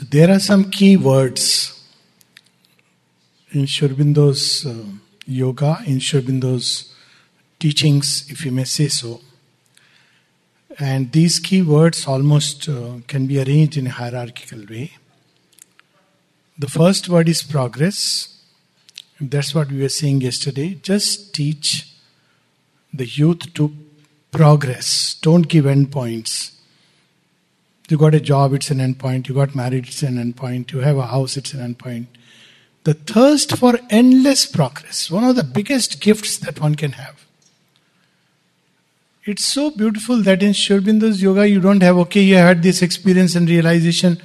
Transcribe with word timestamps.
So 0.00 0.06
there 0.08 0.30
are 0.30 0.38
some 0.40 0.70
key 0.70 0.96
words 0.96 1.78
in 3.50 3.66
Sri 3.66 3.86
Aurobindo's 3.86 4.64
uh, 4.64 4.86
yoga, 5.26 5.82
in 5.86 6.00
Sri 6.00 6.22
Aurobindo's 6.22 6.94
teachings, 7.58 8.24
if 8.30 8.46
you 8.46 8.50
may 8.50 8.64
say 8.64 8.88
so. 8.88 9.20
And 10.78 11.12
these 11.12 11.38
key 11.38 11.60
words 11.60 12.06
almost 12.06 12.66
uh, 12.66 13.00
can 13.08 13.26
be 13.26 13.42
arranged 13.42 13.76
in 13.76 13.88
a 13.88 13.90
hierarchical 13.90 14.64
way. 14.70 14.92
The 16.58 16.68
first 16.68 17.10
word 17.10 17.28
is 17.28 17.42
progress. 17.42 18.40
That's 19.20 19.54
what 19.54 19.70
we 19.70 19.82
were 19.82 19.90
saying 19.90 20.22
yesterday. 20.22 20.78
Just 20.82 21.34
teach 21.34 21.94
the 22.94 23.04
youth 23.04 23.52
to 23.52 23.70
progress. 24.30 25.16
Don't 25.20 25.46
give 25.46 25.66
endpoints. 25.66 26.52
You 27.90 27.98
got 27.98 28.14
a 28.14 28.20
job, 28.20 28.54
it's 28.54 28.70
an 28.70 28.78
endpoint. 28.78 29.26
You 29.26 29.34
got 29.34 29.56
married, 29.56 29.88
it's 29.88 30.04
an 30.04 30.16
endpoint. 30.16 30.70
You 30.70 30.78
have 30.78 30.96
a 30.96 31.06
house, 31.06 31.36
it's 31.36 31.52
an 31.52 31.74
endpoint. 31.74 32.06
The 32.84 32.94
thirst 32.94 33.56
for 33.56 33.78
endless 33.90 34.46
progress, 34.46 35.10
one 35.10 35.24
of 35.24 35.34
the 35.34 35.42
biggest 35.42 36.00
gifts 36.00 36.38
that 36.38 36.60
one 36.60 36.76
can 36.76 36.92
have. 36.92 37.26
It's 39.24 39.44
so 39.44 39.70
beautiful 39.70 40.22
that 40.22 40.42
in 40.42 40.52
Sri 40.52 40.76
Aurobindo's 40.76 41.20
yoga, 41.20 41.48
you 41.48 41.60
don't 41.60 41.82
have, 41.82 41.98
okay, 41.98 42.22
you 42.22 42.36
had 42.36 42.62
this 42.62 42.80
experience 42.80 43.34
and 43.34 43.48
realization. 43.48 44.22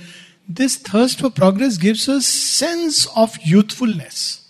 This 0.47 0.77
thirst 0.77 1.19
for 1.19 1.31
progress 1.31 1.77
gives 1.77 2.07
us 2.07 2.27
sense 2.27 3.07
of 3.15 3.35
youthfulness. 3.43 4.47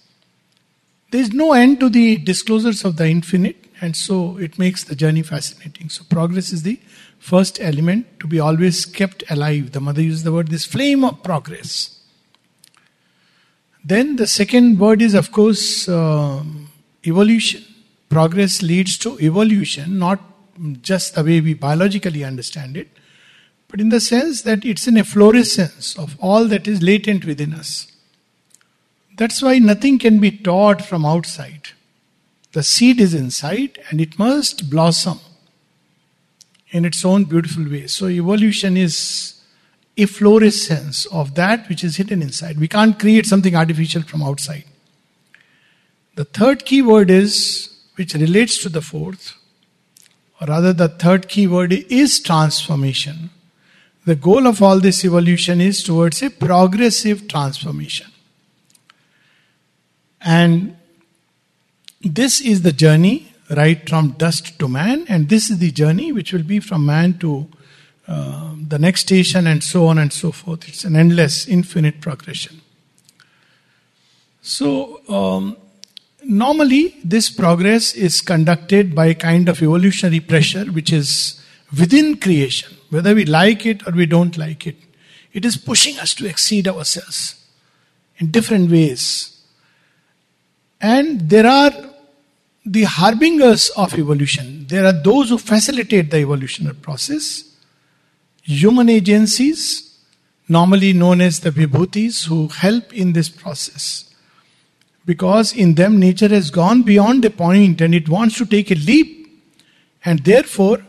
There 1.11 1.21
is 1.21 1.31
no 1.31 1.53
end 1.53 1.79
to 1.79 1.89
the 1.89 2.17
disclosures 2.17 2.83
of 2.83 2.97
the 2.97 3.07
infinite, 3.07 3.63
and 3.79 3.95
so 3.95 4.37
it 4.37 4.59
makes 4.59 4.83
the 4.83 4.95
journey 4.95 5.23
fascinating. 5.23 5.89
So, 5.89 6.03
progress 6.09 6.51
is 6.51 6.63
the 6.63 6.79
first 7.25 7.59
element 7.59 8.05
to 8.19 8.27
be 8.27 8.39
always 8.39 8.85
kept 8.85 9.23
alive. 9.31 9.71
The 9.71 9.81
mother 9.81 10.01
uses 10.01 10.23
the 10.23 10.31
word 10.31 10.49
this 10.49 10.65
flame 10.65 11.03
of 11.03 11.23
progress. 11.23 11.99
Then 13.83 14.17
the 14.17 14.27
second 14.27 14.79
word 14.79 15.01
is, 15.01 15.15
of 15.15 15.31
course, 15.31 15.89
uh, 15.89 16.43
evolution. 17.03 17.63
Progress 18.09 18.61
leads 18.61 18.99
to 18.99 19.19
evolution, 19.19 19.97
not 19.97 20.19
just 20.81 21.15
the 21.15 21.23
way 21.23 21.41
we 21.41 21.55
biologically 21.55 22.23
understand 22.23 22.77
it, 22.77 22.89
but 23.69 23.81
in 23.81 23.89
the 23.89 23.99
sense 23.99 24.43
that 24.43 24.63
it's 24.63 24.85
an 24.85 24.97
efflorescence 24.97 25.97
of 25.97 26.15
all 26.19 26.45
that 26.45 26.67
is 26.67 26.83
latent 26.83 27.25
within 27.25 27.55
us. 27.55 27.91
That's 29.17 29.41
why 29.41 29.57
nothing 29.57 29.97
can 29.97 30.19
be 30.19 30.29
taught 30.29 30.83
from 30.83 31.05
outside. 31.05 31.69
The 32.51 32.61
seed 32.61 33.01
is 33.01 33.15
inside 33.15 33.79
and 33.89 33.99
it 33.99 34.19
must 34.19 34.69
blossom 34.69 35.19
in 36.75 36.83
its 36.83 37.05
own 37.05 37.23
beautiful 37.23 37.63
way. 37.63 37.87
So, 37.87 38.07
evolution 38.07 38.75
is 38.75 39.41
efflorescence 39.95 41.05
of 41.05 41.33
that 41.35 41.69
which 41.69 41.85
is 41.85 41.95
hidden 41.95 42.21
inside. 42.21 42.59
We 42.59 42.67
can't 42.67 42.99
create 42.99 43.25
something 43.25 43.55
artificial 43.55 44.01
from 44.01 44.21
outside. 44.21 44.65
The 46.15 46.25
third 46.25 46.65
key 46.65 46.81
word 46.81 47.09
is, 47.09 47.73
which 47.95 48.13
relates 48.13 48.61
to 48.63 48.67
the 48.67 48.81
fourth, 48.81 49.35
or 50.41 50.47
rather, 50.47 50.73
the 50.73 50.89
third 50.89 51.29
key 51.29 51.47
word 51.47 51.71
is 51.71 52.19
transformation. 52.19 53.29
The 54.05 54.15
goal 54.15 54.45
of 54.45 54.61
all 54.61 54.81
this 54.81 55.05
evolution 55.05 55.61
is 55.61 55.81
towards 55.81 56.21
a 56.21 56.29
progressive 56.29 57.29
transformation. 57.29 58.07
And 60.19 60.75
this 62.01 62.41
is 62.41 62.63
the 62.63 62.73
journey 62.73 63.33
right 63.49 63.87
from 63.87 64.11
dust 64.11 64.57
to 64.59 64.67
man, 64.67 65.05
and 65.07 65.29
this 65.29 65.49
is 65.49 65.59
the 65.59 65.71
journey 65.71 66.11
which 66.11 66.33
will 66.33 66.43
be 66.43 66.59
from 66.59 66.85
man 66.85 67.17
to 67.19 67.47
uh, 68.07 68.53
the 68.67 68.79
next 68.79 69.01
station, 69.01 69.47
and 69.47 69.63
so 69.63 69.87
on 69.87 69.97
and 69.97 70.13
so 70.13 70.31
forth. 70.31 70.67
It's 70.67 70.83
an 70.83 70.95
endless, 70.95 71.47
infinite 71.47 72.01
progression. 72.01 72.61
So, 74.41 75.01
um, 75.09 75.57
normally, 76.23 76.95
this 77.03 77.29
progress 77.29 77.93
is 77.93 78.21
conducted 78.21 78.93
by 78.93 79.07
a 79.07 79.15
kind 79.15 79.49
of 79.49 79.61
evolutionary 79.61 80.19
pressure 80.19 80.65
which 80.65 80.93
is 80.93 81.41
within 81.77 82.17
creation, 82.17 82.77
whether 82.89 83.15
we 83.15 83.25
like 83.25 83.65
it 83.65 83.87
or 83.87 83.91
we 83.91 84.05
don't 84.05 84.37
like 84.37 84.67
it. 84.67 84.75
It 85.33 85.45
is 85.45 85.57
pushing 85.57 85.97
us 85.99 86.13
to 86.15 86.27
exceed 86.27 86.67
ourselves 86.67 87.43
in 88.17 88.31
different 88.31 88.71
ways. 88.71 89.41
And 90.79 91.29
there 91.29 91.47
are 91.47 91.71
the 92.65 92.83
harbingers 92.83 93.69
of 93.77 93.97
evolution. 93.97 94.65
There 94.67 94.85
are 94.85 94.91
those 94.91 95.29
who 95.29 95.37
facilitate 95.37 96.09
the 96.09 96.17
evolutionary 96.17 96.75
process, 96.75 97.43
human 98.41 98.89
agencies, 98.89 99.99
normally 100.49 100.93
known 100.93 101.21
as 101.21 101.41
the 101.41 101.51
vibhutis, 101.51 102.25
who 102.25 102.47
help 102.47 102.91
in 102.93 103.13
this 103.13 103.29
process. 103.29 104.11
Because 105.05 105.53
in 105.53 105.75
them, 105.75 105.99
nature 105.99 106.27
has 106.29 106.49
gone 106.49 106.81
beyond 106.81 107.23
a 107.25 107.29
point 107.29 107.81
and 107.81 107.93
it 107.93 108.09
wants 108.09 108.37
to 108.39 108.45
take 108.45 108.71
a 108.71 108.75
leap. 108.75 109.27
And 110.03 110.19
therefore, 110.25 110.79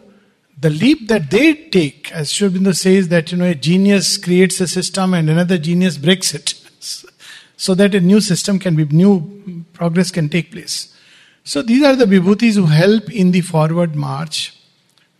the 0.58 0.70
leap 0.70 1.08
that 1.08 1.30
they 1.30 1.54
take, 1.54 2.10
as 2.12 2.32
Sri 2.32 2.72
says, 2.72 3.08
that 3.08 3.30
you 3.30 3.38
know 3.38 3.44
a 3.44 3.54
genius 3.54 4.16
creates 4.16 4.58
a 4.62 4.66
system 4.66 5.12
and 5.12 5.28
another 5.28 5.58
genius 5.58 5.98
breaks 5.98 6.34
it, 6.34 6.54
so 7.58 7.74
that 7.74 7.94
a 7.94 8.00
new 8.00 8.22
system 8.22 8.58
can 8.58 8.74
be, 8.74 8.86
new 8.86 9.64
progress 9.74 10.10
can 10.10 10.30
take 10.30 10.50
place. 10.50 10.95
So 11.46 11.62
these 11.62 11.84
are 11.84 11.94
the 11.94 12.06
vibhutis 12.06 12.56
who 12.56 12.66
help 12.66 13.08
in 13.08 13.30
the 13.30 13.40
forward 13.40 13.94
march, 13.94 14.52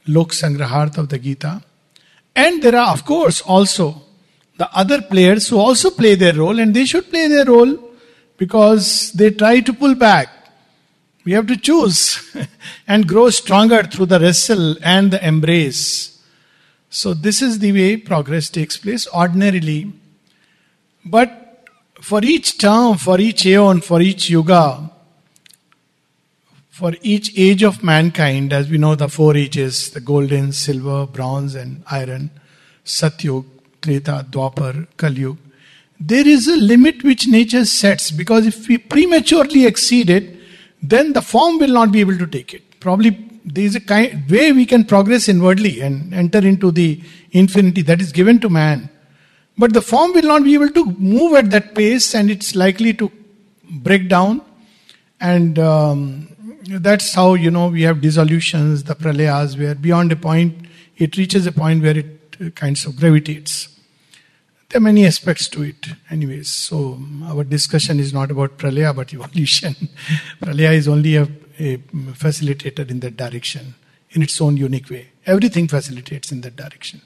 Lok 0.09 0.33
Sangraharth 0.33 0.99
of 0.99 1.09
the 1.09 1.21
Gita. 1.21 1.63
And 2.35 2.61
there 2.65 2.75
are, 2.75 2.93
of 2.93 3.05
course, 3.05 3.43
also 3.43 4.03
the 4.59 4.69
other 4.77 5.03
players 5.03 5.47
who 5.47 5.57
also 5.57 5.89
play 5.89 6.17
their 6.17 6.35
role, 6.35 6.59
and 6.59 6.75
they 6.75 6.85
should 6.85 7.09
play 7.11 7.29
their 7.29 7.45
role 7.45 7.79
because 8.39 9.13
they 9.13 9.31
try 9.31 9.61
to 9.61 9.73
pull 9.73 9.95
back. 9.95 10.29
We 11.25 11.31
have 11.31 11.47
to 11.47 11.57
choose 11.57 12.37
and 12.89 13.07
grow 13.07 13.31
stronger 13.31 13.85
through 13.85 14.07
the 14.07 14.19
wrestle 14.19 14.75
and 14.83 15.13
the 15.13 15.25
embrace. 15.25 16.21
So, 16.91 17.15
this 17.15 17.41
is 17.41 17.61
the 17.61 17.71
way 17.71 17.99
progress 17.99 18.51
takes 18.51 18.77
place 18.77 19.07
ordinarily. 19.15 19.93
But 21.05 21.69
for 22.01 22.25
each 22.25 22.59
term, 22.59 22.97
for 22.97 23.21
each 23.21 23.47
aeon, 23.47 23.81
for 23.81 24.01
each 24.01 24.29
yuga, 24.29 24.91
for 26.77 26.93
each 27.01 27.33
age 27.39 27.63
of 27.63 27.83
mankind, 27.83 28.53
as 28.53 28.69
we 28.69 28.77
know 28.77 28.95
the 28.95 29.09
four 29.09 29.35
ages 29.35 29.89
the 29.93 30.01
golden, 30.01 30.53
silver, 30.53 31.07
bronze, 31.07 31.55
and 31.55 31.83
iron, 31.91 32.31
Satyug, 32.85 33.47
Treta, 33.81 34.27
Dwapar, 34.31 34.87
Kalyug, 34.99 35.39
there 35.99 36.29
is 36.29 36.47
a 36.47 36.57
limit 36.57 37.03
which 37.03 37.27
nature 37.29 37.65
sets 37.65 38.11
because 38.11 38.47
if 38.47 38.69
we 38.69 38.77
prematurely 38.77 39.65
exceed 39.65 40.11
it, 40.11 40.39
then 40.83 41.15
the 41.15 41.23
form 41.23 41.59
will 41.59 41.73
not 41.73 41.93
be 41.93 42.01
able 42.01 42.19
to 42.19 42.27
take 42.27 42.53
it. 42.53 42.79
Probably 42.79 43.11
there 43.43 43.65
is 43.65 43.75
a 43.75 43.81
kind 43.81 44.29
way 44.29 44.53
we 44.53 44.67
can 44.67 44.85
progress 44.85 45.31
inwardly 45.31 45.81
and 45.81 46.13
enter 46.13 46.47
into 46.47 46.71
the 46.71 47.01
infinity 47.31 47.81
that 47.83 48.03
is 48.03 48.13
given 48.13 48.39
to 48.41 48.51
man. 48.51 48.91
But 49.57 49.73
the 49.73 49.81
form 49.81 50.13
will 50.13 50.29
not 50.35 50.45
be 50.45 50.53
able 50.53 50.69
to 50.69 50.85
move 50.85 51.37
at 51.37 51.49
that 51.53 51.75
pace 51.75 52.15
and 52.15 52.31
it's 52.31 52.55
likely 52.55 52.93
to 52.93 53.11
break 53.65 54.11
down 54.11 54.43
and 55.19 55.59
um, 55.59 56.36
that's 56.69 57.15
how 57.15 57.35
you 57.35 57.51
know 57.51 57.69
we 57.69 57.83
have 57.83 58.01
dissolutions, 58.01 58.85
the 58.85 58.95
pralayas, 58.95 59.59
where 59.59 59.75
beyond 59.75 60.13
a 60.13 60.17
point 60.17 60.67
it 60.97 61.17
reaches 61.17 61.47
a 61.47 61.53
point 61.53 61.83
where 61.83 61.99
it 61.99 62.37
uh, 62.41 62.51
kinds 62.51 62.85
of 62.87 62.97
gravitates. 62.97 63.69
There 64.69 64.79
are 64.79 64.83
many 64.83 65.07
aspects 65.07 65.49
to 65.51 65.63
it, 65.63 65.87
anyways. 66.11 66.51
So 66.51 67.01
our 67.25 67.45
discussion 67.45 68.01
is 68.01 68.13
not 68.13 68.31
about 68.31 68.59
pralaya 68.59 68.95
but 68.95 69.13
evolution. 69.13 69.75
pralaya 70.41 70.75
is 70.75 70.89
only 70.89 71.17
a, 71.17 71.23
a 71.59 71.79
facilitator 72.15 72.91
in 72.91 73.01
that 73.01 73.17
direction 73.17 73.75
in 74.11 74.23
its 74.23 74.41
own 74.41 74.57
unique 74.57 74.91
way. 74.91 75.09
Everything 75.27 75.69
facilitates 75.69 76.33
in 76.33 76.41
that 76.41 76.57
direction. 76.57 77.01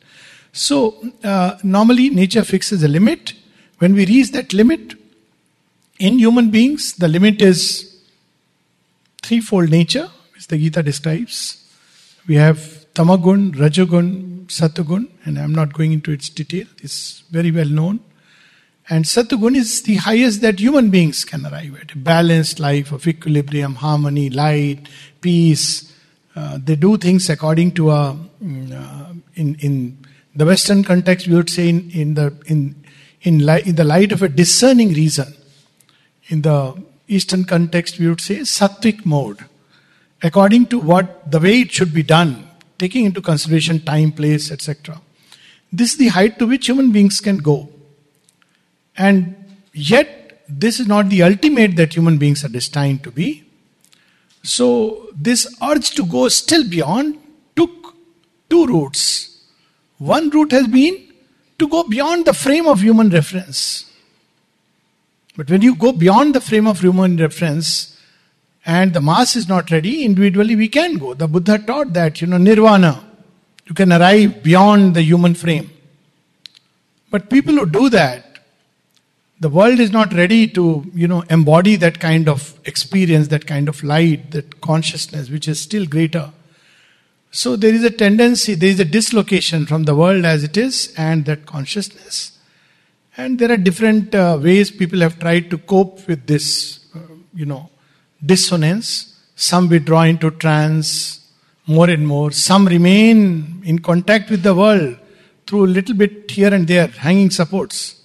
So 0.53 0.97
uh, 1.23 1.59
normally 1.63 2.11
nature 2.11 2.45
fixes 2.45 2.83
a 2.83 2.89
limit. 2.89 3.35
When 3.79 3.95
we 3.95 4.07
reach 4.07 4.33
that 4.33 4.53
limit, 4.53 4.95
in 6.01 6.19
human 6.19 6.51
beings, 6.51 6.95
the 6.95 7.09
limit 7.09 7.43
is 7.43 7.90
threefold 9.23 9.71
nature, 9.71 10.09
which 10.35 10.47
the 10.49 10.59
Gita 10.59 10.83
describes. 10.83 11.65
We 12.27 12.37
have 12.37 12.59
Tamagun, 12.95 13.55
Rajagun, 13.55 14.47
Satagun, 14.47 15.09
and 15.25 15.39
I'm 15.39 15.55
not 15.55 15.73
going 15.73 15.93
into 15.93 16.11
its 16.11 16.29
detail, 16.29 16.67
it's 16.79 17.21
very 17.31 17.51
well 17.51 17.69
known. 17.69 18.01
And 18.89 19.05
Satagun 19.05 19.55
is 19.55 19.83
the 19.83 19.97
highest 19.97 20.41
that 20.41 20.59
human 20.59 20.91
beings 20.91 21.25
can 21.25 21.47
arrive 21.47 21.81
at 21.81 21.93
a 21.93 21.99
balanced 21.99 22.59
life 22.59 22.91
of 22.91 23.07
equilibrium, 23.07 23.77
harmony, 23.77 24.31
light, 24.31 24.89
peace. 25.21 25.95
Uh, 26.35 26.59
they 26.63 26.75
do 26.75 26.97
things 26.97 27.31
according 27.31 27.73
to 27.73 27.91
a, 27.91 28.19
mm, 28.43 28.73
uh, 28.73 29.13
in, 29.35 29.55
in 29.61 30.05
the 30.35 30.45
Western 30.45 30.83
context, 30.83 31.29
we 31.29 31.37
would 31.37 31.51
say 31.51 31.69
in, 31.69 31.91
in, 31.91 32.15
the, 32.15 32.37
in, 32.47 32.85
in, 33.23 33.47
li- 33.47 33.63
in 33.65 33.77
the 33.77 33.85
light 33.85 34.11
of 34.11 34.23
a 34.23 34.29
discerning 34.29 34.89
reason. 34.89 35.33
In 36.29 36.43
the 36.43 36.83
Eastern 37.11 37.45
context, 37.45 37.99
we 37.99 38.09
would 38.09 38.21
say 38.21 38.39
sattvic 38.41 39.05
mode, 39.05 39.45
according 40.23 40.67
to 40.67 40.79
what 40.79 41.31
the 41.31 41.41
way 41.41 41.63
it 41.63 41.73
should 41.73 41.93
be 41.93 42.05
done, 42.05 42.49
taking 42.79 43.05
into 43.05 43.21
consideration 43.21 43.81
time, 43.81 44.13
place, 44.13 44.51
etc. 44.53 45.01
This 45.73 45.93
is 45.93 45.99
the 45.99 46.09
height 46.09 46.39
to 46.39 46.47
which 46.47 46.69
human 46.69 46.93
beings 46.93 47.21
can 47.21 47.39
go. 47.39 47.69
And 48.97 49.35
yet, 49.73 50.43
this 50.49 50.79
is 50.79 50.87
not 50.87 51.09
the 51.09 51.23
ultimate 51.25 51.75
that 51.77 51.95
human 51.95 52.17
beings 52.19 52.45
are 52.45 52.49
destined 52.49 53.03
to 53.05 53.11
be. 53.11 53.45
So, 54.43 55.09
this 55.15 55.53
urge 55.63 55.91
to 55.93 56.07
go 56.07 56.29
still 56.29 56.69
beyond 56.69 57.19
took 57.57 57.95
two 58.49 58.67
routes. 58.67 59.37
One 59.99 60.31
route 60.31 60.53
has 60.53 60.67
been 60.67 61.13
to 61.59 61.69
go 61.69 61.83
beyond 61.83 62.25
the 62.25 62.33
frame 62.33 62.67
of 62.67 62.81
human 62.81 63.11
reference. 63.11 63.90
But 65.37 65.51
when 65.51 65.63
you 65.63 65.77
go 65.77 65.93
beyond 65.93 66.35
the 66.35 66.41
frame 66.41 66.67
of 66.67 66.81
human 66.81 67.17
reference 67.17 67.99
and 68.67 68.93
the 68.93 69.01
mass 69.01 69.37
is 69.37 69.49
not 69.49 69.71
ready, 69.71 70.05
individually 70.05 70.57
we 70.57 70.69
can 70.69 70.99
go. 70.99 71.15
The 71.15 71.29
Buddha 71.29 71.59
taught 71.59 71.93
that, 71.93 72.21
you 72.21 72.27
know, 72.27 72.39
nirvana. 72.39 73.05
You 73.67 73.75
can 73.75 73.93
arrive 73.93 74.43
beyond 74.43 74.95
the 74.95 75.03
human 75.03 75.35
frame. 75.35 75.71
But 77.11 77.31
people 77.31 77.55
who 77.55 77.67
do 77.67 77.89
that, 77.91 78.27
the 79.39 79.49
world 79.49 79.81
is 79.81 79.91
not 79.91 80.13
ready 80.13 80.47
to, 80.49 80.85
you 80.95 81.09
know, 81.09 81.23
embody 81.31 81.77
that 81.77 81.99
kind 81.99 82.29
of 82.29 82.59
experience, 82.67 83.29
that 83.29 83.47
kind 83.47 83.69
of 83.69 83.83
light, 83.83 84.33
that 84.33 84.61
consciousness, 84.61 85.31
which 85.31 85.49
is 85.49 85.59
still 85.59 85.87
greater. 85.87 86.31
So 87.31 87.57
there 87.57 87.73
is 87.73 87.85
a 87.85 87.91
tendency, 87.91 88.55
there 88.55 88.69
is 88.69 88.81
a 88.81 88.85
dislocation 88.85 89.65
from 89.65 89.85
the 89.85 89.95
world 89.95 90.25
as 90.25 90.45
it 90.45 90.57
is 90.57 90.93
and 90.97 91.25
that 91.25 91.47
consciousness. 91.47 92.39
And 93.17 93.39
there 93.39 93.51
are 93.53 93.57
different 93.57 94.15
uh, 94.15 94.39
ways 94.41 94.71
people 94.71 95.01
have 95.01 95.19
tried 95.19 95.51
to 95.51 95.59
cope 95.59 96.07
with 96.07 96.27
this, 96.27 96.81
uh, 96.95 97.01
you 97.35 97.47
know, 97.47 97.71
dissonance. 98.25 99.19
Some 99.35 99.69
withdraw 99.69 100.03
into 100.03 100.31
trance 100.31 101.21
more 101.67 101.89
and 101.89 102.07
more. 102.07 102.31
Some 102.31 102.67
remain 102.67 103.63
in 103.65 103.79
contact 103.79 104.31
with 104.31 104.43
the 104.43 104.55
world 104.55 104.97
through 105.47 105.65
a 105.67 105.73
little 105.79 105.95
bit 105.95 106.31
here 106.31 106.53
and 106.55 106.67
there, 106.67 106.87
hanging 106.87 107.31
supports 107.31 108.01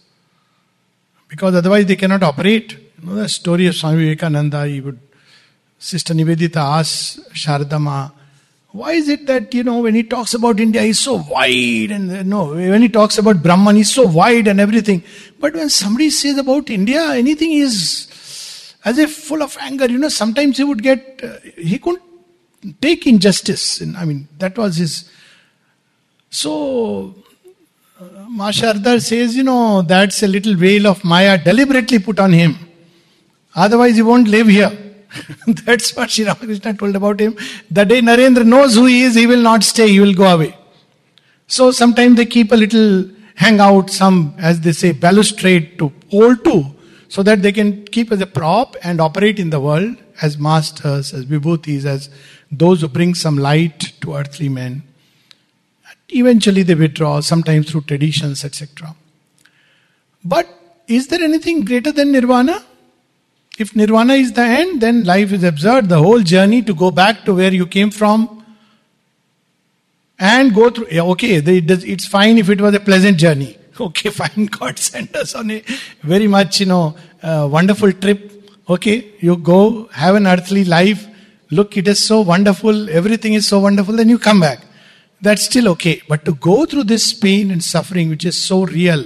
because 1.28 1.56
otherwise 1.56 1.86
they 1.86 1.96
cannot 1.96 2.24
operate. 2.24 2.74
You 2.74 3.08
know 3.08 3.16
the 3.16 3.30
story 3.30 3.68
of 3.68 3.76
Swami 3.76 4.04
Vivekananda, 4.06 4.66
he 4.66 4.82
would, 4.82 5.00
Sister 5.78 6.14
Nivedita 6.14 6.58
asked 6.58 7.30
Sharadama, 7.34 8.12
why 8.76 8.92
is 8.92 9.08
it 9.08 9.26
that, 9.28 9.54
you 9.54 9.64
know, 9.64 9.80
when 9.80 9.96
he 9.96 10.04
talks 10.04 10.34
about 10.34 10.60
India, 10.60 10.82
he's 10.82 11.00
so 11.00 11.14
wide 11.16 11.92
and, 11.92 12.30
know, 12.30 12.54
when 12.54 12.82
he 12.82 12.90
talks 12.90 13.18
about 13.18 13.42
Brahman, 13.42 13.78
he's 13.78 13.94
so 13.94 14.06
wide 14.06 14.48
and 14.50 14.60
everything. 14.60 15.02
But 15.40 15.54
when 15.54 15.70
somebody 15.70 16.10
says 16.10 16.38
about 16.38 16.70
India, 16.70 17.02
anything 17.14 17.54
is 17.54 18.76
as 18.84 18.98
if 18.98 19.14
full 19.14 19.42
of 19.42 19.58
anger, 19.62 19.86
you 19.86 19.98
know, 19.98 20.10
sometimes 20.10 20.58
he 20.58 20.66
would 20.66 20.84
get, 20.84 21.22
uh, 21.24 21.40
he 21.56 21.80
couldn't 21.80 22.82
take 22.82 23.08
injustice. 23.08 23.80
And 23.80 23.96
I 23.96 24.04
mean, 24.04 24.28
that 24.40 24.58
was 24.58 24.76
his. 24.76 25.10
So, 26.30 27.16
Ma 28.28 28.52
Sharda 28.52 29.02
says, 29.02 29.38
you 29.38 29.44
know, 29.44 29.84
that's 29.84 30.22
a 30.22 30.28
little 30.28 30.54
veil 30.54 30.88
of 30.88 31.02
Maya 31.06 31.42
deliberately 31.42 32.00
put 32.00 32.20
on 32.20 32.34
him. 32.34 32.58
Otherwise, 33.56 33.96
he 33.96 34.02
won't 34.02 34.28
live 34.28 34.48
here. 34.48 34.85
that's 35.48 35.96
what 35.96 36.12
Sri 36.12 36.26
Ramakrishna 36.26 36.74
told 36.74 36.96
about 36.96 37.20
him. 37.20 37.38
The 37.72 37.86
day 37.86 38.02
Narendra 38.02 38.46
knows 38.46 38.76
who 38.76 38.86
he 38.86 39.04
is, 39.04 39.16
he 39.16 39.28
will 39.28 39.42
not 39.42 39.64
stay, 39.64 39.88
he 39.90 40.00
will 40.00 40.14
go 40.14 40.26
away. 40.26 40.58
So 41.48 41.72
sometimes 41.72 42.18
they 42.18 42.26
keep 42.26 42.52
a 42.52 42.56
little 42.56 43.10
hangout, 43.36 43.90
some, 43.90 44.34
as 44.38 44.62
they 44.62 44.72
say, 44.72 44.92
balustrade 44.92 45.78
to 45.80 45.92
hold 46.10 46.44
to, 46.46 46.66
so 47.08 47.24
that 47.24 47.42
they 47.42 47.52
can 47.52 47.86
keep 47.86 48.12
as 48.12 48.22
a 48.22 48.28
prop 48.28 48.76
and 48.84 49.00
operate 49.00 49.40
in 49.40 49.50
the 49.50 49.60
world 49.60 49.96
as 50.22 50.38
masters, 50.38 51.14
as 51.14 51.26
vibhutis, 51.26 51.86
as 51.86 52.10
those 52.52 52.82
who 52.82 52.88
bring 52.88 53.14
some 53.14 53.38
light 53.38 53.94
to 54.02 54.16
earthly 54.16 54.50
men. 54.50 54.84
Eventually 56.10 56.64
they 56.64 56.76
withdraw, 56.76 57.20
sometimes 57.20 57.70
through 57.70 57.82
traditions, 57.82 58.44
etc. 58.46 58.96
But 60.24 60.48
is 60.88 61.08
there 61.08 61.24
anything 61.24 61.66
greater 61.66 61.92
than 61.92 62.12
nirvana? 62.12 62.64
If 63.58 63.76
nirvana 63.76 64.14
is 64.14 64.34
the 64.34 64.42
end, 64.42 64.82
then 64.82 65.04
life 65.04 65.32
is 65.32 65.44
absurd. 65.44 65.90
The 65.90 65.98
whole 65.98 66.22
journey 66.22 66.62
to 66.64 66.74
go 66.74 66.92
back 66.92 67.24
to 67.26 67.34
where 67.34 67.54
you 67.54 67.66
came 67.66 67.92
from 67.92 68.46
and 70.20 70.54
go 70.54 70.70
through. 70.70 70.88
Okay, 70.88 71.36
it's 71.36 72.06
fine 72.06 72.38
if 72.38 72.50
it 72.50 72.60
was 72.60 72.74
a 72.74 72.80
pleasant 72.80 73.18
journey. 73.18 73.58
Okay, 73.78 74.10
fine. 74.10 74.46
God 74.46 74.80
sent 74.80 75.14
us 75.18 75.36
on 75.36 75.52
a 75.52 75.62
very 76.02 76.28
much, 76.28 76.62
you 76.62 76.66
know, 76.66 76.96
uh, 77.22 77.46
wonderful 77.52 77.92
trip. 77.92 78.50
Okay, 78.70 79.12
you 79.20 79.36
go, 79.36 79.90
have 79.92 80.16
an 80.16 80.28
earthly 80.28 80.64
life. 80.64 81.06
Look, 81.52 81.76
it 81.76 81.86
is 81.90 82.02
so 82.04 82.22
wonderful. 82.22 82.90
Everything 82.90 83.34
is 83.34 83.46
so 83.46 83.60
wonderful. 83.60 83.94
Then 83.94 84.08
you 84.08 84.18
come 84.18 84.40
back 84.40 84.62
that's 85.22 85.46
still 85.46 85.68
okay. 85.70 86.02
But 86.08 86.26
to 86.26 86.34
go 86.36 86.66
through 86.66 86.86
this 86.86 87.14
pain 87.14 87.52
and 87.52 87.64
suffering, 87.64 88.10
which 88.10 88.26
is 88.26 88.38
so 88.38 88.66
real, 88.66 89.04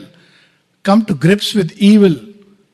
come 0.84 1.06
to 1.06 1.14
grips 1.14 1.54
with 1.54 1.72
evil, 1.78 2.16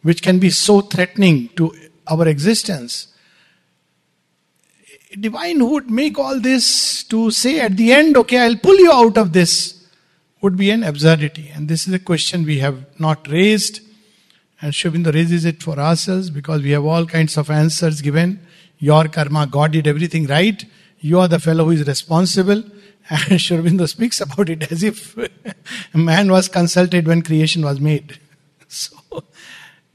which 0.05 0.21
can 0.21 0.37
be 0.37 0.51
so 0.51 0.81
threatening 0.81 1.49
to 1.55 1.73
our 2.07 2.27
existence, 2.27 3.07
divine 5.19 5.57
who 5.57 5.69
would 5.71 5.89
make 5.89 6.19
all 6.19 6.39
this 6.39 7.03
to 7.05 7.31
say 7.31 7.59
at 7.59 7.75
the 7.75 7.91
end, 7.91 8.15
okay, 8.15 8.37
I'll 8.37 8.55
pull 8.55 8.77
you 8.77 8.91
out 8.91 9.17
of 9.17 9.33
this, 9.33 9.83
would 10.41 10.57
be 10.57 10.69
an 10.69 10.83
absurdity. 10.83 11.49
And 11.55 11.67
this 11.67 11.87
is 11.87 11.93
a 11.95 11.97
question 11.97 12.45
we 12.45 12.59
have 12.59 12.85
not 12.99 13.27
raised. 13.27 13.79
And 14.61 14.75
Sri 14.75 14.91
raises 14.91 15.43
it 15.43 15.63
for 15.63 15.79
ourselves 15.79 16.29
because 16.29 16.61
we 16.61 16.69
have 16.69 16.85
all 16.85 17.07
kinds 17.07 17.35
of 17.35 17.49
answers 17.49 18.01
given. 18.01 18.45
Your 18.77 19.07
karma, 19.07 19.47
God 19.47 19.71
did 19.71 19.87
everything 19.87 20.27
right. 20.27 20.63
You 20.99 21.19
are 21.19 21.27
the 21.27 21.39
fellow 21.39 21.65
who 21.65 21.71
is 21.71 21.87
responsible. 21.87 22.63
And 23.09 23.41
Sri 23.41 23.87
speaks 23.87 24.21
about 24.21 24.49
it 24.49 24.71
as 24.71 24.83
if 24.83 25.17
man 25.95 26.31
was 26.31 26.47
consulted 26.47 27.07
when 27.07 27.23
creation 27.23 27.65
was 27.65 27.79
made. 27.79 28.19
So, 28.67 29.23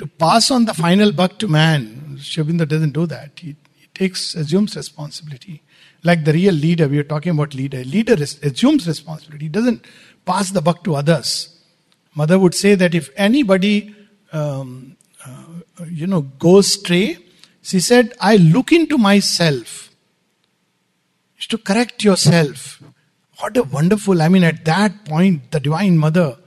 to 0.00 0.06
pass 0.06 0.50
on 0.50 0.64
the 0.64 0.72
final 0.72 1.12
buck 1.12 1.38
to 1.38 1.46
man, 1.46 2.16
Sri 2.18 2.42
doesn't 2.42 2.92
do 2.92 3.04
that. 3.06 3.32
He, 3.38 3.54
he 3.74 3.86
takes, 3.92 4.34
assumes 4.34 4.74
responsibility. 4.74 5.62
Like 6.02 6.24
the 6.24 6.32
real 6.32 6.54
leader, 6.54 6.88
we 6.88 6.98
are 6.98 7.04
talking 7.04 7.32
about 7.32 7.54
leader. 7.54 7.84
Leader 7.84 8.14
assumes 8.14 8.88
responsibility. 8.88 9.44
He 9.44 9.48
doesn't 9.50 9.84
pass 10.24 10.52
the 10.52 10.62
buck 10.62 10.82
to 10.84 10.94
others. 10.94 11.54
Mother 12.14 12.38
would 12.38 12.54
say 12.54 12.74
that 12.76 12.94
if 12.94 13.10
anybody, 13.14 13.94
um, 14.32 14.96
uh, 15.26 15.84
you 15.90 16.06
know, 16.06 16.22
goes 16.22 16.72
stray, 16.72 17.18
she 17.60 17.78
said, 17.78 18.14
I 18.18 18.36
look 18.36 18.72
into 18.72 18.96
myself. 18.96 19.90
Is 21.38 21.46
to 21.48 21.58
correct 21.58 22.02
yourself. 22.04 22.82
What 23.38 23.54
a 23.58 23.64
wonderful, 23.64 24.22
I 24.22 24.28
mean, 24.28 24.44
at 24.44 24.64
that 24.64 25.04
point, 25.04 25.50
the 25.50 25.60
Divine 25.60 25.98
Mother. 25.98 26.38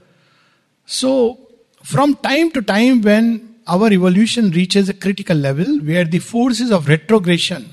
So, 0.86 1.38
from 1.84 2.16
time 2.16 2.50
to 2.50 2.62
time, 2.62 3.00
when 3.00 3.53
our 3.66 3.92
evolution 3.92 4.50
reaches 4.50 4.88
a 4.88 4.94
critical 4.94 5.36
level 5.36 5.78
where 5.80 6.04
the 6.04 6.18
forces 6.18 6.70
of 6.70 6.88
retrogression, 6.88 7.72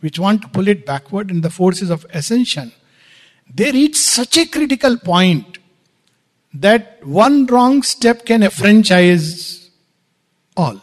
which 0.00 0.18
want 0.18 0.42
to 0.42 0.48
pull 0.48 0.68
it 0.68 0.84
backward, 0.84 1.30
and 1.30 1.42
the 1.42 1.50
forces 1.50 1.90
of 1.90 2.06
ascension, 2.12 2.72
they 3.54 3.70
reach 3.70 3.96
such 3.96 4.36
a 4.36 4.46
critical 4.46 4.96
point 4.96 5.58
that 6.54 7.04
one 7.06 7.46
wrong 7.46 7.82
step 7.82 8.24
can 8.24 8.42
enfranchise 8.42 9.70
all. 10.56 10.80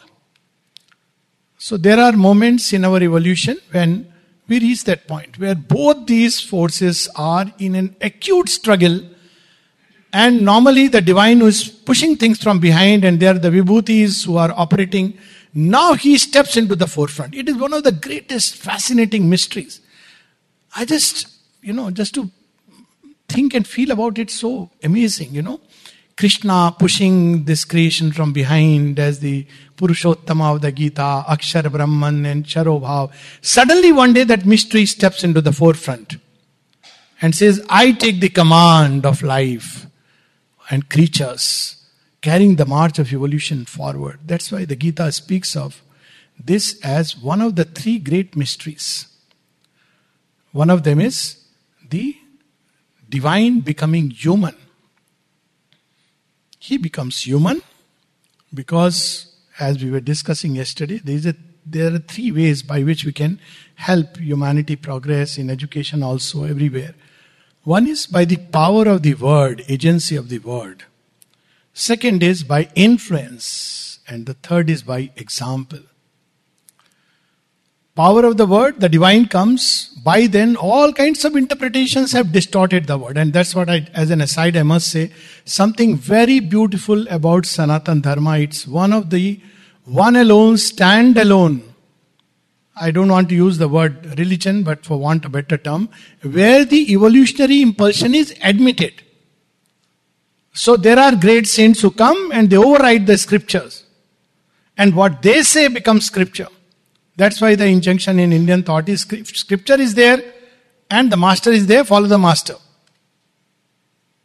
So 1.58 1.78
there 1.78 2.00
are 2.00 2.14
moments 2.14 2.74
in 2.74 2.86
our 2.86 3.02
evolution 3.04 3.58
when 3.72 4.12
we 4.48 4.60
reach 4.60 4.86
that 4.86 5.08
point 5.08 5.38
where 5.38 5.56
both 5.56 6.08
these 6.08 6.40
forces 6.40 7.08
are 7.16 7.52
in 7.60 7.76
an 7.76 7.96
acute 8.02 8.50
struggle. 8.50 9.02
And 10.12 10.42
normally, 10.42 10.88
the 10.88 11.02
divine 11.02 11.40
who 11.40 11.48
is 11.48 11.68
pushing 11.68 12.16
things 12.16 12.42
from 12.42 12.60
behind, 12.60 13.04
and 13.04 13.20
they 13.20 13.28
are 13.28 13.38
the 13.38 13.50
vibhutis 13.50 14.26
who 14.26 14.38
are 14.38 14.52
operating, 14.56 15.18
now 15.54 15.94
he 15.94 16.18
steps 16.18 16.58
into 16.58 16.76
the 16.76 16.88
forefront. 16.88 17.36
It 17.36 17.48
is 17.48 17.56
one 17.56 17.74
of 17.74 17.84
the 17.84 17.92
greatest 17.92 18.56
fascinating 18.56 19.30
mysteries. 19.30 19.82
I 20.76 20.86
just, 20.86 21.28
you 21.62 21.74
know, 21.74 21.92
just 21.92 22.14
to 22.16 22.30
think 23.28 23.54
and 23.54 23.68
feel 23.68 23.92
about 23.92 24.18
it, 24.18 24.32
so 24.32 24.72
amazing, 24.84 25.34
you 25.34 25.42
know. 25.42 25.62
Krishna 26.18 26.76
pushing 26.78 27.46
this 27.46 27.64
creation 27.64 28.12
from 28.12 28.34
behind 28.34 29.00
as 29.00 29.20
the 29.22 29.48
Purushottama 29.78 30.56
of 30.56 30.62
the 30.62 30.72
Gita, 30.72 31.24
Akshar 31.28 31.72
Brahman 31.72 32.26
and 32.26 32.44
Charobhav. 32.44 33.14
Suddenly 33.42 33.94
one 33.94 34.12
day 34.12 34.26
that 34.26 34.46
mystery 34.46 34.86
steps 34.86 35.24
into 35.24 35.40
the 35.40 35.54
forefront 35.54 36.18
and 37.22 37.34
says, 37.34 37.66
I 37.70 37.94
take 37.94 38.20
the 38.20 38.28
command 38.28 39.06
of 39.06 39.22
life 39.24 39.89
and 40.70 40.90
creatures, 40.90 41.78
carrying 42.22 42.56
the 42.56 42.66
march 42.66 43.00
of 43.00 43.12
evolution 43.12 43.66
forward. 43.66 44.20
That's 44.26 44.52
why 44.52 44.66
the 44.66 44.76
Gita 44.76 45.12
speaks 45.12 45.56
of 45.56 45.82
this 46.38 46.80
as 46.84 47.18
one 47.18 47.42
of 47.42 47.56
the 47.56 47.66
three 47.66 48.00
great 48.00 48.36
mysteries. 48.36 49.08
One 50.52 50.70
of 50.70 50.84
them 50.84 51.00
is 51.00 51.44
the 51.90 52.16
divine 53.10 53.60
becoming 53.62 54.12
human 54.12 54.56
he 56.60 56.78
becomes 56.78 57.26
human 57.26 57.62
because, 58.54 59.34
as 59.60 59.82
we 59.84 59.90
were 59.90 60.02
discussing 60.02 60.56
yesterday, 60.56 61.00
there, 61.04 61.16
is 61.16 61.26
a, 61.26 61.36
there 61.66 61.94
are 61.94 62.00
three 62.00 62.32
ways 62.32 62.62
by 62.62 62.84
which 62.84 63.06
we 63.06 63.14
can 63.14 63.40
help 63.76 64.18
humanity 64.18 64.76
progress 64.76 65.38
in 65.38 65.50
education, 65.50 66.04
also 66.04 66.44
everywhere. 66.44 66.94
One 67.70 67.86
is 67.86 68.08
by 68.08 68.26
the 68.26 68.38
power 68.38 68.88
of 68.88 69.04
the 69.04 69.14
word, 69.14 69.64
agency 69.70 70.16
of 70.16 70.30
the 70.30 70.40
word. 70.40 70.86
Second 71.72 72.24
is 72.24 72.44
by 72.44 72.68
influence. 72.74 74.00
And 74.08 74.26
the 74.26 74.34
third 74.34 74.72
is 74.72 74.82
by 74.82 75.12
example. 75.16 75.82
Power 77.96 78.26
of 78.26 78.38
the 78.38 78.48
word, 78.48 78.80
the 78.80 78.90
divine 78.90 79.28
comes. 79.28 79.90
By 80.04 80.26
then, 80.26 80.56
all 80.56 80.92
kinds 80.94 81.24
of 81.26 81.36
interpretations 81.36 82.12
have 82.14 82.32
distorted 82.32 82.88
the 82.88 82.98
word. 82.98 83.20
And 83.20 83.34
that's 83.34 83.54
what 83.54 83.70
I, 83.70 83.88
as 83.94 84.10
an 84.10 84.22
aside, 84.22 84.58
I 84.58 84.64
must 84.64 84.90
say 84.90 85.12
something 85.46 85.96
very 85.96 86.40
beautiful 86.40 87.08
about 87.10 87.46
Sanatan 87.46 88.02
Dharma. 88.02 88.40
It's 88.40 88.66
one 88.66 88.92
of 88.92 89.12
the 89.12 89.40
one 89.86 90.16
alone, 90.16 90.58
stand 90.58 91.20
alone. 91.20 91.69
I 92.80 92.92
don't 92.92 93.10
want 93.10 93.30
to 93.30 93.36
use 93.36 93.58
the 93.58 93.68
word 93.68 94.18
religion, 94.18 94.64
but 94.64 94.86
for 94.86 94.98
want 94.98 95.26
a 95.26 95.30
better 95.30 95.58
term, 95.58 95.90
where 96.22 96.64
the 96.64 96.92
evolutionary 96.94 97.62
impulsion 97.62 98.16
is 98.16 98.34
admitted. 98.42 99.04
So 100.54 100.78
there 100.78 100.98
are 100.98 101.16
great 101.16 101.48
saints 101.48 101.82
who 101.82 101.92
come 101.92 102.32
and 102.32 102.50
they 102.50 102.58
override 102.58 103.06
the 103.06 103.18
scriptures. 103.18 103.84
And 104.78 104.96
what 104.96 105.22
they 105.22 105.44
say 105.44 105.68
becomes 105.68 106.06
scripture. 106.06 106.48
That's 107.18 107.42
why 107.42 107.56
the 107.56 107.66
injunction 107.66 108.18
in 108.18 108.32
Indian 108.32 108.64
thought 108.64 108.88
is 108.88 109.02
scripture 109.02 109.80
is 109.80 109.94
there 109.94 110.24
and 110.90 111.12
the 111.12 111.18
master 111.18 111.52
is 111.52 111.68
there, 111.68 111.84
follow 111.84 112.08
the 112.08 112.18
master. 112.18 112.56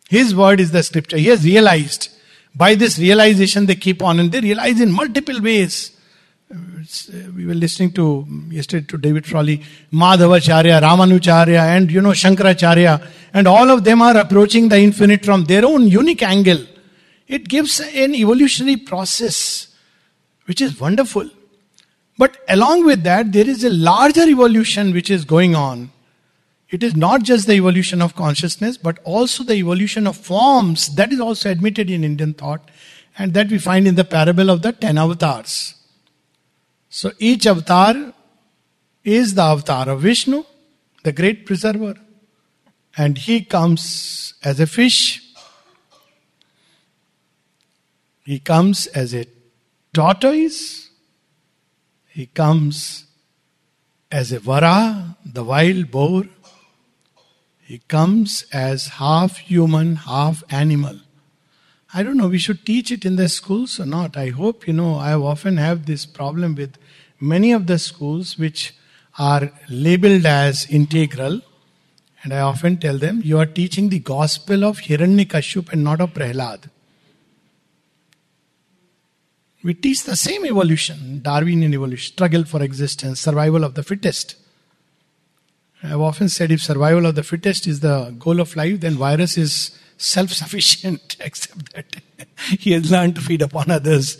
His 0.08 0.34
word 0.34 0.60
is 0.60 0.70
the 0.70 0.82
scripture. 0.82 1.16
He 1.16 1.26
has 1.26 1.44
realized. 1.44 2.08
By 2.54 2.76
this 2.76 2.98
realization, 2.98 3.66
they 3.66 3.74
keep 3.74 4.00
on 4.02 4.20
and 4.20 4.30
they 4.30 4.40
realize 4.40 4.80
in 4.80 4.92
multiple 4.92 5.40
ways. 5.40 5.90
We 6.50 7.46
were 7.46 7.54
listening 7.54 7.92
to 7.92 8.26
yesterday 8.50 8.86
to 8.86 8.98
David 8.98 9.26
Frawley, 9.26 9.62
Madhavacharya, 9.92 10.80
Ramanujacharya, 10.82 11.58
and 11.58 11.90
you 11.90 12.00
know 12.00 12.10
Shankaracharya, 12.10 13.10
and 13.32 13.48
all 13.48 13.70
of 13.70 13.84
them 13.84 14.02
are 14.02 14.16
approaching 14.16 14.68
the 14.68 14.78
infinite 14.78 15.24
from 15.24 15.44
their 15.44 15.64
own 15.64 15.88
unique 15.88 16.22
angle. 16.22 16.64
It 17.26 17.48
gives 17.48 17.80
an 17.80 18.14
evolutionary 18.14 18.76
process 18.76 19.68
which 20.44 20.60
is 20.60 20.78
wonderful. 20.78 21.30
But 22.18 22.36
along 22.48 22.84
with 22.84 23.02
that, 23.04 23.32
there 23.32 23.48
is 23.48 23.64
a 23.64 23.70
larger 23.70 24.22
evolution 24.22 24.92
which 24.92 25.10
is 25.10 25.24
going 25.24 25.56
on. 25.56 25.90
It 26.68 26.82
is 26.82 26.94
not 26.94 27.22
just 27.22 27.46
the 27.46 27.54
evolution 27.54 28.02
of 28.02 28.14
consciousness, 28.14 28.76
but 28.76 28.98
also 29.04 29.44
the 29.44 29.54
evolution 29.54 30.06
of 30.06 30.16
forms. 30.16 30.94
That 30.94 31.12
is 31.12 31.20
also 31.20 31.50
admitted 31.50 31.88
in 31.88 32.04
Indian 32.04 32.34
thought, 32.34 32.70
and 33.16 33.32
that 33.32 33.48
we 33.48 33.58
find 33.58 33.88
in 33.88 33.94
the 33.94 34.04
parable 34.04 34.50
of 34.50 34.62
the 34.62 34.72
ten 34.72 34.98
avatars. 34.98 35.74
So 36.96 37.10
each 37.18 37.44
avatar 37.44 38.14
is 39.02 39.34
the 39.34 39.42
avatar 39.42 39.88
of 39.88 40.02
Vishnu, 40.02 40.44
the 41.02 41.10
great 41.10 41.44
preserver. 41.44 41.96
And 42.96 43.18
he 43.18 43.40
comes 43.44 44.34
as 44.44 44.60
a 44.60 44.68
fish, 44.68 45.20
he 48.24 48.38
comes 48.38 48.86
as 48.86 49.12
a 49.12 49.26
tortoise, 49.92 50.88
he 52.10 52.26
comes 52.26 53.06
as 54.12 54.30
a 54.30 54.38
vara, 54.38 55.16
the 55.26 55.42
wild 55.42 55.90
boar. 55.90 56.26
He 57.62 57.78
comes 57.88 58.44
as 58.52 58.86
half 59.02 59.38
human, 59.38 59.96
half 59.96 60.44
animal. 60.48 61.00
I 61.92 62.04
don't 62.04 62.16
know, 62.16 62.28
we 62.28 62.38
should 62.38 62.64
teach 62.64 62.92
it 62.92 63.04
in 63.04 63.16
the 63.16 63.28
schools 63.28 63.80
or 63.80 63.86
not. 63.86 64.16
I 64.16 64.28
hope, 64.28 64.68
you 64.68 64.72
know, 64.72 64.94
I 64.94 65.14
often 65.14 65.56
have 65.56 65.86
this 65.86 66.06
problem 66.06 66.54
with 66.54 66.76
many 67.24 67.52
of 67.52 67.66
the 67.66 67.78
schools 67.78 68.38
which 68.38 68.74
are 69.18 69.50
labeled 69.68 70.26
as 70.26 70.66
integral. 70.66 71.40
And 72.22 72.32
I 72.32 72.40
often 72.40 72.78
tell 72.78 72.98
them, 72.98 73.20
you 73.24 73.38
are 73.38 73.46
teaching 73.46 73.88
the 73.88 73.98
gospel 73.98 74.64
of 74.64 74.78
Hiranyakashipu 74.80 75.72
and 75.72 75.84
not 75.84 76.00
of 76.00 76.14
Prahlad. 76.14 76.70
We 79.62 79.74
teach 79.74 80.02
the 80.02 80.16
same 80.16 80.44
evolution, 80.44 81.20
Darwinian 81.22 81.72
evolution, 81.72 82.12
struggle 82.12 82.44
for 82.44 82.62
existence, 82.62 83.20
survival 83.20 83.64
of 83.64 83.74
the 83.74 83.82
fittest. 83.82 84.36
I've 85.82 86.00
often 86.00 86.28
said 86.28 86.50
if 86.50 86.62
survival 86.62 87.06
of 87.06 87.14
the 87.14 87.22
fittest 87.22 87.66
is 87.66 87.80
the 87.80 88.14
goal 88.18 88.40
of 88.40 88.56
life, 88.56 88.80
then 88.80 88.94
virus 88.94 89.38
is 89.38 89.78
self 89.96 90.30
sufficient, 90.30 91.16
except 91.20 91.72
that 91.74 91.96
he 92.58 92.72
has 92.72 92.90
learned 92.90 93.14
to 93.16 93.20
feed 93.20 93.42
upon 93.42 93.70
others. 93.70 94.18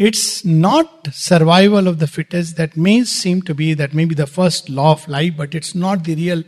It's 0.00 0.46
not 0.46 1.08
survival 1.12 1.86
of 1.86 1.98
the 1.98 2.06
fittest 2.06 2.56
that 2.56 2.74
may 2.74 3.04
seem 3.04 3.42
to 3.42 3.54
be 3.54 3.74
that 3.74 3.92
may 3.92 4.06
be 4.06 4.14
the 4.14 4.26
first 4.26 4.70
law 4.70 4.92
of 4.92 5.06
life, 5.06 5.34
but 5.36 5.54
it's 5.54 5.74
not 5.74 6.04
the 6.04 6.14
real 6.14 6.42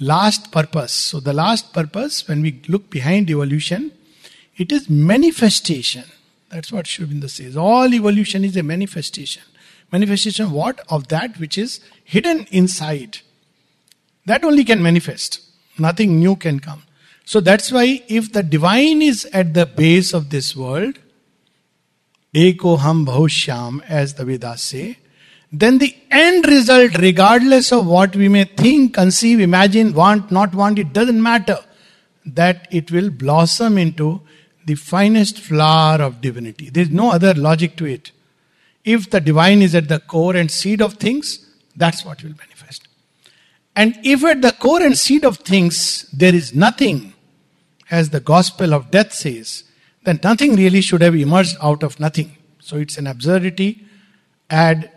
last 0.00 0.52
purpose. 0.52 0.92
So, 0.92 1.18
the 1.18 1.32
last 1.32 1.72
purpose, 1.72 2.28
when 2.28 2.42
we 2.42 2.60
look 2.68 2.90
behind 2.90 3.30
evolution, 3.30 3.92
it 4.58 4.70
is 4.70 4.90
manifestation. 4.90 6.04
That's 6.50 6.70
what 6.70 6.86
Sri 6.86 7.06
says. 7.26 7.56
All 7.56 7.94
evolution 7.94 8.44
is 8.44 8.54
a 8.58 8.62
manifestation. 8.62 9.44
Manifestation 9.90 10.50
what? 10.50 10.82
Of 10.90 11.08
that 11.08 11.40
which 11.40 11.56
is 11.56 11.80
hidden 12.04 12.46
inside. 12.50 13.20
That 14.26 14.44
only 14.44 14.62
can 14.62 14.82
manifest. 14.82 15.40
Nothing 15.78 16.18
new 16.18 16.36
can 16.36 16.60
come. 16.60 16.82
So 17.24 17.40
that's 17.40 17.72
why 17.72 18.02
if 18.08 18.30
the 18.34 18.42
divine 18.42 19.00
is 19.00 19.24
at 19.32 19.54
the 19.54 19.64
base 19.64 20.12
of 20.12 20.28
this 20.28 20.54
world, 20.54 20.98
Eko 22.34 22.78
Ham 22.78 23.06
Bahushyam, 23.06 23.82
as 23.88 24.14
the 24.14 24.24
Vedas 24.24 24.62
say, 24.62 24.98
then 25.52 25.78
the 25.78 25.96
end 26.10 26.46
result, 26.46 26.96
regardless 26.98 27.72
of 27.72 27.86
what 27.86 28.14
we 28.14 28.28
may 28.28 28.44
think, 28.44 28.94
conceive, 28.94 29.40
imagine, 29.40 29.92
want, 29.92 30.30
not 30.30 30.54
want, 30.54 30.78
it 30.78 30.92
doesn't 30.92 31.20
matter. 31.20 31.58
That 32.24 32.68
it 32.70 32.92
will 32.92 33.10
blossom 33.10 33.76
into 33.76 34.20
the 34.64 34.76
finest 34.76 35.40
flower 35.40 36.00
of 36.00 36.20
divinity. 36.20 36.70
There 36.70 36.84
is 36.84 36.90
no 36.90 37.10
other 37.10 37.34
logic 37.34 37.76
to 37.76 37.86
it. 37.86 38.12
If 38.84 39.10
the 39.10 39.20
divine 39.20 39.62
is 39.62 39.74
at 39.74 39.88
the 39.88 39.98
core 39.98 40.36
and 40.36 40.50
seed 40.50 40.80
of 40.80 40.94
things, 40.94 41.46
that's 41.74 42.04
what 42.04 42.22
will 42.22 42.34
manifest. 42.38 42.86
And 43.74 43.98
if 44.04 44.22
at 44.24 44.42
the 44.42 44.52
core 44.52 44.82
and 44.82 44.96
seed 44.96 45.24
of 45.24 45.38
things 45.38 46.08
there 46.12 46.34
is 46.34 46.54
nothing, 46.54 47.14
as 47.90 48.10
the 48.10 48.20
gospel 48.20 48.72
of 48.72 48.90
death 48.90 49.12
says, 49.12 49.64
then 50.10 50.20
nothing 50.24 50.56
really 50.56 50.80
should 50.80 51.02
have 51.02 51.14
emerged 51.14 51.56
out 51.62 51.84
of 51.84 52.00
nothing. 52.00 52.36
So 52.58 52.76
it's 52.76 52.98
an 52.98 53.06
absurdity 53.06 53.86
ad 54.50 54.90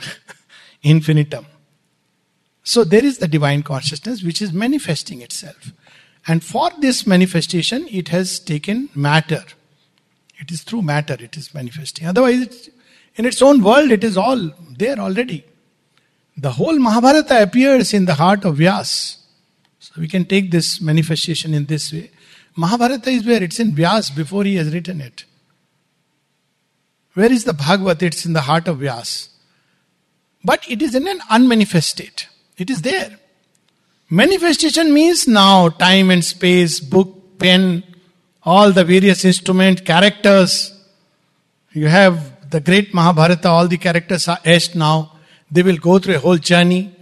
infinitum. 0.82 1.46
So 2.64 2.82
there 2.82 3.04
is 3.04 3.18
the 3.18 3.28
divine 3.28 3.62
consciousness 3.62 4.22
which 4.22 4.42
is 4.42 4.52
manifesting 4.52 5.22
itself. 5.22 5.72
And 6.26 6.42
for 6.42 6.70
this 6.80 7.06
manifestation, 7.06 7.86
it 7.88 8.08
has 8.08 8.40
taken 8.40 8.88
matter. 8.94 9.44
It 10.38 10.50
is 10.50 10.62
through 10.62 10.82
matter 10.82 11.16
it 11.18 11.36
is 11.36 11.54
manifesting. 11.54 12.06
Otherwise, 12.06 12.40
it's, 12.40 12.68
in 13.14 13.26
its 13.26 13.40
own 13.40 13.62
world, 13.62 13.92
it 13.92 14.02
is 14.02 14.16
all 14.16 14.50
there 14.76 14.98
already. 14.98 15.44
The 16.36 16.52
whole 16.52 16.78
Mahabharata 16.78 17.42
appears 17.42 17.94
in 17.94 18.04
the 18.04 18.14
heart 18.14 18.44
of 18.44 18.56
Vyas. 18.56 19.18
So 19.78 19.92
we 19.98 20.08
can 20.08 20.24
take 20.24 20.50
this 20.50 20.80
manifestation 20.80 21.54
in 21.54 21.66
this 21.66 21.92
way. 21.92 22.10
Mahabharata 22.58 23.10
is 23.10 23.24
where? 23.24 23.40
It's 23.40 23.60
in 23.60 23.70
Vyas 23.70 24.14
before 24.14 24.42
he 24.42 24.56
has 24.56 24.74
written 24.74 25.00
it. 25.00 25.24
Where 27.14 27.30
is 27.30 27.44
the 27.44 27.52
Bhagavad? 27.52 28.02
It's 28.02 28.26
in 28.26 28.32
the 28.32 28.40
heart 28.40 28.66
of 28.66 28.78
Vyas. 28.78 29.28
But 30.42 30.68
it 30.68 30.82
is 30.82 30.96
in 30.96 31.06
an 31.06 31.20
unmanifest 31.30 31.88
state. 31.88 32.26
It 32.56 32.68
is 32.68 32.82
there. 32.82 33.16
Manifestation 34.10 34.92
means 34.92 35.28
now 35.28 35.68
time 35.68 36.10
and 36.10 36.24
space, 36.24 36.80
book, 36.80 37.38
pen, 37.38 37.84
all 38.42 38.72
the 38.72 38.82
various 38.82 39.24
instrument, 39.24 39.84
characters. 39.84 40.52
You 41.72 41.86
have 41.86 42.50
the 42.50 42.60
great 42.60 42.92
Mahabharata, 42.92 43.48
all 43.48 43.68
the 43.68 43.78
characters 43.78 44.26
are 44.26 44.38
etched 44.44 44.74
now. 44.74 45.12
They 45.48 45.62
will 45.62 45.76
go 45.76 46.00
through 46.00 46.16
a 46.16 46.18
whole 46.18 46.38
journey. 46.38 46.92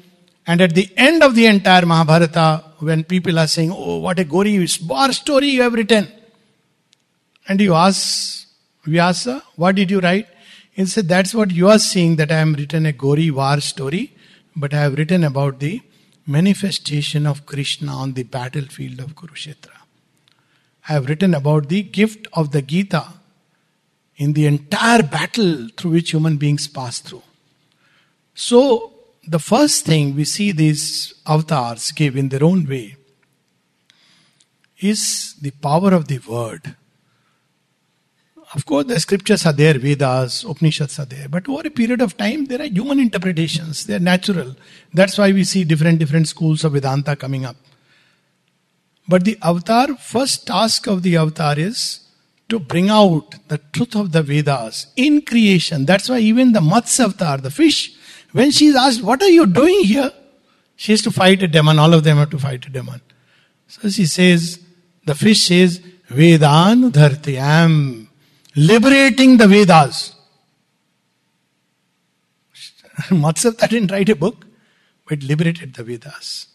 And 0.47 0.61
at 0.61 0.75
the 0.75 0.91
end 0.99 1.23
of 1.23 1.35
the 1.35 1.47
entire 1.47 1.87
Mahabharata, 1.87 2.65
when 2.87 3.03
people 3.05 3.39
are 3.39 3.47
saying, 3.47 3.73
Oh, 3.73 3.99
what 3.99 4.19
a 4.19 4.25
gory 4.25 4.59
war 4.89 5.13
story 5.13 5.49
you 5.49 5.63
have 5.63 5.75
written. 5.75 6.09
And 7.49 7.61
you 7.61 7.75
ask 7.75 8.47
Vyasa, 8.85 9.43
What 9.57 9.77
did 9.77 9.91
you 9.91 10.01
write? 10.01 10.29
He 10.73 10.87
said, 10.87 11.09
That's 11.09 11.35
what 11.35 11.51
you 11.51 11.69
are 11.69 11.79
seeing, 11.79 12.17
that 12.17 12.31
I 12.31 12.39
have 12.39 12.55
written 12.55 12.87
a 12.87 12.93
gory 12.93 13.31
war 13.31 13.61
story, 13.61 14.15
but 14.55 14.73
I 14.73 14.83
have 14.83 14.99
written 14.99 15.25
about 15.25 15.59
the 15.59 15.81
manifestation 16.27 17.27
of 17.27 17.47
Krishna 17.47 17.93
on 17.93 18.13
the 18.15 18.25
battlefield 18.25 19.01
of 19.01 19.15
Kurukshetra. 19.15 19.77
I 20.89 20.93
have 20.93 21.09
written 21.09 21.35
about 21.35 21.69
the 21.69 21.83
gift 21.83 22.29
of 22.33 22.53
the 22.53 22.63
Gita 22.63 23.05
in 24.17 24.33
the 24.33 24.47
entire 24.47 25.03
battle 25.03 25.69
through 25.77 25.93
which 25.93 26.13
human 26.13 26.37
beings 26.37 26.69
pass 26.69 27.01
through. 27.01 27.23
So, 28.35 28.93
the 29.27 29.39
first 29.39 29.85
thing 29.85 30.15
we 30.15 30.25
see 30.25 30.53
these 30.53 31.15
avatars 31.27 31.91
give 31.93 32.17
in 32.17 32.29
their 32.29 32.45
own 32.45 32.67
way 32.67 32.97
is 34.79 35.35
the 35.41 35.51
power 35.51 35.93
of 35.93 36.07
the 36.09 36.19
word. 36.19 36.77
Of 38.55 38.65
course, 38.65 38.87
the 38.87 39.01
scriptures 39.01 39.45
are 39.45 39.53
there, 39.53 39.75
Vedas, 39.79 40.45
Upanishads 40.45 41.01
are 41.01 41.05
there, 41.05 41.29
but 41.29 41.49
over 41.49 41.67
a 41.67 41.71
period 41.71 42.01
of 42.01 42.17
time, 42.17 42.45
there 42.45 42.61
are 42.61 42.67
human 42.67 43.01
interpretations. 43.01 43.87
They 43.87 43.97
are 43.97 43.99
natural. 43.99 44.55
That's 44.95 45.19
why 45.19 45.33
we 45.33 45.43
see 45.43 45.65
different 45.65 45.99
different 45.99 46.29
schools 46.29 46.63
of 46.63 46.73
Vedanta 46.73 47.17
coming 47.17 47.45
up. 47.45 47.57
But 49.09 49.25
the 49.25 49.39
avatar, 49.43 49.97
first 49.97 50.47
task 50.47 50.87
of 50.87 51.03
the 51.03 51.17
avatar 51.17 51.59
is 51.59 52.01
to 52.49 52.61
bring 52.61 52.89
out 52.89 53.35
the 53.49 53.59
truth 53.59 53.97
of 53.97 54.13
the 54.13 54.23
Vedas 54.23 54.87
in 54.97 55.23
creation. 55.23 55.85
That's 55.85 56.09
why 56.09 56.19
even 56.21 56.53
the 56.53 56.61
Matsya 56.61 57.43
the 57.43 57.51
fish, 57.51 57.96
when 58.37 58.51
she 58.51 58.67
is 58.67 58.77
asked, 58.77 59.03
What 59.03 59.23
are 59.23 59.31
you 59.31 59.47
doing 59.47 59.85
here? 59.85 60.13
She 60.77 60.93
has 60.93 61.01
to 61.03 61.11
fight 61.11 61.43
a 61.43 61.49
demon. 61.49 61.79
All 61.79 61.95
of 61.95 62.05
them 62.05 62.19
have 62.19 62.31
to 62.31 62.39
fight 62.39 62.67
a 62.67 62.71
demon. 62.71 63.01
So 63.67 63.89
she 63.89 64.05
says, 64.05 64.61
The 65.07 65.15
fish 65.15 65.45
says, 65.45 65.81
Vedan 66.11 66.91
dharti. 66.91 67.41
I 67.41 67.63
am 67.63 68.11
liberating 68.55 69.39
the 69.39 69.49
Vedas. 69.49 70.15
Matsya 73.25 73.47
avatar 73.47 73.69
didn't 73.69 73.91
write 73.91 74.11
a 74.11 74.17
book, 74.17 74.47
but 75.09 75.23
liberated 75.23 75.75
the 75.75 75.85
Vedas. 75.85 76.49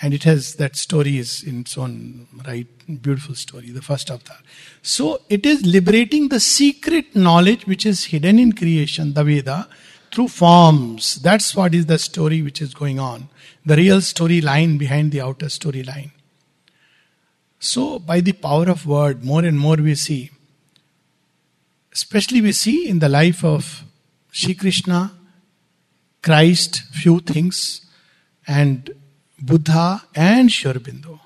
And 0.00 0.12
it 0.12 0.24
has 0.24 0.56
that 0.56 0.74
story 0.74 1.18
is 1.18 1.44
in 1.44 1.60
its 1.60 1.78
own 1.78 2.26
right, 2.48 2.66
beautiful 3.00 3.36
story, 3.36 3.70
the 3.70 3.82
first 3.82 4.10
avatar. 4.10 4.38
So 4.82 5.20
it 5.28 5.46
is 5.46 5.64
liberating 5.64 6.30
the 6.30 6.40
secret 6.40 7.14
knowledge 7.14 7.64
which 7.68 7.86
is 7.86 8.06
hidden 8.06 8.40
in 8.40 8.52
creation, 8.54 9.14
the 9.14 9.22
Veda, 9.22 9.68
through 10.12 10.28
forms. 10.28 11.16
That's 11.16 11.56
what 11.56 11.74
is 11.74 11.86
the 11.86 11.98
story 11.98 12.42
which 12.42 12.60
is 12.60 12.74
going 12.74 13.00
on. 13.00 13.28
The 13.64 13.76
real 13.76 13.98
storyline 13.98 14.78
behind 14.78 15.10
the 15.10 15.22
outer 15.22 15.46
storyline. 15.46 16.10
So, 17.58 17.98
by 17.98 18.20
the 18.20 18.32
power 18.32 18.68
of 18.68 18.86
word, 18.86 19.24
more 19.24 19.44
and 19.44 19.58
more 19.58 19.76
we 19.76 19.94
see, 19.94 20.30
especially 21.92 22.40
we 22.40 22.52
see 22.52 22.88
in 22.88 22.98
the 22.98 23.08
life 23.08 23.44
of 23.44 23.84
Shri 24.32 24.54
Krishna, 24.54 25.12
Christ, 26.22 26.82
few 26.92 27.20
things, 27.20 27.86
and 28.46 28.90
Buddha 29.40 30.02
and 30.14 30.50
Sri 30.50 30.72
Aurobindo. 30.72 31.20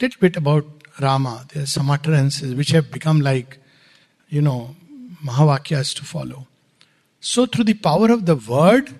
Little 0.00 0.20
bit 0.20 0.36
about 0.36 0.64
Rama. 1.00 1.44
There 1.52 1.62
are 1.62 1.66
some 1.66 1.90
utterances 1.90 2.54
which 2.54 2.70
have 2.70 2.90
become 2.90 3.20
like, 3.20 3.58
you 4.28 4.42
know, 4.42 4.74
Mahavakyas 5.24 5.94
to 5.96 6.04
follow. 6.04 6.46
So, 7.20 7.46
through 7.46 7.64
the 7.64 7.74
power 7.74 8.10
of 8.10 8.26
the 8.26 8.36
word, 8.36 8.94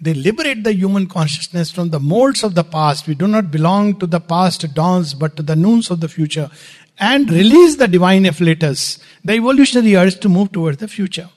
they 0.00 0.14
liberate 0.14 0.64
the 0.64 0.72
human 0.72 1.06
consciousness 1.06 1.70
from 1.70 1.90
the 1.90 2.00
molds 2.00 2.42
of 2.42 2.54
the 2.54 2.64
past. 2.64 3.06
We 3.06 3.14
do 3.14 3.28
not 3.28 3.50
belong 3.50 3.98
to 3.98 4.06
the 4.06 4.20
past 4.20 4.74
dawns, 4.74 5.14
but 5.14 5.36
to 5.36 5.42
the 5.42 5.56
noons 5.56 5.90
of 5.90 6.00
the 6.00 6.08
future, 6.08 6.50
and 6.98 7.30
release 7.30 7.76
the 7.76 7.86
divine 7.86 8.24
afflatus, 8.24 8.98
the 9.24 9.34
evolutionary 9.34 9.96
urge 9.96 10.18
to 10.20 10.28
move 10.28 10.52
towards 10.52 10.78
the 10.78 10.88
future. 10.88 11.28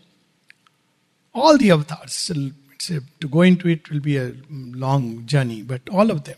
All 1.33 1.57
the 1.57 1.71
avatars, 1.71 2.31
a, 2.31 2.99
to 3.19 3.27
go 3.27 3.41
into 3.41 3.67
it 3.67 3.89
will 3.89 3.99
be 3.99 4.17
a 4.17 4.33
long 4.49 5.25
journey, 5.25 5.61
but 5.61 5.81
all 5.89 6.09
of 6.09 6.23
them, 6.23 6.37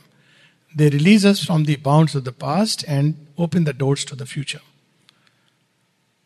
they 0.76 0.90
release 0.90 1.26
us 1.26 1.44
from 1.44 1.64
the 1.64 1.78
bounds 1.78 2.16
of 2.16 2.24
the 2.24 2.32
past 2.32 2.84
and 2.88 3.28
open 3.38 3.64
the 3.64 3.74
doors 3.74 4.04
to 4.06 4.16
the 4.16 4.26
future. 4.26 4.62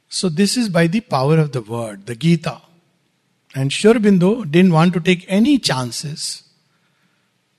So, 0.10 0.28
this 0.28 0.58
is 0.58 0.70
by 0.70 0.88
the 0.88 1.02
power 1.02 1.38
of 1.38 1.52
the 1.52 1.62
word, 1.62 2.08
the 2.08 2.16
Gita. 2.16 2.62
And 3.60 3.74
Sri 3.74 3.92
didn't 3.92 4.72
want 4.72 4.94
to 4.94 5.02
take 5.02 5.26
any 5.28 5.60
chances. 5.60 6.44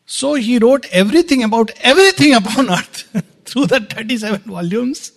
So, 0.06 0.32
he 0.32 0.58
wrote 0.58 0.86
everything 0.90 1.42
about 1.42 1.72
everything 1.82 2.32
upon 2.40 2.70
earth 2.70 3.02
through 3.44 3.66
the 3.66 3.80
37 3.80 4.40
volumes. 4.46 5.12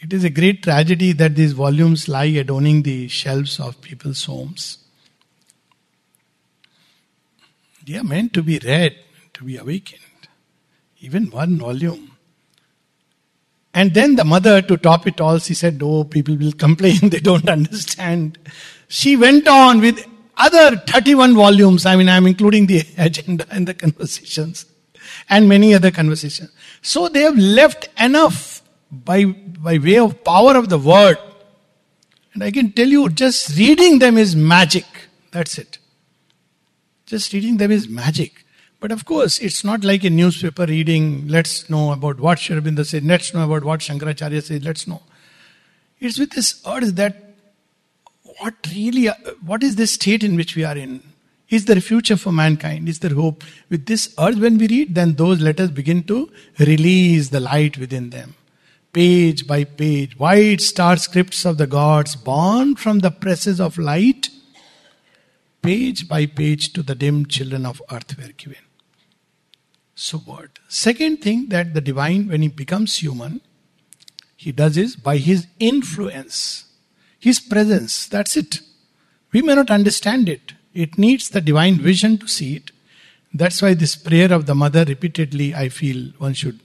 It 0.00 0.12
is 0.12 0.22
a 0.22 0.28
great 0.28 0.62
tragedy 0.62 1.12
that 1.12 1.34
these 1.34 1.52
volumes 1.52 2.08
lie 2.08 2.26
adorning 2.42 2.82
the 2.82 3.08
shelves 3.08 3.58
of 3.58 3.80
people's 3.80 4.24
homes. 4.24 4.76
They 7.86 7.96
are 7.96 8.04
meant 8.04 8.34
to 8.34 8.42
be 8.42 8.58
read, 8.58 8.96
to 9.32 9.44
be 9.44 9.56
awakened. 9.56 10.28
Even 11.00 11.30
one 11.30 11.56
volume. 11.56 12.07
And 13.78 13.94
then 13.94 14.16
the 14.16 14.24
mother, 14.24 14.60
to 14.60 14.76
top 14.76 15.06
it 15.06 15.20
all, 15.20 15.38
she 15.38 15.54
said, 15.54 15.80
Oh, 15.80 16.02
people 16.02 16.36
will 16.36 16.50
complain, 16.50 16.98
they 17.10 17.20
don't 17.20 17.48
understand. 17.48 18.36
She 18.88 19.16
went 19.16 19.46
on 19.46 19.80
with 19.80 20.04
other 20.36 20.78
31 20.78 21.36
volumes. 21.36 21.86
I 21.86 21.94
mean, 21.94 22.08
I'm 22.08 22.26
including 22.26 22.66
the 22.66 22.82
agenda 22.98 23.46
and 23.52 23.68
the 23.68 23.74
conversations 23.74 24.66
and 25.30 25.48
many 25.48 25.74
other 25.74 25.92
conversations. 25.92 26.50
So 26.82 27.08
they 27.08 27.20
have 27.20 27.38
left 27.38 27.88
enough 28.00 28.62
by, 28.90 29.26
by 29.26 29.78
way 29.78 29.98
of 29.98 30.24
power 30.24 30.56
of 30.56 30.70
the 30.70 30.78
word. 30.78 31.18
And 32.34 32.42
I 32.42 32.50
can 32.50 32.72
tell 32.72 32.88
you, 32.88 33.08
just 33.08 33.56
reading 33.56 34.00
them 34.00 34.18
is 34.18 34.34
magic. 34.34 34.86
That's 35.30 35.56
it. 35.56 35.78
Just 37.06 37.32
reading 37.32 37.58
them 37.58 37.70
is 37.70 37.88
magic. 37.88 38.44
But 38.80 38.92
of 38.92 39.04
course, 39.04 39.40
it's 39.40 39.64
not 39.64 39.82
like 39.82 40.04
a 40.04 40.10
newspaper 40.10 40.64
reading, 40.64 41.26
let's 41.26 41.68
know 41.68 41.92
about 41.92 42.20
what 42.20 42.38
Sri 42.38 42.56
Aurobindo 42.56 42.86
said, 42.86 43.04
let's 43.04 43.34
know 43.34 43.44
about 43.44 43.64
what 43.64 43.80
Shankaracharya 43.80 44.42
said, 44.42 44.64
let's 44.64 44.86
know. 44.86 45.02
It's 45.98 46.18
with 46.18 46.30
this 46.30 46.62
urge 46.64 46.92
that 46.92 47.34
what 48.38 48.54
really, 48.72 49.06
what 49.44 49.64
is 49.64 49.74
this 49.74 49.94
state 49.94 50.22
in 50.22 50.36
which 50.36 50.54
we 50.54 50.62
are 50.62 50.76
in? 50.76 51.02
Is 51.48 51.64
there 51.64 51.78
a 51.78 51.80
future 51.80 52.16
for 52.16 52.30
mankind? 52.30 52.88
Is 52.88 53.00
there 53.00 53.14
hope? 53.14 53.42
With 53.68 53.86
this 53.86 54.14
urge, 54.16 54.36
when 54.36 54.58
we 54.58 54.68
read, 54.68 54.94
then 54.94 55.14
those 55.14 55.40
letters 55.40 55.72
begin 55.72 56.04
to 56.04 56.30
release 56.60 57.30
the 57.30 57.40
light 57.40 57.78
within 57.78 58.10
them. 58.10 58.34
Page 58.92 59.46
by 59.46 59.64
page, 59.64 60.16
white 60.18 60.60
star 60.60 60.96
scripts 60.98 61.44
of 61.44 61.58
the 61.58 61.66
gods, 61.66 62.14
born 62.14 62.76
from 62.76 63.00
the 63.00 63.10
presses 63.10 63.60
of 63.60 63.76
light, 63.76 64.28
page 65.62 66.08
by 66.08 66.26
page 66.26 66.72
to 66.74 66.82
the 66.82 66.94
dim 66.94 67.26
children 67.26 67.66
of 67.66 67.82
earth 67.90 68.16
were 68.16 68.32
given. 68.36 68.67
So, 70.00 70.18
what? 70.18 70.60
Second 70.68 71.22
thing 71.22 71.48
that 71.48 71.74
the 71.74 71.80
divine, 71.80 72.28
when 72.28 72.40
he 72.42 72.46
becomes 72.46 72.98
human, 72.98 73.40
he 74.36 74.52
does 74.52 74.76
is 74.76 74.94
by 74.94 75.16
his 75.16 75.48
influence, 75.58 76.66
his 77.18 77.40
presence. 77.40 78.06
That's 78.06 78.36
it. 78.36 78.60
We 79.32 79.42
may 79.42 79.56
not 79.56 79.72
understand 79.72 80.28
it. 80.28 80.52
It 80.72 80.98
needs 80.98 81.30
the 81.30 81.40
divine 81.40 81.78
vision 81.78 82.16
to 82.18 82.28
see 82.28 82.54
it. 82.54 82.70
That's 83.34 83.60
why 83.60 83.74
this 83.74 83.96
prayer 83.96 84.32
of 84.32 84.46
the 84.46 84.54
mother 84.54 84.84
repeatedly, 84.84 85.52
I 85.52 85.68
feel 85.68 86.12
one 86.18 86.34
should, 86.34 86.60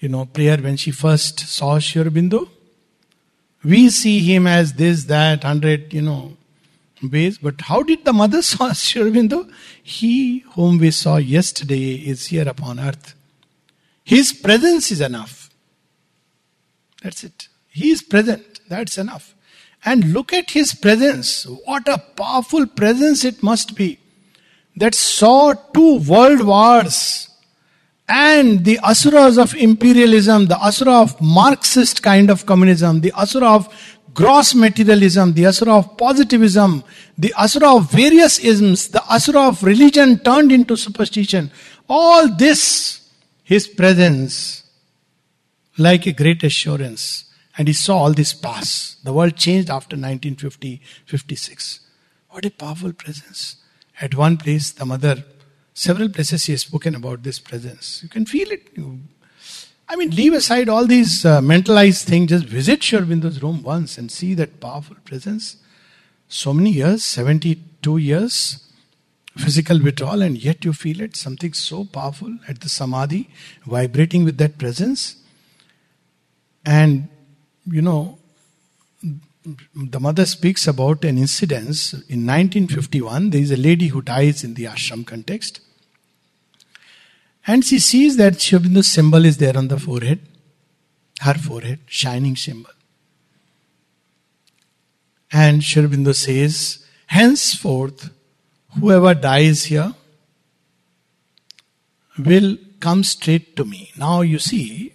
you 0.00 0.08
know, 0.08 0.24
prayer 0.24 0.56
when 0.56 0.76
she 0.76 0.90
first 0.90 1.38
saw 1.38 1.78
Sri 1.78 2.02
Aurobindo. 2.02 2.48
We 3.62 3.88
see 3.90 4.18
him 4.18 4.48
as 4.48 4.72
this, 4.72 5.04
that, 5.04 5.44
hundred, 5.44 5.94
you 5.94 6.02
know, 6.02 6.36
ways. 7.10 7.38
But 7.38 7.60
how 7.62 7.82
did 7.82 8.04
the 8.04 8.12
mother 8.12 8.42
saw 8.50 8.72
Sri 8.72 9.02
Aurobindo? 9.02 9.50
He 9.82 10.40
whom 10.54 10.78
we 10.78 10.90
saw 10.90 11.16
yesterday 11.16 11.94
is 11.94 12.26
here 12.26 12.48
upon 12.48 12.80
earth. 12.80 13.14
His 14.04 14.32
presence 14.32 14.90
is 14.90 15.00
enough. 15.00 15.50
That's 17.02 17.24
it. 17.24 17.48
He 17.68 17.90
is 17.90 18.02
present. 18.02 18.60
That's 18.68 18.98
enough. 18.98 19.34
And 19.84 20.12
look 20.12 20.32
at 20.32 20.50
his 20.50 20.74
presence. 20.74 21.44
What 21.64 21.88
a 21.88 21.98
powerful 21.98 22.66
presence 22.66 23.24
it 23.24 23.42
must 23.42 23.74
be. 23.74 23.98
That 24.76 24.94
saw 24.94 25.52
two 25.52 26.00
world 26.00 26.42
wars 26.42 27.28
and 28.08 28.64
the 28.64 28.78
asuras 28.82 29.38
of 29.38 29.54
imperialism, 29.54 30.46
the 30.46 30.58
asura 30.62 30.92
of 30.92 31.20
Marxist 31.20 32.02
kind 32.02 32.30
of 32.30 32.44
communism, 32.44 33.00
the 33.00 33.12
asura 33.16 33.48
of 33.48 33.68
gross 34.14 34.54
materialism, 34.54 35.34
the 35.34 35.46
asura 35.46 35.74
of 35.74 35.96
positivism, 35.96 36.84
the 37.18 37.34
asura 37.38 37.76
of 37.76 37.90
various 37.90 38.38
isms, 38.38 38.88
the 38.88 39.02
asura 39.12 39.48
of 39.48 39.62
religion 39.62 40.18
turned 40.20 40.52
into 40.52 40.76
superstition. 40.76 41.50
All 41.88 42.34
this, 42.34 43.10
his 43.42 43.66
presence, 43.66 44.62
like 45.76 46.06
a 46.06 46.12
great 46.12 46.42
assurance. 46.44 47.24
And 47.56 47.68
he 47.68 47.74
saw 47.74 47.98
all 47.98 48.12
this 48.12 48.32
pass. 48.32 48.96
The 49.04 49.12
world 49.12 49.36
changed 49.36 49.70
after 49.70 49.96
1950, 49.96 50.80
56. 51.06 51.80
What 52.30 52.44
a 52.44 52.50
powerful 52.50 52.92
presence. 52.92 53.56
At 54.00 54.14
one 54.14 54.38
place, 54.38 54.72
the 54.72 54.84
mother, 54.84 55.24
several 55.72 56.08
places 56.08 56.44
she 56.44 56.52
has 56.52 56.62
spoken 56.62 56.94
about 56.96 57.22
this 57.22 57.38
presence. 57.38 58.00
You 58.02 58.08
can 58.08 58.26
feel 58.26 58.50
it. 58.50 58.70
You 58.74 59.00
I 59.88 59.96
mean, 59.96 60.10
leave 60.10 60.32
aside 60.32 60.68
all 60.68 60.86
these 60.86 61.24
uh, 61.24 61.42
mentalized 61.42 62.06
things, 62.08 62.30
just 62.30 62.46
visit 62.46 62.80
Aurobindo's 62.80 63.42
room 63.42 63.62
once 63.62 63.98
and 63.98 64.10
see 64.10 64.34
that 64.34 64.60
powerful 64.60 64.96
presence. 65.04 65.56
So 66.28 66.54
many 66.54 66.70
years, 66.70 67.04
72 67.04 67.96
years, 67.98 68.64
physical 69.36 69.80
withdrawal, 69.80 70.22
and 70.22 70.38
yet 70.38 70.64
you 70.64 70.72
feel 70.72 71.00
it, 71.00 71.16
something 71.16 71.52
so 71.52 71.84
powerful 71.84 72.34
at 72.48 72.60
the 72.60 72.68
samadhi, 72.68 73.28
vibrating 73.66 74.24
with 74.24 74.38
that 74.38 74.58
presence. 74.58 75.16
And, 76.64 77.08
you 77.66 77.82
know, 77.82 78.18
the 79.74 80.00
mother 80.00 80.24
speaks 80.24 80.66
about 80.66 81.04
an 81.04 81.18
incident. 81.18 81.92
In 82.08 82.24
1951, 82.26 83.30
there 83.30 83.40
is 83.42 83.50
a 83.50 83.56
lady 83.56 83.88
who 83.88 84.00
dies 84.00 84.42
in 84.42 84.54
the 84.54 84.64
ashram 84.64 85.06
context. 85.06 85.60
And 87.46 87.64
she 87.64 87.78
sees 87.78 88.16
that 88.16 88.40
Sri 88.40 88.58
Aurobindo's 88.58 88.90
symbol 88.90 89.24
is 89.24 89.36
there 89.36 89.56
on 89.56 89.68
the 89.68 89.78
forehead, 89.78 90.20
her 91.20 91.34
forehead, 91.34 91.80
shining 91.86 92.36
symbol. 92.36 92.70
And 95.30 95.62
Sri 95.62 95.82
Aurobindo 95.82 96.14
says, 96.14 96.86
henceforth, 97.06 98.10
whoever 98.78 99.14
dies 99.14 99.64
here 99.64 99.92
will 102.18 102.56
come 102.80 103.04
straight 103.04 103.56
to 103.56 103.64
me. 103.64 103.90
Now 103.96 104.22
you 104.22 104.38
see, 104.38 104.93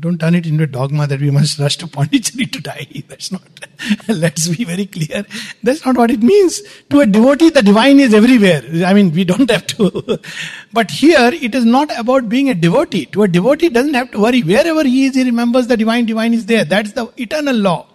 don't 0.00 0.18
turn 0.18 0.34
it 0.34 0.46
into 0.46 0.64
a 0.64 0.66
dogma 0.66 1.06
that 1.06 1.20
we 1.20 1.30
must 1.30 1.58
rush 1.58 1.76
to 1.78 1.86
Pondicherry 1.86 2.46
to 2.46 2.60
die. 2.60 2.86
That's 3.08 3.32
not, 3.32 3.42
let's 4.08 4.48
be 4.48 4.64
very 4.64 4.86
clear. 4.86 5.24
That's 5.62 5.84
not 5.84 5.96
what 5.96 6.10
it 6.10 6.22
means. 6.22 6.62
To 6.90 7.00
a 7.00 7.06
devotee, 7.06 7.50
the 7.50 7.62
divine 7.62 8.00
is 8.00 8.14
everywhere. 8.14 8.62
I 8.84 8.94
mean, 8.94 9.12
we 9.12 9.24
don't 9.24 9.50
have 9.50 9.66
to. 9.68 10.18
but 10.72 10.90
here, 10.90 11.30
it 11.32 11.54
is 11.54 11.64
not 11.64 11.96
about 11.98 12.28
being 12.28 12.50
a 12.50 12.54
devotee. 12.54 13.06
To 13.06 13.22
a 13.22 13.28
devotee, 13.28 13.68
doesn't 13.68 13.94
have 13.94 14.10
to 14.12 14.20
worry. 14.20 14.42
Wherever 14.42 14.84
he 14.84 15.06
is, 15.06 15.14
he 15.14 15.24
remembers 15.24 15.66
the 15.66 15.76
divine, 15.76 16.06
divine 16.06 16.34
is 16.34 16.46
there. 16.46 16.64
That's 16.64 16.92
the 16.92 17.12
eternal 17.16 17.56
law. 17.56 17.86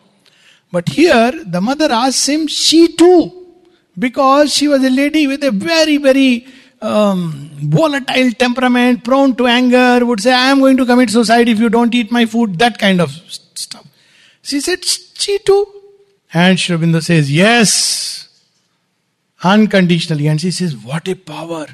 But 0.71 0.89
here, 0.89 1.31
the 1.45 1.59
mother 1.59 1.91
asks 1.91 2.27
him, 2.27 2.47
she 2.47 2.95
too, 2.95 3.31
because 3.99 4.53
she 4.53 4.67
was 4.67 4.83
a 4.83 4.89
lady 4.89 5.27
with 5.27 5.43
a 5.43 5.51
very, 5.51 5.97
very 5.97 6.47
um, 6.81 7.51
volatile 7.63 8.31
temperament, 8.31 9.03
prone 9.03 9.35
to 9.35 9.47
anger, 9.47 10.05
would 10.05 10.19
say, 10.19 10.33
I 10.33 10.49
am 10.49 10.59
going 10.59 10.77
to 10.77 10.85
commit 10.85 11.09
suicide 11.09 11.47
if 11.47 11.59
you 11.59 11.69
don't 11.69 11.93
eat 11.93 12.11
my 12.11 12.25
food, 12.25 12.57
that 12.59 12.79
kind 12.79 12.99
of 12.99 13.11
stuff. 13.11 13.85
She 14.41 14.59
said, 14.59 14.83
She 14.83 15.37
too. 15.39 15.67
And 16.33 16.57
Aurobindo 16.57 17.03
says, 17.03 17.31
Yes, 17.31 18.29
unconditionally. 19.43 20.27
And 20.27 20.41
she 20.41 20.51
says, 20.51 20.75
What 20.75 21.07
a 21.07 21.15
power. 21.15 21.67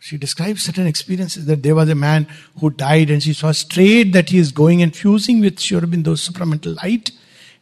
She 0.00 0.16
describes 0.16 0.62
certain 0.62 0.86
experiences 0.86 1.46
that 1.46 1.64
there 1.64 1.74
was 1.74 1.88
a 1.88 1.96
man 1.96 2.28
who 2.60 2.70
died 2.70 3.10
and 3.10 3.20
she 3.20 3.32
saw 3.32 3.50
straight 3.50 4.12
that 4.12 4.30
he 4.30 4.38
is 4.38 4.52
going 4.52 4.80
and 4.80 4.94
fusing 4.94 5.40
with 5.40 5.58
Sri 5.58 5.80
Aurobindo's 5.80 6.28
supramental 6.28 6.76
light. 6.76 7.10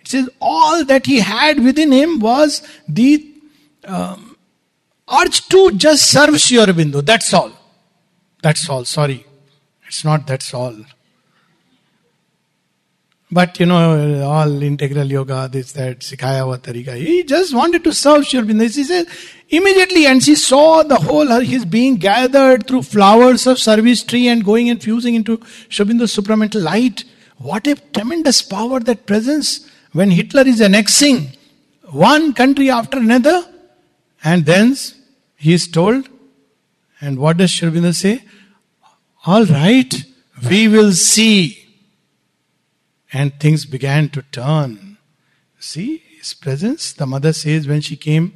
It 0.01 0.09
says 0.09 0.29
all 0.43 0.85
that 0.85 1.07
he 1.07 1.21
had 1.21 1.65
within 1.65 1.91
him 1.91 2.21
was 2.21 2.61
the 2.87 3.27
um, 3.85 4.34
urge 5.13 5.49
to 5.49 5.73
just 5.73 6.11
serves 6.11 6.45
Sri 6.45 6.59
Aurobindo. 6.59 7.05
That's 7.05 7.33
all. 7.35 7.53
That's 8.43 8.69
all. 8.69 8.85
Sorry. 8.85 9.25
It's 9.87 10.05
not 10.05 10.27
that's 10.27 10.53
all. 10.55 10.77
But 13.31 13.59
you 13.59 13.67
know, 13.67 14.23
all 14.23 14.63
integral 14.63 15.07
yoga, 15.07 15.49
this, 15.51 15.73
that, 15.73 16.01
Sikhaya 16.01 16.57
Tarika. 16.59 16.97
He 16.97 17.25
just 17.25 17.53
wanted 17.55 17.83
to 17.85 17.93
serve 17.93 18.27
Sri 18.27 18.41
Aurobindo. 18.41 18.63
He 18.63 18.85
says, 18.85 19.09
immediately, 19.49 20.07
and 20.07 20.23
she 20.23 20.37
saw 20.37 20.83
the 20.83 20.97
whole, 20.97 21.33
uh, 21.33 21.41
his 21.41 21.65
being 21.65 21.97
gathered 21.97 22.69
through 22.69 22.83
flowers 22.83 23.47
of 23.47 23.59
service 23.59 24.05
tree 24.05 24.29
and 24.29 24.45
going 24.45 24.69
and 24.69 24.83
fusing 24.83 25.15
into 25.15 25.41
Sri 25.69 25.85
supramental 25.85 26.63
light. 26.63 27.05
What 27.39 27.67
a 27.67 27.75
tremendous 27.75 28.41
power 28.41 28.79
that 28.81 29.07
presence 29.07 29.69
when 29.93 30.11
Hitler 30.11 30.43
is 30.47 30.61
annexing 30.61 31.33
one 31.91 32.35
country 32.35 32.71
after 32.71 32.99
another 32.99 33.45
and 34.23 34.47
then 34.47 34.77
he 35.45 35.53
is 35.53 35.69
told, 35.69 36.09
and 37.03 37.19
what 37.19 37.37
does 37.37 37.51
Aurobindo 37.51 37.95
say? 37.95 38.25
All 39.27 39.45
right, 39.45 39.95
we 40.49 40.69
will 40.69 40.93
see. 40.93 41.67
And 43.13 43.39
things 43.39 43.67
began 43.67 44.09
to 44.11 44.23
turn. 44.23 44.97
See 45.59 45.99
his 46.17 46.33
presence. 46.33 46.95
The 46.95 47.05
mother 47.05 47.35
says 47.35 47.69
when 47.69 47.83
she 47.83 47.95
came, 47.95 48.33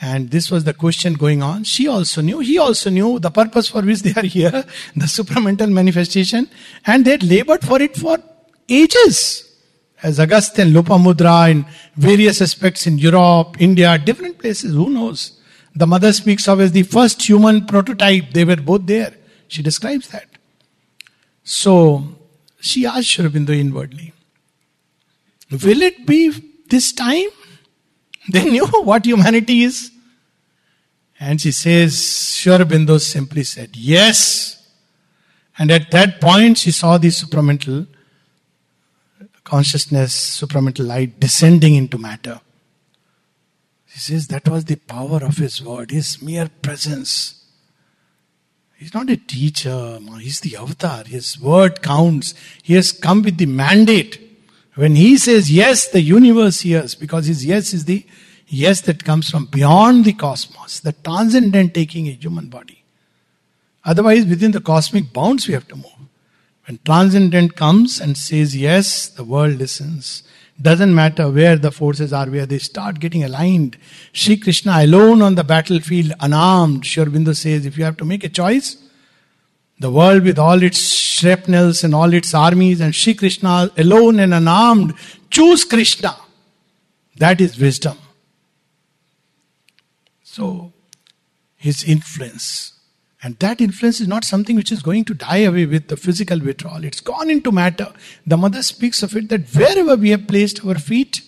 and 0.00 0.32
this 0.32 0.50
was 0.50 0.64
the 0.64 0.74
question 0.74 1.14
going 1.14 1.44
on. 1.44 1.62
She 1.62 1.86
also 1.86 2.20
knew, 2.22 2.40
he 2.40 2.58
also 2.58 2.90
knew 2.90 3.20
the 3.20 3.30
purpose 3.30 3.68
for 3.68 3.82
which 3.82 4.02
they 4.02 4.20
are 4.20 4.26
here, 4.26 4.50
the 4.96 5.06
supramental 5.06 5.70
manifestation, 5.70 6.50
and 6.84 7.04
they 7.04 7.12
had 7.12 7.22
labored 7.22 7.62
for 7.64 7.80
it 7.80 7.94
for 7.94 8.18
ages. 8.68 9.44
As 10.02 10.18
and 10.18 10.28
Lopamudra 10.28 11.52
in 11.52 11.66
various 11.94 12.42
aspects 12.42 12.88
in 12.88 12.98
Europe, 12.98 13.58
India, 13.60 13.96
different 13.96 14.38
places, 14.38 14.74
who 14.74 14.90
knows? 14.90 15.35
The 15.76 15.86
mother 15.86 16.10
speaks 16.14 16.48
of 16.48 16.60
as 16.60 16.72
the 16.72 16.84
first 16.84 17.28
human 17.28 17.66
prototype. 17.66 18.30
They 18.32 18.44
were 18.44 18.56
both 18.56 18.86
there. 18.86 19.14
She 19.46 19.62
describes 19.62 20.08
that. 20.08 20.26
So 21.44 22.16
she 22.60 22.86
asked 22.86 23.08
Sri 23.08 23.26
Aurobindo 23.26 23.50
inwardly, 23.50 24.14
Will 25.50 25.82
it 25.82 26.06
be 26.06 26.30
this 26.68 26.92
time? 26.92 27.28
They 28.32 28.44
knew 28.50 28.66
what 28.66 29.04
humanity 29.06 29.62
is. 29.62 29.92
And 31.20 31.40
she 31.40 31.52
says, 31.52 31.96
Sri 32.04 32.52
Aurobindo 32.52 32.98
simply 32.98 33.44
said, 33.44 33.76
Yes. 33.76 34.66
And 35.58 35.70
at 35.70 35.90
that 35.90 36.20
point, 36.20 36.58
she 36.58 36.70
saw 36.70 36.96
the 36.98 37.08
supramental 37.08 37.86
consciousness, 39.44 40.40
supramental 40.40 40.86
light 40.86 41.20
descending 41.20 41.76
into 41.76 41.98
matter. 41.98 42.40
He 43.96 44.00
says 44.00 44.26
that 44.26 44.46
was 44.46 44.66
the 44.66 44.76
power 44.76 45.24
of 45.24 45.38
His 45.38 45.62
word, 45.62 45.90
His 45.90 46.20
mere 46.20 46.50
presence. 46.60 47.42
He's 48.76 48.92
not 48.92 49.08
a 49.08 49.16
teacher, 49.16 49.98
He's 50.20 50.40
the 50.40 50.54
avatar. 50.56 51.04
His 51.04 51.40
word 51.40 51.80
counts. 51.80 52.34
He 52.62 52.74
has 52.74 52.92
come 52.92 53.22
with 53.22 53.38
the 53.38 53.46
mandate. 53.46 54.20
When 54.74 54.96
He 54.96 55.16
says 55.16 55.50
yes, 55.50 55.88
the 55.88 56.02
universe 56.02 56.60
hears 56.60 56.94
because 56.94 57.24
His 57.24 57.46
yes 57.46 57.72
is 57.72 57.86
the 57.86 58.04
yes 58.46 58.82
that 58.82 59.02
comes 59.02 59.30
from 59.30 59.46
beyond 59.46 60.04
the 60.04 60.12
cosmos, 60.12 60.80
the 60.80 60.92
transcendent 60.92 61.72
taking 61.72 62.06
a 62.06 62.10
human 62.10 62.50
body. 62.50 62.84
Otherwise, 63.82 64.26
within 64.26 64.50
the 64.50 64.60
cosmic 64.60 65.10
bounds, 65.10 65.48
we 65.48 65.54
have 65.54 65.68
to 65.68 65.76
move. 65.76 66.10
When 66.66 66.80
transcendent 66.84 67.56
comes 67.56 67.98
and 67.98 68.18
says 68.18 68.54
yes, 68.54 69.08
the 69.08 69.24
world 69.24 69.56
listens. 69.56 70.22
Doesn't 70.60 70.94
matter 70.94 71.28
where 71.30 71.56
the 71.56 71.70
forces 71.70 72.12
are, 72.12 72.26
where 72.26 72.46
they 72.46 72.58
start 72.58 72.98
getting 72.98 73.22
aligned. 73.24 73.76
Sri 74.12 74.36
Krishna 74.38 74.78
alone 74.78 75.20
on 75.20 75.34
the 75.34 75.44
battlefield, 75.44 76.12
unarmed. 76.20 76.86
Sri 76.86 77.04
Aurobindo 77.04 77.36
says, 77.36 77.66
if 77.66 77.76
you 77.76 77.84
have 77.84 77.98
to 77.98 78.04
make 78.04 78.24
a 78.24 78.28
choice, 78.28 78.76
the 79.78 79.90
world 79.90 80.22
with 80.22 80.38
all 80.38 80.62
its 80.62 80.78
shrapnels 80.78 81.84
and 81.84 81.94
all 81.94 82.12
its 82.14 82.32
armies, 82.32 82.80
and 82.80 82.94
Sri 82.94 83.12
Krishna 83.12 83.70
alone 83.76 84.18
and 84.18 84.32
unarmed, 84.32 84.94
choose 85.30 85.64
Krishna. 85.64 86.16
That 87.18 87.40
is 87.40 87.58
wisdom. 87.58 87.98
So, 90.22 90.72
his 91.56 91.84
influence 91.84 92.75
and 93.22 93.38
that 93.38 93.60
influence 93.60 94.00
is 94.00 94.08
not 94.08 94.24
something 94.24 94.56
which 94.56 94.70
is 94.70 94.82
going 94.82 95.04
to 95.06 95.14
die 95.14 95.38
away 95.38 95.66
with 95.66 95.88
the 95.88 95.96
physical 95.96 96.38
withdrawal. 96.38 96.84
It's 96.84 97.00
gone 97.00 97.30
into 97.30 97.50
matter. 97.50 97.92
The 98.26 98.36
mother 98.36 98.62
speaks 98.62 99.02
of 99.02 99.16
it 99.16 99.30
that 99.30 99.48
wherever 99.54 99.96
we 99.96 100.10
have 100.10 100.28
placed 100.28 100.64
our 100.64 100.74
feet, 100.74 101.22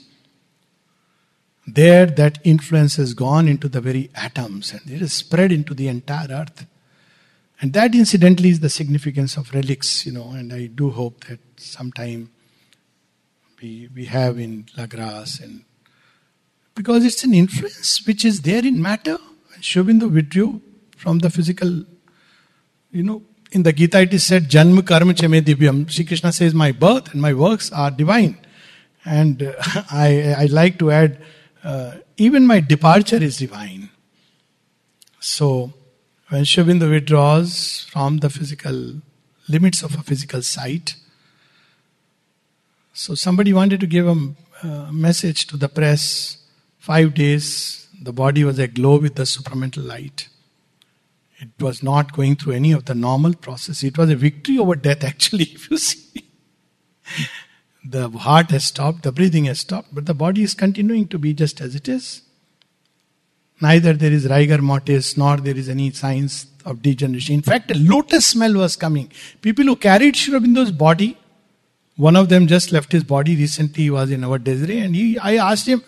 there 1.66 2.06
that 2.06 2.38
influence 2.44 2.96
has 2.96 3.14
gone 3.14 3.48
into 3.48 3.68
the 3.68 3.80
very 3.80 4.10
atoms 4.14 4.72
and 4.72 4.82
it 4.90 5.02
is 5.02 5.12
spread 5.12 5.50
into 5.50 5.74
the 5.74 5.88
entire 5.88 6.28
earth. 6.28 6.66
And 7.60 7.72
that 7.72 7.94
incidentally 7.94 8.50
is 8.50 8.60
the 8.60 8.70
significance 8.70 9.36
of 9.36 9.52
relics, 9.52 10.06
you 10.06 10.12
know, 10.12 10.30
and 10.30 10.52
I 10.52 10.66
do 10.66 10.90
hope 10.90 11.24
that 11.24 11.40
sometime 11.56 12.30
we, 13.60 13.88
we 13.94 14.04
have 14.04 14.38
in 14.38 14.66
La 14.76 14.86
Grace 14.86 15.40
and 15.40 15.64
because 16.74 17.04
it's 17.04 17.24
an 17.24 17.34
influence 17.34 18.06
which 18.06 18.24
is 18.24 18.42
there 18.42 18.64
in 18.64 18.80
matter. 18.80 19.18
Sri 19.60 19.82
Aurobindo 19.82 20.08
withdrew 20.12 20.62
from 20.98 21.20
the 21.20 21.30
physical. 21.30 21.84
You 22.90 23.02
know, 23.02 23.22
in 23.52 23.62
the 23.62 23.72
Gita 23.72 24.00
it 24.00 24.12
is 24.12 24.24
said, 24.24 24.44
Janma 24.44 24.86
Karma 24.86 25.14
Chame 25.14 25.40
Divyam. 25.40 25.90
Sri 25.90 26.04
Krishna 26.04 26.32
says, 26.32 26.54
My 26.54 26.72
birth 26.72 27.12
and 27.12 27.22
my 27.22 27.32
works 27.32 27.72
are 27.72 27.90
divine. 27.90 28.38
And 29.04 29.42
uh, 29.42 29.52
I, 29.90 30.34
I 30.38 30.44
like 30.46 30.78
to 30.80 30.90
add, 30.90 31.22
uh, 31.64 31.92
even 32.16 32.46
my 32.46 32.60
departure 32.60 33.16
is 33.16 33.38
divine. 33.38 33.90
So, 35.20 35.72
when 36.28 36.42
Aurobindo 36.42 36.90
withdraws 36.90 37.86
from 37.90 38.18
the 38.18 38.28
physical 38.30 39.00
limits 39.48 39.82
of 39.82 39.94
a 39.94 40.02
physical 40.02 40.42
sight, 40.42 40.96
so 42.92 43.14
somebody 43.14 43.52
wanted 43.52 43.80
to 43.80 43.86
give 43.86 44.06
a, 44.06 44.16
a 44.66 44.92
message 44.92 45.46
to 45.46 45.56
the 45.56 45.68
press. 45.68 46.36
Five 46.78 47.14
days, 47.14 47.86
the 48.00 48.12
body 48.12 48.44
was 48.44 48.58
aglow 48.58 48.98
with 48.98 49.14
the 49.14 49.22
supramental 49.22 49.86
light. 49.86 50.28
It 51.40 51.50
was 51.60 51.82
not 51.82 52.12
going 52.12 52.36
through 52.36 52.54
any 52.54 52.72
of 52.72 52.86
the 52.86 52.94
normal 52.94 53.34
process. 53.34 53.84
It 53.84 53.96
was 53.96 54.10
a 54.10 54.16
victory 54.16 54.58
over 54.58 54.74
death, 54.74 55.04
actually, 55.04 55.44
if 55.54 55.70
you 55.70 55.78
see. 55.78 56.24
the 57.84 58.10
heart 58.10 58.50
has 58.50 58.64
stopped, 58.64 59.02
the 59.02 59.12
breathing 59.12 59.44
has 59.44 59.60
stopped, 59.60 59.94
but 59.94 60.06
the 60.06 60.14
body 60.14 60.42
is 60.42 60.54
continuing 60.54 61.06
to 61.08 61.18
be 61.18 61.32
just 61.32 61.60
as 61.60 61.74
it 61.74 61.88
is. 61.88 62.22
Neither 63.60 63.92
there 63.92 64.12
is 64.12 64.28
rigor 64.28 64.60
mortis, 64.62 65.16
nor 65.16 65.36
there 65.36 65.56
is 65.56 65.68
any 65.68 65.90
signs 65.90 66.46
of 66.64 66.82
degeneration. 66.82 67.34
In 67.34 67.42
fact, 67.42 67.70
a 67.70 67.74
lotus 67.74 68.26
smell 68.26 68.54
was 68.54 68.76
coming. 68.76 69.10
People 69.40 69.64
who 69.64 69.76
carried 69.76 70.16
Sri 70.16 70.34
Aurobindo's 70.34 70.70
body, 70.70 71.18
one 71.96 72.14
of 72.14 72.28
them 72.28 72.46
just 72.46 72.70
left 72.72 72.92
his 72.92 73.02
body 73.02 73.34
recently, 73.34 73.84
he 73.84 73.90
was 73.90 74.10
in 74.10 74.22
our 74.22 74.38
Desiree, 74.38 74.78
and 74.78 74.94
he, 74.94 75.18
I 75.18 75.36
asked 75.36 75.66
him, 75.66 75.82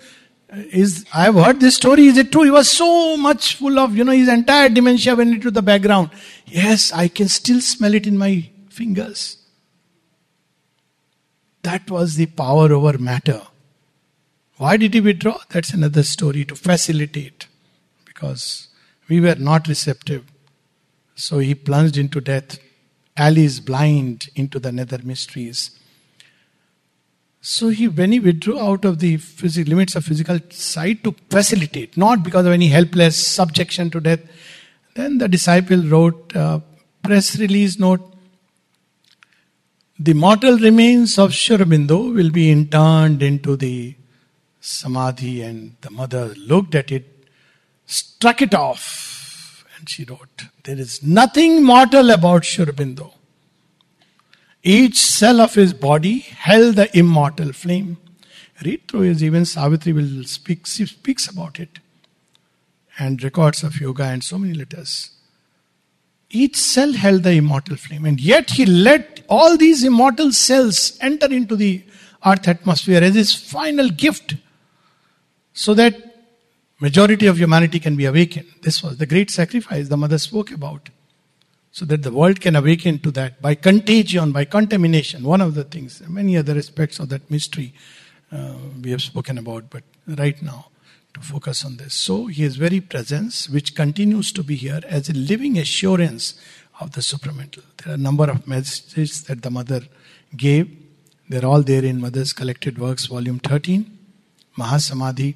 is 0.53 1.07
I 1.15 1.25
have 1.25 1.35
heard 1.35 1.61
this 1.61 1.77
story. 1.77 2.07
Is 2.07 2.19
it 2.19 2.33
true? 2.33 2.43
He 2.43 2.51
was 2.51 2.71
so 2.71 3.17
much 3.17 3.57
full 3.57 3.79
of, 3.79 3.97
you 3.97 4.05
know, 4.05 4.13
his 4.13 4.29
entire 4.29 4.69
dementia 4.69 5.15
went 5.15 5.35
into 5.35 5.51
the 5.51 5.63
background. 5.63 6.11
Yes, 6.47 6.93
I 6.93 7.09
can 7.09 7.29
still 7.29 7.61
smell 7.61 7.95
it 7.95 8.07
in 8.07 8.19
my 8.19 8.51
fingers. 8.69 9.37
That 11.63 11.91
was 11.91 12.17
the 12.17 12.27
power 12.27 12.73
over 12.73 12.99
matter. 12.99 13.43
Why 14.57 14.77
did 14.77 14.95
he 14.95 15.01
withdraw? 15.01 15.39
That's 15.51 15.73
another 15.73 16.03
story 16.03 16.45
to 16.47 16.55
facilitate. 16.55 17.47
Because 18.05 18.69
we 19.09 19.21
were 19.21 19.37
not 19.37 19.69
receptive. 19.69 20.25
So 21.15 21.39
he 21.39 21.55
plunged 21.55 21.97
into 21.97 22.21
death 22.21 22.59
alleys 23.17 23.61
blind 23.61 24.31
into 24.35 24.59
the 24.59 24.73
nether 24.73 24.99
mysteries. 25.05 25.79
So 27.43 27.69
he, 27.69 27.89
when 27.89 28.13
he 28.13 28.21
withdrew 28.21 28.59
out 28.61 28.85
of 28.85 28.99
the 28.99 29.17
physical 29.17 29.71
limits 29.71 29.97
of 29.97 30.05
physical 30.05 30.39
sight 30.51 31.03
to 31.05 31.15
facilitate, 31.31 31.97
not 31.97 32.23
because 32.23 32.45
of 32.45 32.53
any 32.53 32.69
helpless 32.69 33.27
subjection 33.27 33.91
to 33.91 34.01
death, 34.01 34.21
then 34.95 35.19
the 35.19 35.29
disciple 35.29 35.83
wrote 35.83 36.35
a 36.35 36.63
press 37.03 37.39
release 37.39 37.79
note. 37.79 38.07
The 39.99 40.13
mortal 40.13 40.59
remains 40.59 41.19
of 41.19 41.33
Sri 41.33 41.57
Aurobindo 41.57 42.15
will 42.15 42.31
be 42.31 42.51
interned 42.51 43.23
into 43.23 43.57
the 43.57 43.95
samadhi, 44.61 45.41
and 45.41 45.77
the 45.81 45.91
mother 45.91 46.35
looked 46.37 46.75
at 46.75 46.93
it, 46.93 47.27
struck 47.87 48.43
it 48.43 48.55
off, 48.55 49.65
and 49.79 49.89
she 49.89 50.05
wrote, 50.05 50.45
There 50.65 50.79
is 50.79 51.03
nothing 51.03 51.63
mortal 51.63 52.11
about 52.11 52.45
Sri 52.45 52.67
Aurobindo. 52.67 53.13
Each 54.63 54.99
cell 54.99 55.41
of 55.41 55.55
his 55.55 55.73
body 55.73 56.19
held 56.19 56.77
the 56.77 56.97
immortal 56.97 57.53
flame. 57.53 57.97
Read 58.63 58.87
through 58.89 59.01
his, 59.01 59.25
even 59.25 59.47
Savitri 59.47 59.93
will 59.93 60.25
speak, 60.25 60.67
speaks 60.67 61.29
about 61.29 61.59
it. 61.59 61.79
And 62.99 63.23
records 63.23 63.63
of 63.63 63.81
yoga 63.81 64.05
and 64.05 64.23
so 64.23 64.39
many 64.39 64.53
letters. 64.53 65.11
Each 66.29 66.57
cell 66.57 66.93
held 66.93 67.23
the 67.23 67.33
immortal 67.33 67.77
flame, 67.77 68.05
and 68.05 68.21
yet 68.21 68.51
he 68.51 68.67
let 68.67 69.23
all 69.29 69.57
these 69.57 69.83
immortal 69.83 70.33
cells 70.33 70.99
enter 71.01 71.27
into 71.27 71.57
the 71.57 71.83
earth 72.25 72.47
atmosphere 72.47 73.03
as 73.03 73.15
his 73.15 73.35
final 73.35 73.89
gift 73.89 74.35
so 75.55 75.75
that 75.75 75.97
majority 76.81 77.27
of 77.27 77.39
humanity 77.39 77.81
can 77.81 77.97
be 77.97 78.05
awakened. 78.05 78.47
This 78.63 78.83
was 78.83 78.99
the 78.99 79.07
great 79.07 79.31
sacrifice 79.31 79.89
the 79.89 79.97
mother 79.97 80.19
spoke 80.19 80.53
about 80.53 80.91
so 81.73 81.85
that 81.85 82.03
the 82.03 82.11
world 82.11 82.41
can 82.41 82.57
awaken 82.57 82.99
to 82.99 83.11
that 83.13 83.41
by 83.41 83.55
contagion, 83.55 84.33
by 84.33 84.45
contamination. 84.45 85.23
One 85.23 85.41
of 85.41 85.55
the 85.55 85.65
things, 85.65 86.03
many 86.09 86.37
other 86.37 86.57
aspects 86.57 86.99
of 86.99 87.09
that 87.11 87.31
mystery 87.31 87.73
uh, 88.33 88.55
we 88.83 88.91
have 88.91 89.03
spoken 89.03 89.39
about, 89.39 89.71
but 89.71 89.83
right 90.07 90.41
now 90.43 90.67
to 91.15 91.21
focus 91.21 91.65
on 91.65 91.77
this. 91.77 91.95
So, 91.95 92.27
His 92.27 92.57
very 92.57 92.81
presence, 92.81 93.49
which 93.49 93.75
continues 93.75 94.33
to 94.33 94.43
be 94.43 94.57
here 94.57 94.81
as 94.87 95.09
a 95.09 95.13
living 95.13 95.59
assurance 95.59 96.35
of 96.81 96.93
the 96.93 97.01
supramental. 97.01 97.63
There 97.79 97.93
are 97.93 97.95
a 97.95 97.99
number 97.99 98.31
of 98.31 98.47
messages 98.47 99.25
that 99.25 99.43
the 99.43 99.51
mother 99.51 99.83
gave. 100.37 100.71
They're 101.29 101.45
all 101.45 101.63
there 101.63 101.85
in 101.85 102.01
Mother's 102.01 102.33
Collected 102.33 102.79
Works, 102.79 103.07
Volume 103.07 103.39
13, 103.39 103.99
Mahasamadhi. 104.59 105.35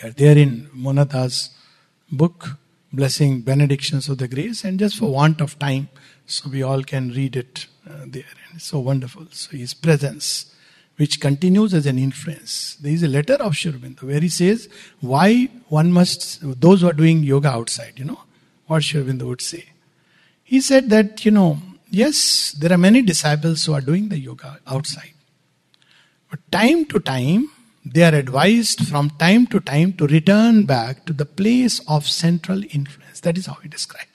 They 0.00 0.08
are 0.08 0.12
there 0.12 0.38
in 0.38 0.68
Monata's 0.74 1.50
book, 2.10 2.56
blessing 2.92 3.40
benedictions 3.42 4.08
of 4.08 4.18
the 4.18 4.28
grace 4.28 4.64
and 4.64 4.78
just 4.78 4.96
for 4.98 5.10
want 5.10 5.40
of 5.40 5.58
time 5.58 5.88
so 6.26 6.48
we 6.48 6.62
all 6.62 6.82
can 6.82 7.10
read 7.10 7.36
it 7.36 7.66
uh, 7.88 8.04
there. 8.06 8.24
And 8.46 8.56
it's 8.56 8.64
so 8.64 8.80
wonderful. 8.80 9.26
So 9.30 9.56
his 9.56 9.74
presence 9.74 10.46
which 10.96 11.18
continues 11.18 11.72
as 11.72 11.86
an 11.86 11.98
influence. 11.98 12.76
There 12.78 12.92
is 12.92 13.02
a 13.02 13.08
letter 13.08 13.34
of 13.34 13.56
Sri 13.56 13.72
where 13.72 14.20
he 14.20 14.28
says 14.28 14.68
why 15.00 15.48
one 15.68 15.92
must 15.92 16.40
those 16.60 16.82
who 16.82 16.88
are 16.88 16.92
doing 16.92 17.22
yoga 17.22 17.48
outside 17.48 17.94
you 17.96 18.04
know 18.04 18.20
what 18.66 18.84
Sri 18.84 19.02
would 19.02 19.40
say. 19.40 19.64
He 20.44 20.60
said 20.60 20.90
that 20.90 21.24
you 21.24 21.30
know 21.30 21.58
yes 21.90 22.52
there 22.52 22.72
are 22.72 22.78
many 22.78 23.02
disciples 23.02 23.64
who 23.64 23.72
are 23.72 23.80
doing 23.80 24.08
the 24.10 24.18
yoga 24.18 24.58
outside. 24.66 25.14
But 26.30 26.40
time 26.52 26.84
to 26.86 27.00
time 27.00 27.50
they 27.84 28.02
are 28.02 28.14
advised 28.14 28.86
from 28.86 29.10
time 29.10 29.46
to 29.48 29.60
time 29.60 29.94
to 29.94 30.06
return 30.06 30.64
back 30.64 31.06
to 31.06 31.12
the 31.12 31.24
place 31.24 31.80
of 31.88 32.06
central 32.06 32.62
influence. 32.70 33.20
That 33.20 33.38
is 33.38 33.46
how 33.46 33.54
he 33.54 33.68
described. 33.68 34.06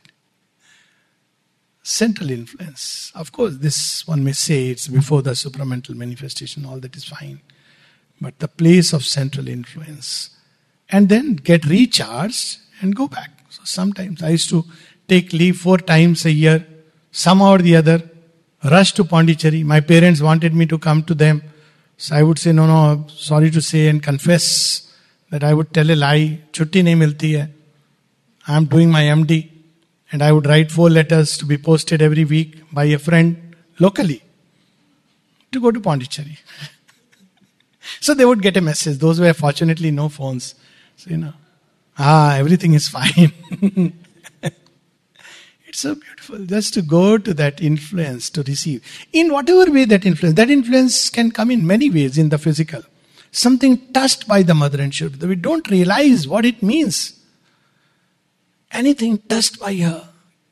Central 1.82 2.30
influence. 2.30 3.12
Of 3.16 3.32
course, 3.32 3.58
this 3.58 4.08
one 4.08 4.24
may 4.24 4.34
say 4.34 4.70
it's 4.70 4.88
before 4.88 5.22
the 5.22 5.32
supramental 5.32 5.96
manifestation, 5.96 6.66
all 6.66 6.80
that 6.80 6.96
is 6.96 7.06
fine. 7.06 7.42
But 8.22 8.40
the 8.40 8.48
place 8.48 8.94
of 8.94 9.04
central 9.04 9.48
influence. 9.48 10.30
And 10.90 11.10
then 11.10 11.36
get 11.36 11.66
recharged 11.66 12.60
and 12.82 12.96
go 12.96 13.08
back. 13.08 13.32
So 13.50 13.62
sometimes 13.66 14.22
I 14.22 14.30
used 14.30 14.50
to 14.50 14.64
take 15.08 15.34
leave 15.34 15.58
four 15.58 15.78
times 15.80 16.26
a 16.26 16.32
year, 16.32 16.66
somehow 17.12 17.54
or 17.54 17.58
the 17.60 17.76
other, 17.76 18.10
rush 18.64 18.94
to 18.94 19.04
Pondicherry. 19.04 19.64
My 19.64 19.80
parents 19.80 20.22
wanted 20.22 20.54
me 20.54 20.66
to 20.68 20.78
come 20.78 21.04
to 21.04 21.14
them 21.16 21.44
so 21.98 22.16
I 22.16 22.24
would 22.24 22.40
say, 22.40 22.52
no, 22.52 22.68
no, 22.68 23.08
sorry 23.08 23.50
to 23.52 23.62
say 23.62 23.88
and 23.88 24.02
confess 24.04 24.94
that 25.30 25.44
I 25.44 25.54
would 25.54 25.74
tell 25.74 25.90
a 25.90 25.96
lie. 25.96 26.42
Chutti 26.52 26.84
nahi 26.84 26.96
milti 26.96 27.40
hai. 27.40 27.50
I 28.48 28.58
am 28.58 28.66
doing 28.66 28.92
my 28.92 29.04
MD. 29.04 29.50
And 30.12 30.22
I 30.22 30.32
would 30.32 30.46
write 30.46 30.72
four 30.72 30.90
letters 30.90 31.38
to 31.38 31.46
be 31.46 31.58
posted 31.58 32.02
every 32.02 32.26
week 32.26 32.62
by 32.72 32.86
a 32.86 33.00
friend 33.00 33.56
locally 33.80 34.22
to 35.52 35.60
go 35.60 35.72
to 35.72 35.80
Pondicherry. 35.80 36.38
so 38.00 38.14
they 38.14 38.26
would 38.26 38.42
get 38.42 38.56
a 38.56 38.62
message. 38.62 39.00
Those 39.00 39.20
were 39.20 39.34
fortunately 39.34 39.92
no 39.92 40.10
phones. 40.10 40.56
So, 40.96 41.10
you 41.10 41.18
know, 41.18 41.34
ah, 41.98 42.36
everything 42.36 42.74
is 42.74 42.88
fine. 42.88 43.94
It's 45.76 45.82
so 45.82 45.94
beautiful 45.94 46.46
just 46.46 46.74
to 46.76 46.82
go 46.82 47.18
to 47.18 47.34
that 47.34 47.62
influence 47.62 48.30
to 48.30 48.44
receive. 48.44 48.82
In 49.12 49.34
whatever 49.34 49.70
way 49.70 49.84
that 49.84 50.06
influence, 50.06 50.38
that 50.38 50.50
influence 50.50 51.10
can 51.10 51.32
come 51.32 51.52
in 51.52 51.68
many 51.68 51.90
ways 51.90 52.18
in 52.18 52.30
the 52.30 52.38
physical. 52.38 52.82
Something 53.34 53.92
touched 53.92 54.26
by 54.26 54.42
the 54.42 54.54
mother 54.54 54.82
and 54.82 54.96
Shiva. 54.96 55.28
We 55.28 55.36
don't 55.36 55.70
realize 55.70 56.30
what 56.30 56.46
it 56.46 56.64
means. 56.64 57.20
Anything 58.72 59.18
touched 59.18 59.60
by 59.60 59.76
her 59.76 60.08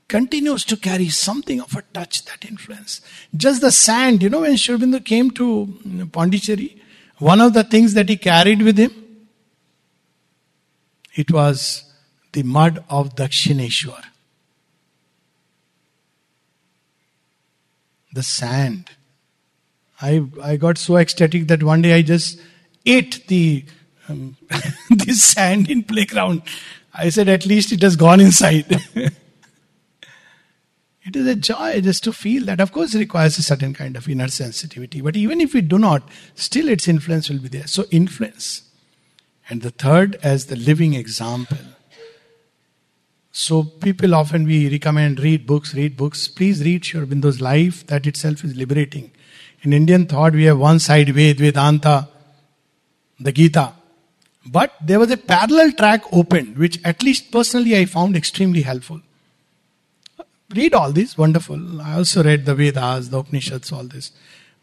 continues 0.10 0.66
to 0.66 0.76
carry 0.76 1.08
something 1.08 1.62
of 1.62 1.74
a 1.74 1.84
touch, 1.94 2.26
that 2.26 2.44
influence. 2.44 3.00
Just 3.34 3.62
the 3.62 3.72
sand, 3.72 4.22
you 4.22 4.30
know, 4.30 4.42
when 4.42 4.58
Sri 4.58 5.00
came 5.00 5.32
to 5.32 5.68
mm, 5.88 6.12
Pondicherry, 6.12 6.82
one 7.20 7.40
of 7.40 7.54
the 7.54 7.64
things 7.64 7.94
that 7.94 8.10
he 8.10 8.18
carried 8.18 8.62
with 8.62 8.78
him, 8.78 8.92
it 11.16 11.32
was 11.32 11.86
the 12.34 12.44
mud 12.44 12.84
of 12.90 13.16
Dakshineshwar. 13.16 14.04
The 18.13 18.23
sand. 18.23 18.89
I, 20.02 20.26
I 20.41 20.58
got 20.58 20.78
so 20.78 20.97
ecstatic 20.97 21.47
that 21.47 21.63
one 21.63 21.82
day 21.82 21.93
I 21.93 22.02
just 22.02 22.39
ate 22.86 23.28
the 23.28 23.65
um, 24.10 24.38
this 24.89 25.23
sand 25.23 25.69
in 25.69 25.84
playground. 25.84 26.41
I 26.93 27.10
said, 27.10 27.28
at 27.28 27.45
least 27.45 27.71
it 27.71 27.82
has 27.82 27.95
gone 27.95 28.19
inside. 28.19 28.65
it 31.04 31.15
is 31.15 31.28
a 31.28 31.36
joy 31.36 31.82
just 31.82 32.04
to 32.04 32.13
feel 32.13 32.45
that. 32.45 32.60
Of 32.60 32.71
course, 32.71 32.93
it 32.93 32.99
requires 32.99 33.38
a 33.38 33.43
certain 33.43 33.73
kind 33.73 33.95
of 33.95 34.08
inner 34.08 34.28
sensitivity. 34.28 35.02
But 35.02 35.15
even 35.15 35.41
if 35.41 35.54
we 35.54 35.62
do 35.62 35.80
not, 35.80 36.08
still 36.36 36.69
its 36.69 36.88
influence 36.88 37.30
will 37.30 37.39
be 37.39 37.47
there. 37.47 37.67
So, 37.67 37.86
influence. 37.91 38.63
And 39.49 39.62
the 39.62 39.71
third, 39.71 40.19
as 40.21 40.45
the 40.47 40.56
living 40.56 40.93
example. 40.93 41.58
So 43.36 43.63
people 43.63 44.13
often 44.13 44.46
we 44.46 44.69
recommend 44.69 45.19
read 45.19 45.48
books, 45.48 45.74
read 45.74 45.98
books. 45.98 46.28
Please 46.28 46.63
read 46.63 46.86
Sri 46.86 47.02
Aurobindo's 47.02 47.41
life. 47.41 47.86
That 47.88 48.06
itself 48.06 48.43
is 48.43 48.56
liberating. 48.56 49.12
In 49.63 49.74
Indian 49.74 50.06
thought, 50.06 50.34
we 50.34 50.43
have 50.43 50.60
one 50.60 50.78
side 50.78 51.10
Ved, 51.10 51.39
Vedanta, 51.39 52.08
the 53.19 53.32
Gita. 53.32 53.74
But 54.46 54.74
there 54.86 55.00
was 55.00 55.10
a 55.10 55.17
parallel 55.17 55.72
track 55.72 56.04
opened, 56.12 56.60
which 56.60 56.80
at 56.86 57.02
least 57.02 57.32
personally 57.32 57.76
I 57.76 57.86
found 57.86 58.15
extremely 58.15 58.62
helpful. 58.62 59.02
Read 60.54 60.76
all 60.76 60.91
this, 60.91 61.17
wonderful. 61.17 61.82
I 61.82 61.96
also 61.96 62.22
read 62.22 62.46
the 62.46 62.54
Vedas, 62.54 63.10
the 63.10 63.17
Upanishads, 63.17 63.72
all 63.72 63.86
this. 63.86 64.12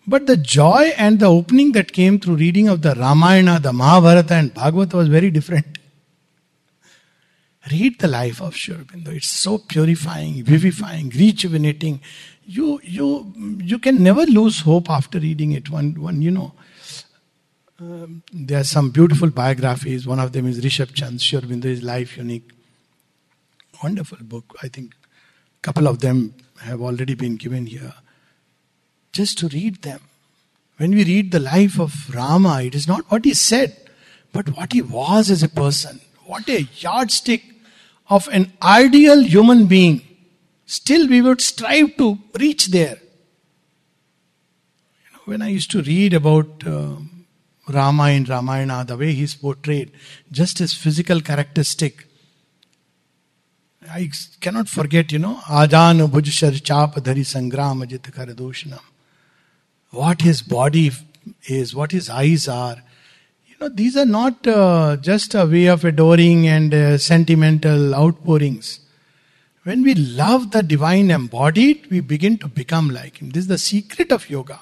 But 0.06 0.28
the 0.28 0.37
joy 0.37 0.92
and 0.96 1.18
the 1.18 1.26
opening 1.26 1.72
that 1.72 1.92
came 1.92 2.20
through 2.20 2.37
reading 2.37 2.68
of 2.68 2.83
the 2.83 2.94
Ramayana, 2.94 3.59
the 3.59 3.72
Mahabharata, 3.72 4.35
and 4.35 4.54
Bhagavata 4.54 4.94
was 4.94 5.09
very 5.09 5.33
different. 5.33 5.78
Read 7.68 7.99
the 7.99 8.09
life 8.09 8.40
of 8.40 8.57
Sri 8.57 8.75
Aurobindo. 8.75 9.09
It's 9.09 9.29
so 9.29 9.59
purifying, 9.59 10.42
vivifying, 10.44 11.11
rejuvenating. 11.11 12.01
You, 12.46 12.81
you, 12.83 13.33
you 13.59 13.79
can 13.79 14.03
never 14.03 14.25
lose 14.25 14.61
hope 14.61 14.88
after 14.88 15.18
reading 15.18 15.53
it. 15.53 15.68
One, 15.68 16.01
one 16.01 16.23
you 16.23 16.31
know, 16.31 16.53
um, 17.79 18.23
there 18.33 18.61
are 18.61 18.64
some 18.64 18.90
beautiful 18.90 19.29
biographies. 19.31 20.07
One 20.07 20.20
of 20.20 20.33
them 20.33 20.46
is 20.46 20.61
Rishabh 20.61 20.94
Chand, 20.94 21.20
Sri 21.20 21.38
Aurobindo's 21.38 21.83
Life 21.83 22.16
Unique. 22.16 22.51
Wonderful 23.83 24.18
book. 24.23 24.57
I 24.62 24.68
think 24.68 24.94
a 24.94 25.61
couple 25.61 25.87
of 25.87 26.01
them 26.01 26.35
have 26.62 26.81
already 26.81 27.14
been 27.14 27.37
given 27.37 27.66
here. 27.66 27.94
Just 29.12 29.38
to 29.38 29.49
read 29.49 29.83
them. 29.83 30.01
When 30.79 30.92
we 30.92 31.05
read 31.05 31.31
the 31.31 31.40
life 31.40 31.79
of 31.79 32.14
Rama, 32.14 32.62
it 32.62 32.75
is 32.75 32.88
not 32.88 33.11
what 33.11 33.27
he 33.27 33.35
said, 33.35 33.77
but 34.33 34.57
what 34.57 34.73
he 34.73 34.81
was 34.81 35.31
as 35.31 35.42
a 35.42 35.49
person. 35.49 36.01
What 36.25 36.49
a 36.49 36.66
yardstick 36.77 37.42
of 38.11 38.29
an 38.33 38.53
ideal 38.62 39.23
human 39.23 39.66
being. 39.66 40.03
Still, 40.66 41.09
we 41.09 41.23
would 41.23 41.40
strive 41.40 41.96
to 41.96 42.18
reach 42.38 42.66
there. 42.66 42.99
You 45.05 45.11
know, 45.12 45.20
when 45.25 45.42
I 45.42 45.49
used 45.49 45.70
to 45.70 45.83
read 45.83 46.12
about 46.12 46.66
uh, 46.66 46.96
Rama 47.68 48.11
in 48.11 48.25
Ramayana, 48.25 48.85
the 48.85 48.96
way 48.96 49.12
he's 49.12 49.35
portrayed, 49.35 49.92
just 50.31 50.59
his 50.59 50.75
physical 50.75 51.20
characteristic, 51.20 52.07
I 53.88 54.11
cannot 54.40 54.68
forget, 54.68 55.11
you 55.11 55.18
know, 55.18 55.37
Ajanu 55.46 56.09
Bhujshar 56.09 56.62
Chap 56.62 56.94
Dhari 56.96 57.25
Sangram 57.25 57.85
Ajit. 57.85 58.81
What 59.90 60.20
his 60.20 60.42
body 60.42 60.92
is, 61.49 61.75
what 61.75 61.92
his 61.92 62.11
eyes 62.11 62.46
are. 62.46 62.77
These 63.68 63.99
are 63.99 64.07
not 64.07 64.46
uh, 64.46 64.96
just 64.96 65.35
a 65.35 65.44
way 65.44 65.66
of 65.66 65.85
adoring 65.85 66.49
and 66.49 66.73
uh, 66.73 66.96
sentimental 66.96 67.94
outpourings. 67.94 68.81
When 69.64 69.83
we 69.83 69.94
love 69.94 70.51
the 70.53 70.62
divine 70.62 71.11
embodied, 71.11 71.90
we 71.90 72.01
begin 72.01 72.38
to 72.38 72.49
become 72.49 72.88
like 72.88 73.18
him. 73.18 73.29
This 73.31 73.42
is 73.42 73.49
the 73.49 73.59
secret 73.59 74.12
of 74.12 74.31
yoga. 74.31 74.61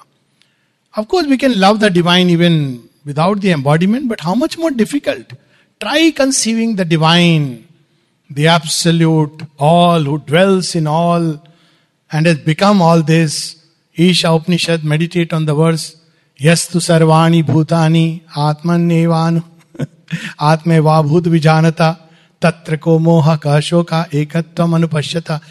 Of 0.97 1.07
course, 1.07 1.27
we 1.27 1.37
can 1.37 1.57
love 1.57 1.79
the 1.79 1.89
divine 1.89 2.29
even 2.29 2.89
without 3.05 3.39
the 3.39 3.51
embodiment, 3.51 4.09
but 4.09 4.19
how 4.19 4.35
much 4.35 4.57
more 4.57 4.71
difficult? 4.71 5.31
Try 5.79 6.11
conceiving 6.11 6.75
the 6.75 6.83
divine, 6.83 7.69
the 8.29 8.47
absolute, 8.47 9.43
all 9.57 10.01
who 10.01 10.17
dwells 10.17 10.75
in 10.75 10.87
all 10.87 11.41
and 12.11 12.25
has 12.25 12.37
become 12.39 12.81
all 12.81 13.01
this. 13.01 13.63
Isha 13.93 14.29
Upanishad, 14.29 14.83
meditate 14.83 15.31
on 15.31 15.45
the 15.45 15.55
verse, 15.55 15.95
Yastu 16.39 16.79
sarvani 16.79 17.43
bhutani 17.43 18.21
atman 18.35 18.87
nevanu 18.89 19.43
atme 20.51 20.77
vabhut 20.89 21.23
vijanata 21.23 21.97
tatra 22.41 22.79
ko 22.79 22.99
moha 22.99 23.37
kashoka 23.37 24.09
ekatvam 24.09 24.77
anupashyata 24.77 25.41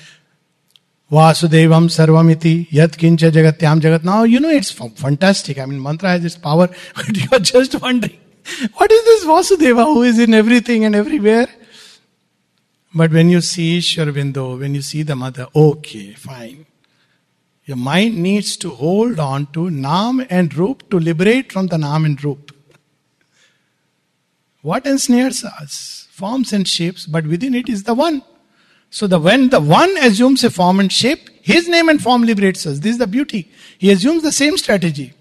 Vasudevam 1.11 1.89
Sarvamiti 1.89 2.71
Yat 2.71 2.91
Kincha 2.93 3.31
Jagatyam 3.31 3.81
Jagat. 3.81 4.05
Now 4.05 4.25
you 4.25 4.41
know 4.41 4.51
it's 4.51 4.71
fantastic. 4.71 5.59
I 5.59 5.65
mean, 5.65 5.83
mantra 5.83 6.11
has 6.11 6.23
its 6.23 6.37
power, 6.37 6.69
but 6.95 7.17
you 7.17 7.27
are 7.33 7.39
just 7.39 7.81
wondering, 7.81 8.19
what 8.75 8.93
is 8.93 9.05
this 9.05 9.25
Vasudeva 9.25 9.85
who 9.85 10.03
is 10.03 10.19
in 10.19 10.35
everything 10.35 10.85
and 10.85 10.95
everywhere? 10.95 11.49
But 12.95 13.11
when 13.11 13.31
you 13.31 13.41
see 13.41 13.81
Sri 13.81 14.05
Aurobindo, 14.05 14.59
when 14.59 14.75
you 14.75 14.83
see 14.83 15.03
the 15.03 15.17
mother, 15.17 15.47
okay, 15.55 16.13
fine. 16.13 16.67
Your 17.69 17.77
mind 17.77 18.17
needs 18.17 18.57
to 18.57 18.71
hold 18.71 19.19
on 19.19 19.45
to 19.53 19.69
Nam 19.69 20.27
and 20.31 20.57
Rup 20.57 20.89
to 20.89 20.99
liberate 20.99 21.53
from 21.53 21.67
the 21.67 21.77
Nam 21.77 22.07
and 22.07 22.25
Rup. 22.25 22.51
What 24.63 24.87
ensnares 24.87 25.45
us? 25.45 26.09
Forms 26.11 26.55
and 26.55 26.67
shapes, 26.67 27.05
but 27.05 27.27
within 27.27 27.55
it 27.55 27.69
is 27.69 27.83
the 27.83 27.93
one. 27.93 28.23
So 28.89 29.07
the 29.07 29.21
when 29.21 29.51
the 29.51 29.61
one 29.61 29.95
assumes 29.99 30.45
a 30.45 30.51
form 30.51 30.81
and 30.81 30.91
shape, 30.91 31.29
his 31.43 31.69
name 31.69 31.91
and 31.91 32.03
form 32.03 32.23
liberates 32.23 32.65
us. 32.67 32.79
This 32.79 32.93
is 32.93 32.99
the 32.99 33.07
beauty. 33.07 33.53
He 33.77 33.91
assumes 33.91 34.23
the 34.23 34.33
same 34.33 34.57
strategy. 34.57 35.13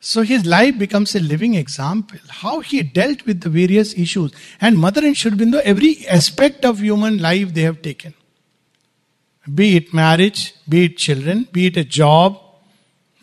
So 0.00 0.22
his 0.22 0.44
life 0.44 0.76
becomes 0.76 1.14
a 1.14 1.20
living 1.20 1.54
example. 1.54 2.18
How 2.28 2.60
he 2.62 2.82
dealt 2.82 3.24
with 3.26 3.42
the 3.42 3.48
various 3.48 3.94
issues. 3.94 4.32
And 4.60 4.76
Mother 4.76 5.06
and 5.06 5.16
Sri 5.16 5.30
Aurobindo, 5.30 5.60
every 5.60 6.04
aspect 6.08 6.64
of 6.64 6.80
human 6.80 7.18
life 7.18 7.54
they 7.54 7.62
have 7.62 7.80
taken. 7.80 8.14
Be 9.52 9.76
it 9.76 9.92
marriage, 9.92 10.54
be 10.68 10.86
it 10.86 10.96
children, 10.96 11.48
be 11.52 11.66
it 11.66 11.76
a 11.76 11.84
job, 11.84 12.40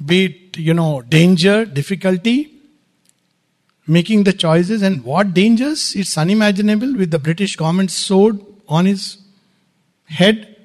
be 0.05 0.25
it, 0.25 0.57
you 0.57 0.73
know, 0.73 1.01
danger, 1.01 1.65
difficulty, 1.65 2.53
making 3.87 4.23
the 4.23 4.33
choices 4.33 4.81
and 4.81 5.03
what 5.03 5.33
dangers, 5.33 5.95
it's 5.95 6.17
unimaginable 6.17 6.95
with 6.95 7.11
the 7.11 7.19
British 7.19 7.55
government 7.55 7.91
sword 7.91 8.39
on 8.67 8.85
his 8.85 9.17
head. 10.05 10.55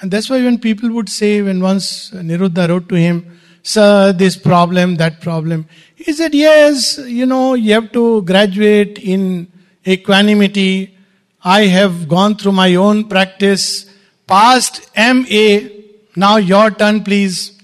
And 0.00 0.10
that's 0.10 0.30
why 0.30 0.42
when 0.42 0.58
people 0.58 0.90
would 0.92 1.08
say, 1.08 1.42
when 1.42 1.60
once 1.60 2.10
Niruddha 2.10 2.68
wrote 2.68 2.88
to 2.88 2.94
him, 2.94 3.38
Sir, 3.64 4.12
this 4.12 4.36
problem, 4.36 4.96
that 4.96 5.20
problem, 5.20 5.68
he 5.94 6.12
said, 6.12 6.34
Yes, 6.34 6.98
you 6.98 7.26
know, 7.26 7.54
you 7.54 7.72
have 7.74 7.92
to 7.92 8.22
graduate 8.22 8.98
in 8.98 9.50
equanimity. 9.86 10.96
I 11.44 11.66
have 11.66 12.08
gone 12.08 12.36
through 12.36 12.52
my 12.52 12.74
own 12.74 13.08
practice, 13.08 13.86
passed 14.26 14.90
MA, 14.96 15.68
now 16.16 16.36
your 16.36 16.70
turn, 16.70 17.02
please. 17.04 17.58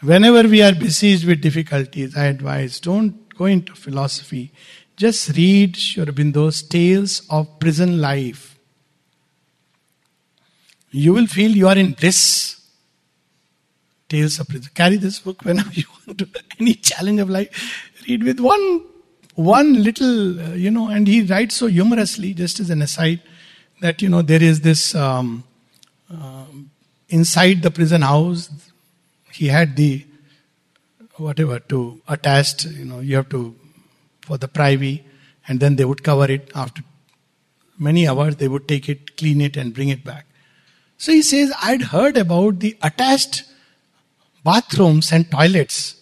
Whenever 0.00 0.48
we 0.48 0.62
are 0.62 0.74
besieged 0.74 1.26
with 1.26 1.40
difficulties, 1.40 2.16
I 2.16 2.26
advise 2.26 2.80
don't 2.80 3.28
go 3.36 3.46
into 3.46 3.74
philosophy. 3.74 4.52
Just 4.96 5.36
read 5.36 5.76
Sri 5.76 6.04
Aurobindo's 6.04 6.62
tales 6.62 7.22
of 7.28 7.58
prison 7.58 8.00
life. 8.00 8.56
You 10.90 11.12
will 11.12 11.26
feel 11.26 11.50
you 11.50 11.68
are 11.68 11.76
in 11.76 11.92
bliss. 11.92 12.60
Tales 14.08 14.38
of 14.38 14.48
prison. 14.48 14.70
Carry 14.74 14.96
this 14.96 15.18
book 15.18 15.42
whenever 15.42 15.70
you 15.74 15.84
want 16.06 16.18
to 16.18 16.28
any 16.58 16.74
challenge 16.74 17.20
of 17.20 17.28
life. 17.28 17.92
Read 18.08 18.22
with 18.22 18.40
one 18.40 18.82
one 19.36 19.82
little, 19.82 20.40
uh, 20.40 20.54
you 20.54 20.70
know, 20.70 20.88
and 20.88 21.06
he 21.06 21.22
writes 21.22 21.56
so 21.56 21.66
humorously, 21.66 22.34
just 22.34 22.58
as 22.58 22.70
an 22.70 22.82
aside, 22.82 23.20
that 23.80 24.02
you 24.02 24.08
know 24.08 24.22
there 24.22 24.42
is 24.42 24.62
this 24.62 24.94
um, 24.94 25.44
uh, 26.12 26.46
inside 27.08 27.62
the 27.62 27.70
prison 27.70 28.02
house. 28.02 28.50
He 29.30 29.48
had 29.48 29.76
the 29.76 30.04
whatever 31.16 31.60
to 31.60 32.00
attached. 32.08 32.64
You 32.64 32.86
know, 32.86 33.00
you 33.00 33.16
have 33.16 33.28
to 33.28 33.54
for 34.22 34.38
the 34.38 34.48
privy, 34.48 35.04
and 35.46 35.60
then 35.60 35.76
they 35.76 35.84
would 35.84 36.02
cover 36.02 36.30
it 36.30 36.50
after 36.54 36.82
many 37.78 38.08
hours. 38.08 38.36
They 38.36 38.48
would 38.48 38.66
take 38.66 38.88
it, 38.88 39.16
clean 39.16 39.40
it, 39.40 39.56
and 39.56 39.74
bring 39.74 39.90
it 39.90 40.02
back. 40.02 40.26
So 40.98 41.12
he 41.12 41.20
says, 41.20 41.52
I'd 41.62 41.82
heard 41.82 42.16
about 42.16 42.60
the 42.60 42.76
attached 42.82 43.44
bathrooms 44.42 45.12
and 45.12 45.30
toilets. 45.30 45.96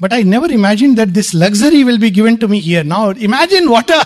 But 0.00 0.14
I 0.14 0.22
never 0.22 0.50
imagined 0.50 0.96
that 0.96 1.12
this 1.12 1.34
luxury 1.34 1.84
will 1.84 1.98
be 1.98 2.10
given 2.10 2.38
to 2.38 2.48
me 2.48 2.58
here. 2.58 2.82
Now 2.82 3.10
imagine 3.10 3.68
water. 3.70 4.00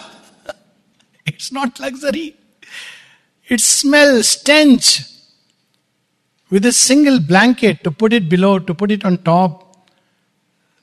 it's 1.26 1.52
not 1.52 1.78
luxury. 1.78 2.36
It 3.46 3.60
smells, 3.60 4.28
stench. 4.28 5.02
With 6.50 6.66
a 6.66 6.72
single 6.72 7.20
blanket 7.20 7.84
to 7.84 7.90
put 7.90 8.12
it 8.12 8.28
below, 8.28 8.58
to 8.58 8.74
put 8.74 8.90
it 8.90 9.04
on 9.04 9.18
top, 9.18 9.88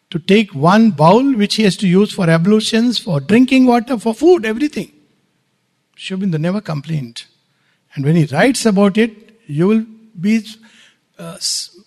to 0.09 0.19
take 0.19 0.53
one 0.53 0.91
bowl 0.91 1.33
which 1.33 1.55
he 1.55 1.63
has 1.63 1.77
to 1.77 1.87
use 1.87 2.11
for 2.11 2.29
ablutions, 2.29 2.97
for 2.97 3.19
drinking 3.19 3.65
water, 3.65 3.97
for 3.97 4.13
food, 4.13 4.45
everything. 4.45 4.91
Sri 5.95 6.17
never 6.17 6.61
complained. 6.61 7.23
And 7.95 8.05
when 8.05 8.15
he 8.15 8.25
writes 8.25 8.65
about 8.65 8.97
it, 8.97 9.39
you 9.45 9.67
will 9.67 9.85
be, 10.19 10.45
uh, 11.17 11.37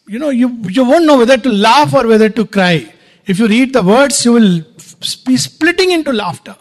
you 0.07 0.19
know, 0.19 0.31
you, 0.31 0.49
you 0.69 0.85
won't 0.85 1.05
know 1.05 1.19
whether 1.19 1.37
to 1.37 1.51
laugh 1.51 1.93
or 1.93 2.07
whether 2.07 2.29
to 2.29 2.47
cry. 2.47 2.94
If 3.27 3.39
you 3.39 3.49
read 3.49 3.73
the 3.73 3.83
words, 3.83 4.25
you 4.25 4.33
will 4.33 4.61
be 5.27 5.37
splitting 5.37 5.91
into 5.91 6.13
laughter. 6.13 6.57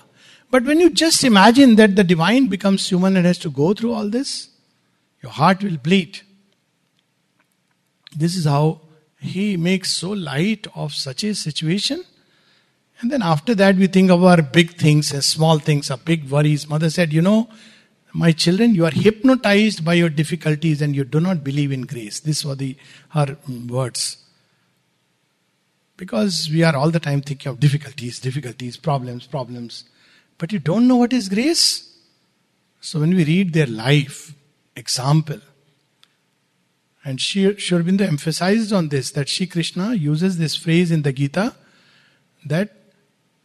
But 0.49 0.63
when 0.63 0.79
you 0.79 0.89
just 0.89 1.23
imagine 1.23 1.75
that 1.75 1.95
the 1.95 2.03
divine 2.03 2.47
becomes 2.47 2.87
human 2.87 3.17
and 3.17 3.25
has 3.25 3.37
to 3.39 3.49
go 3.49 3.73
through 3.73 3.93
all 3.93 4.07
this, 4.07 4.49
your 5.21 5.31
heart 5.31 5.63
will 5.63 5.77
bleed. 5.77 6.21
This 8.15 8.35
is 8.35 8.45
how 8.45 8.81
he 9.19 9.57
makes 9.57 9.93
so 9.93 10.11
light 10.11 10.67
of 10.75 10.93
such 10.93 11.23
a 11.23 11.33
situation. 11.33 12.03
And 13.01 13.11
then 13.11 13.21
after 13.21 13.55
that, 13.55 13.75
we 13.75 13.87
think 13.87 14.11
of 14.11 14.23
our 14.23 14.41
big 14.41 14.77
things 14.77 15.11
and 15.11 15.23
small 15.23 15.59
things, 15.59 15.89
our 15.89 15.97
big 15.97 16.29
worries. 16.29 16.69
Mother 16.69 16.89
said, 16.89 17.11
You 17.11 17.21
know, 17.21 17.49
my 18.13 18.31
children, 18.31 18.75
you 18.75 18.85
are 18.85 18.91
hypnotized 18.91 19.83
by 19.83 19.95
your 19.95 20.09
difficulties 20.09 20.81
and 20.81 20.95
you 20.95 21.03
do 21.03 21.19
not 21.19 21.43
believe 21.43 21.71
in 21.71 21.81
grace. 21.81 22.19
This 22.19 22.45
were 22.45 22.55
the, 22.55 22.77
her 23.09 23.37
words. 23.67 24.22
Because 25.97 26.49
we 26.51 26.63
are 26.63 26.75
all 26.75 26.89
the 26.89 26.99
time 26.99 27.21
thinking 27.21 27.51
of 27.51 27.59
difficulties, 27.59 28.19
difficulties, 28.19 28.77
problems, 28.77 29.27
problems. 29.27 29.85
But 30.37 30.51
you 30.51 30.59
don't 30.59 30.87
know 30.87 30.97
what 30.97 31.13
is 31.13 31.29
grace. 31.29 31.95
So 32.81 32.99
when 32.99 33.15
we 33.15 33.23
read 33.23 33.53
their 33.53 33.67
life, 33.67 34.33
example, 34.75 35.39
and 37.05 37.19
Sri 37.19 37.43
Aurobindo 37.43 38.01
emphasized 38.01 38.71
on 38.71 38.89
this 38.89 39.11
that 39.11 39.29
Sri 39.29 39.45
Krishna 39.45 39.93
uses 39.93 40.37
this 40.37 40.55
phrase 40.55 40.89
in 40.89 41.01
the 41.01 41.11
Gita 41.11 41.53
that 42.45 42.75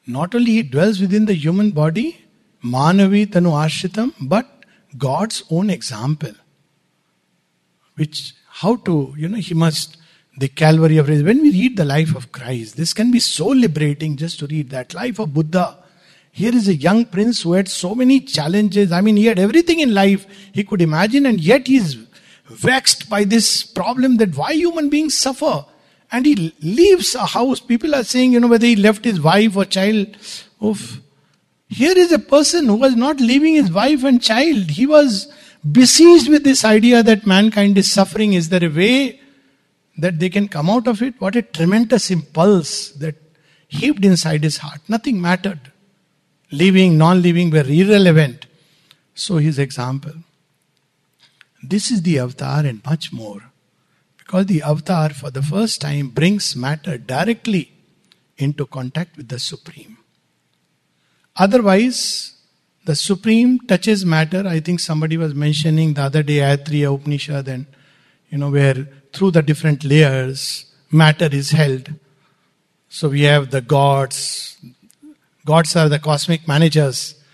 not 0.06 0.34
only 0.34 0.52
he 0.52 0.62
dwells 0.62 1.00
within 1.00 1.26
the 1.26 1.34
human 1.34 1.70
body, 1.72 2.24
Manavi 2.64 3.26
Tanu 3.26 3.50
Ashritam, 3.50 4.14
but 4.20 4.46
God's 4.96 5.42
own 5.50 5.70
example. 5.70 6.32
Which, 7.96 8.34
how 8.48 8.76
to, 8.76 9.14
you 9.16 9.28
know, 9.28 9.38
he 9.38 9.54
must, 9.54 9.96
the 10.38 10.48
Calvary 10.48 10.96
of 10.98 11.08
When 11.08 11.42
we 11.42 11.50
read 11.50 11.76
the 11.76 11.84
life 11.84 12.14
of 12.14 12.32
Christ, 12.32 12.76
this 12.76 12.92
can 12.92 13.10
be 13.10 13.20
so 13.20 13.48
liberating 13.48 14.16
just 14.16 14.38
to 14.40 14.46
read 14.46 14.70
that. 14.70 14.94
Life 14.94 15.18
of 15.18 15.34
Buddha. 15.34 15.78
Here 16.30 16.54
is 16.54 16.68
a 16.68 16.74
young 16.74 17.04
prince 17.04 17.42
who 17.42 17.54
had 17.54 17.68
so 17.68 17.94
many 17.94 18.20
challenges. 18.20 18.92
I 18.92 19.00
mean, 19.00 19.16
he 19.16 19.26
had 19.26 19.38
everything 19.38 19.80
in 19.80 19.92
life 19.92 20.26
he 20.52 20.62
could 20.62 20.80
imagine, 20.80 21.26
and 21.26 21.40
yet 21.40 21.66
he's 21.66 21.94
vexed 22.46 23.10
by 23.10 23.24
this 23.24 23.64
problem 23.64 24.18
that 24.18 24.36
why 24.36 24.52
human 24.52 24.88
beings 24.88 25.16
suffer. 25.16 25.64
And 26.12 26.24
he 26.24 26.54
leaves 26.62 27.14
a 27.14 27.26
house. 27.26 27.60
People 27.60 27.94
are 27.94 28.04
saying, 28.04 28.32
you 28.32 28.40
know, 28.40 28.46
whether 28.46 28.66
he 28.66 28.76
left 28.76 29.04
his 29.04 29.20
wife 29.20 29.56
or 29.56 29.64
child. 29.64 30.16
Oof. 30.64 31.00
Here 31.68 31.96
is 31.96 32.12
a 32.12 32.18
person 32.18 32.66
who 32.66 32.76
was 32.76 32.96
not 32.96 33.20
leaving 33.20 33.54
his 33.54 33.70
wife 33.70 34.04
and 34.04 34.22
child. 34.22 34.70
He 34.70 34.86
was 34.86 35.30
besieged 35.70 36.28
with 36.28 36.44
this 36.44 36.64
idea 36.64 37.02
that 37.02 37.26
mankind 37.26 37.76
is 37.76 37.92
suffering. 37.92 38.32
Is 38.32 38.48
there 38.48 38.64
a 38.64 38.68
way 38.68 39.17
that 39.98 40.18
they 40.18 40.30
can 40.30 40.48
come 40.48 40.70
out 40.70 40.86
of 40.86 41.02
it? 41.02 41.20
What 41.20 41.36
a 41.36 41.42
tremendous 41.42 42.10
impulse 42.10 42.90
that 42.92 43.16
heaved 43.68 44.04
inside 44.04 44.42
his 44.42 44.58
heart. 44.58 44.80
Nothing 44.88 45.20
mattered. 45.20 45.72
living, 46.50 46.96
non 46.96 47.20
living 47.22 47.50
were 47.50 47.66
irrelevant. 47.66 48.46
So, 49.14 49.36
his 49.36 49.58
example. 49.58 50.14
This 51.62 51.90
is 51.90 52.02
the 52.02 52.18
avatar 52.20 52.64
and 52.64 52.84
much 52.84 53.12
more. 53.12 53.42
Because 54.16 54.46
the 54.46 54.62
avatar, 54.62 55.10
for 55.10 55.30
the 55.30 55.42
first 55.42 55.80
time, 55.80 56.08
brings 56.08 56.54
matter 56.54 56.98
directly 56.98 57.72
into 58.36 58.66
contact 58.66 59.16
with 59.16 59.28
the 59.28 59.38
Supreme. 59.38 59.98
Otherwise, 61.36 62.34
the 62.84 62.94
Supreme 62.94 63.58
touches 63.60 64.04
matter. 64.04 64.46
I 64.46 64.60
think 64.60 64.80
somebody 64.80 65.16
was 65.16 65.34
mentioning 65.34 65.94
the 65.94 66.02
other 66.02 66.22
day 66.22 66.38
Aitareya 66.38 66.94
Upanishad, 66.94 67.48
and 67.48 67.66
you 68.30 68.38
know, 68.38 68.50
where 68.50 68.86
through 69.18 69.32
the 69.32 69.42
different 69.42 69.82
layers, 69.82 70.64
matter 70.92 71.28
is 71.30 71.50
held. 71.50 71.92
So 72.88 73.08
we 73.08 73.22
have 73.22 73.50
the 73.50 73.60
gods. 73.60 74.56
Gods 75.44 75.74
are 75.76 75.88
the 75.88 75.98
cosmic 75.98 76.46
managers. 76.46 77.14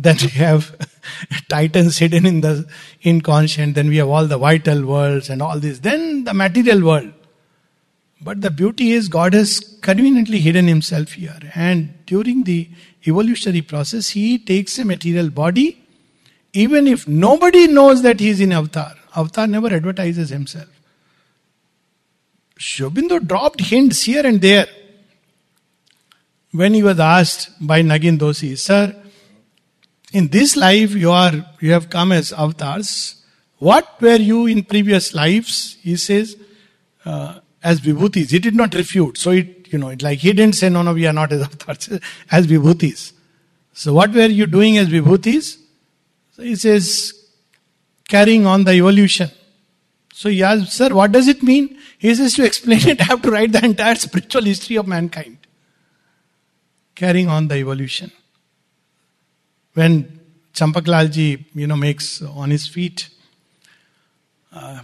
Then 0.00 0.16
we 0.22 0.28
have 0.28 0.76
titans 1.48 1.98
hidden 1.98 2.24
in 2.24 2.40
the 2.40 2.68
inconscient. 3.02 3.74
Then 3.74 3.88
we 3.88 3.96
have 3.96 4.08
all 4.08 4.26
the 4.26 4.38
vital 4.38 4.84
worlds 4.86 5.28
and 5.28 5.42
all 5.42 5.58
this. 5.58 5.80
Then 5.80 6.24
the 6.24 6.34
material 6.34 6.84
world. 6.84 7.12
But 8.20 8.40
the 8.40 8.50
beauty 8.50 8.92
is 8.92 9.08
God 9.08 9.34
has 9.34 9.58
conveniently 9.80 10.38
hidden 10.38 10.68
himself 10.68 11.12
here. 11.12 11.38
And 11.54 11.94
during 12.06 12.44
the 12.44 12.68
evolutionary 13.06 13.62
process, 13.62 14.10
he 14.10 14.38
takes 14.38 14.78
a 14.78 14.84
material 14.84 15.30
body, 15.30 15.84
even 16.52 16.86
if 16.86 17.08
nobody 17.08 17.66
knows 17.66 18.02
that 18.02 18.20
he 18.20 18.28
is 18.28 18.40
in 18.40 18.52
avatar. 18.52 18.94
Avatar 19.16 19.46
never 19.46 19.72
advertises 19.74 20.30
himself. 20.30 20.77
Sri 22.58 22.90
dropped 23.20 23.60
hints 23.60 24.02
here 24.02 24.26
and 24.26 24.40
there. 24.40 24.66
When 26.50 26.74
he 26.74 26.82
was 26.82 26.98
asked 26.98 27.50
by 27.60 27.82
Nagin 27.82 28.18
Doshi, 28.18 28.58
Sir, 28.58 28.94
in 30.12 30.28
this 30.28 30.56
life 30.56 30.92
you 30.92 31.10
are 31.10 31.32
you 31.60 31.72
have 31.72 31.88
come 31.88 32.12
as 32.12 32.32
avatars. 32.32 33.22
What 33.58 34.00
were 34.00 34.16
you 34.16 34.46
in 34.46 34.64
previous 34.64 35.14
lives? 35.14 35.76
He 35.82 35.96
says, 35.96 36.36
uh, 37.04 37.40
as 37.62 37.80
vibhutis. 37.80 38.30
He 38.30 38.38
did 38.38 38.54
not 38.54 38.74
refute. 38.74 39.18
So 39.18 39.30
it, 39.32 39.72
you 39.72 39.78
know, 39.78 39.88
it 39.88 40.02
like 40.02 40.18
he 40.20 40.32
didn't 40.32 40.54
say, 40.54 40.68
no, 40.68 40.82
no, 40.82 40.94
we 40.94 41.06
are 41.06 41.12
not 41.12 41.32
as 41.32 41.42
avatars, 41.42 42.00
as 42.30 42.46
vibhutis. 42.46 43.12
So 43.72 43.94
what 43.94 44.12
were 44.12 44.26
you 44.26 44.46
doing 44.46 44.78
as 44.78 44.88
vibhutis? 44.88 45.58
So 46.32 46.42
he 46.42 46.56
says, 46.56 47.12
carrying 48.08 48.46
on 48.46 48.64
the 48.64 48.72
evolution. 48.72 49.30
So 50.18 50.28
he 50.28 50.42
asked, 50.42 50.72
sir, 50.72 50.88
what 50.92 51.12
does 51.12 51.28
it 51.28 51.44
mean? 51.44 51.78
He 51.96 52.12
says, 52.12 52.34
to 52.34 52.44
explain 52.44 52.88
it, 52.88 53.00
I 53.00 53.04
have 53.10 53.22
to 53.22 53.30
write 53.30 53.52
the 53.52 53.64
entire 53.64 53.94
spiritual 53.94 54.42
history 54.42 54.74
of 54.74 54.88
mankind. 54.88 55.38
Carrying 56.96 57.28
on 57.28 57.46
the 57.46 57.54
evolution. 57.54 58.10
When 59.74 60.18
Champaklalji, 60.52 61.44
you 61.54 61.68
know, 61.68 61.76
makes 61.76 62.20
on 62.20 62.50
his 62.50 62.66
feet, 62.66 63.10
uh, 64.52 64.80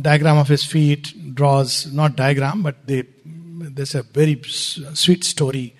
diagram 0.00 0.38
of 0.38 0.48
his 0.48 0.64
feet, 0.64 1.34
draws, 1.34 1.92
not 1.92 2.16
diagram, 2.16 2.62
but 2.62 2.86
they, 2.86 3.02
there's 3.26 3.94
a 3.94 4.02
very 4.02 4.40
sweet 4.44 5.24
story, 5.24 5.76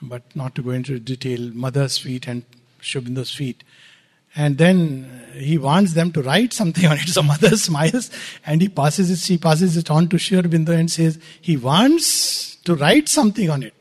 but 0.00 0.22
not 0.36 0.54
to 0.54 0.62
go 0.62 0.70
into 0.70 1.00
detail, 1.00 1.40
mother's 1.54 1.98
feet 1.98 2.28
and 2.28 2.44
Sri 2.80 3.00
feet. 3.24 3.64
And 4.38 4.56
then 4.56 5.18
he 5.34 5.58
wants 5.58 5.94
them 5.94 6.12
to 6.12 6.22
write 6.22 6.52
something 6.52 6.86
on 6.86 6.96
it. 6.96 7.08
So 7.16 7.24
mother 7.24 7.56
smiles 7.56 8.08
and 8.46 8.62
he 8.62 8.68
passes 8.68 9.10
it, 9.10 9.18
she 9.18 9.36
passes 9.36 9.76
it 9.76 9.90
on 9.90 10.08
to 10.10 10.18
Sri 10.18 10.40
Aurobindo 10.40 10.78
and 10.78 10.88
says, 10.88 11.18
he 11.40 11.56
wants 11.56 12.54
to 12.62 12.76
write 12.76 13.08
something 13.08 13.50
on 13.50 13.64
it. 13.64 13.74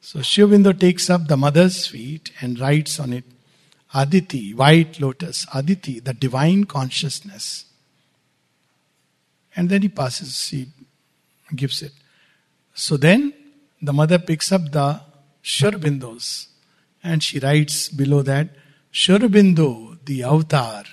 So 0.00 0.22
Sri 0.22 0.44
Aurobindo 0.44 0.78
takes 0.78 1.10
up 1.10 1.26
the 1.26 1.36
mother's 1.36 1.88
feet 1.88 2.30
and 2.40 2.60
writes 2.60 3.00
on 3.00 3.12
it, 3.12 3.24
Aditi, 3.92 4.54
white 4.54 5.00
lotus, 5.00 5.44
Aditi, 5.52 5.98
the 5.98 6.14
divine 6.14 6.64
consciousness. 6.64 7.64
And 9.56 9.68
then 9.68 9.82
he 9.82 9.88
passes, 9.88 10.48
he 10.50 10.68
gives 11.56 11.82
it. 11.82 11.92
So 12.74 12.96
then 12.96 13.34
the 13.82 13.92
mother 13.92 14.20
picks 14.20 14.52
up 14.52 14.70
the 14.70 15.00
Sri 15.42 15.68
Aurobindos 15.68 16.46
and 17.02 17.24
she 17.24 17.40
writes 17.40 17.88
below 17.88 18.22
that, 18.22 18.50
Sri 18.92 19.16
Aurobindo, 19.16 19.98
the 20.04 20.24
avatar, 20.24 20.84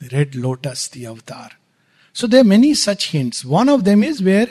the 0.00 0.16
red 0.16 0.34
lotus, 0.34 0.88
the 0.88 1.06
avatar. 1.06 1.50
So 2.12 2.26
there 2.26 2.40
are 2.40 2.44
many 2.44 2.74
such 2.74 3.10
hints. 3.10 3.44
One 3.44 3.68
of 3.68 3.84
them 3.84 4.02
is 4.02 4.22
where 4.22 4.48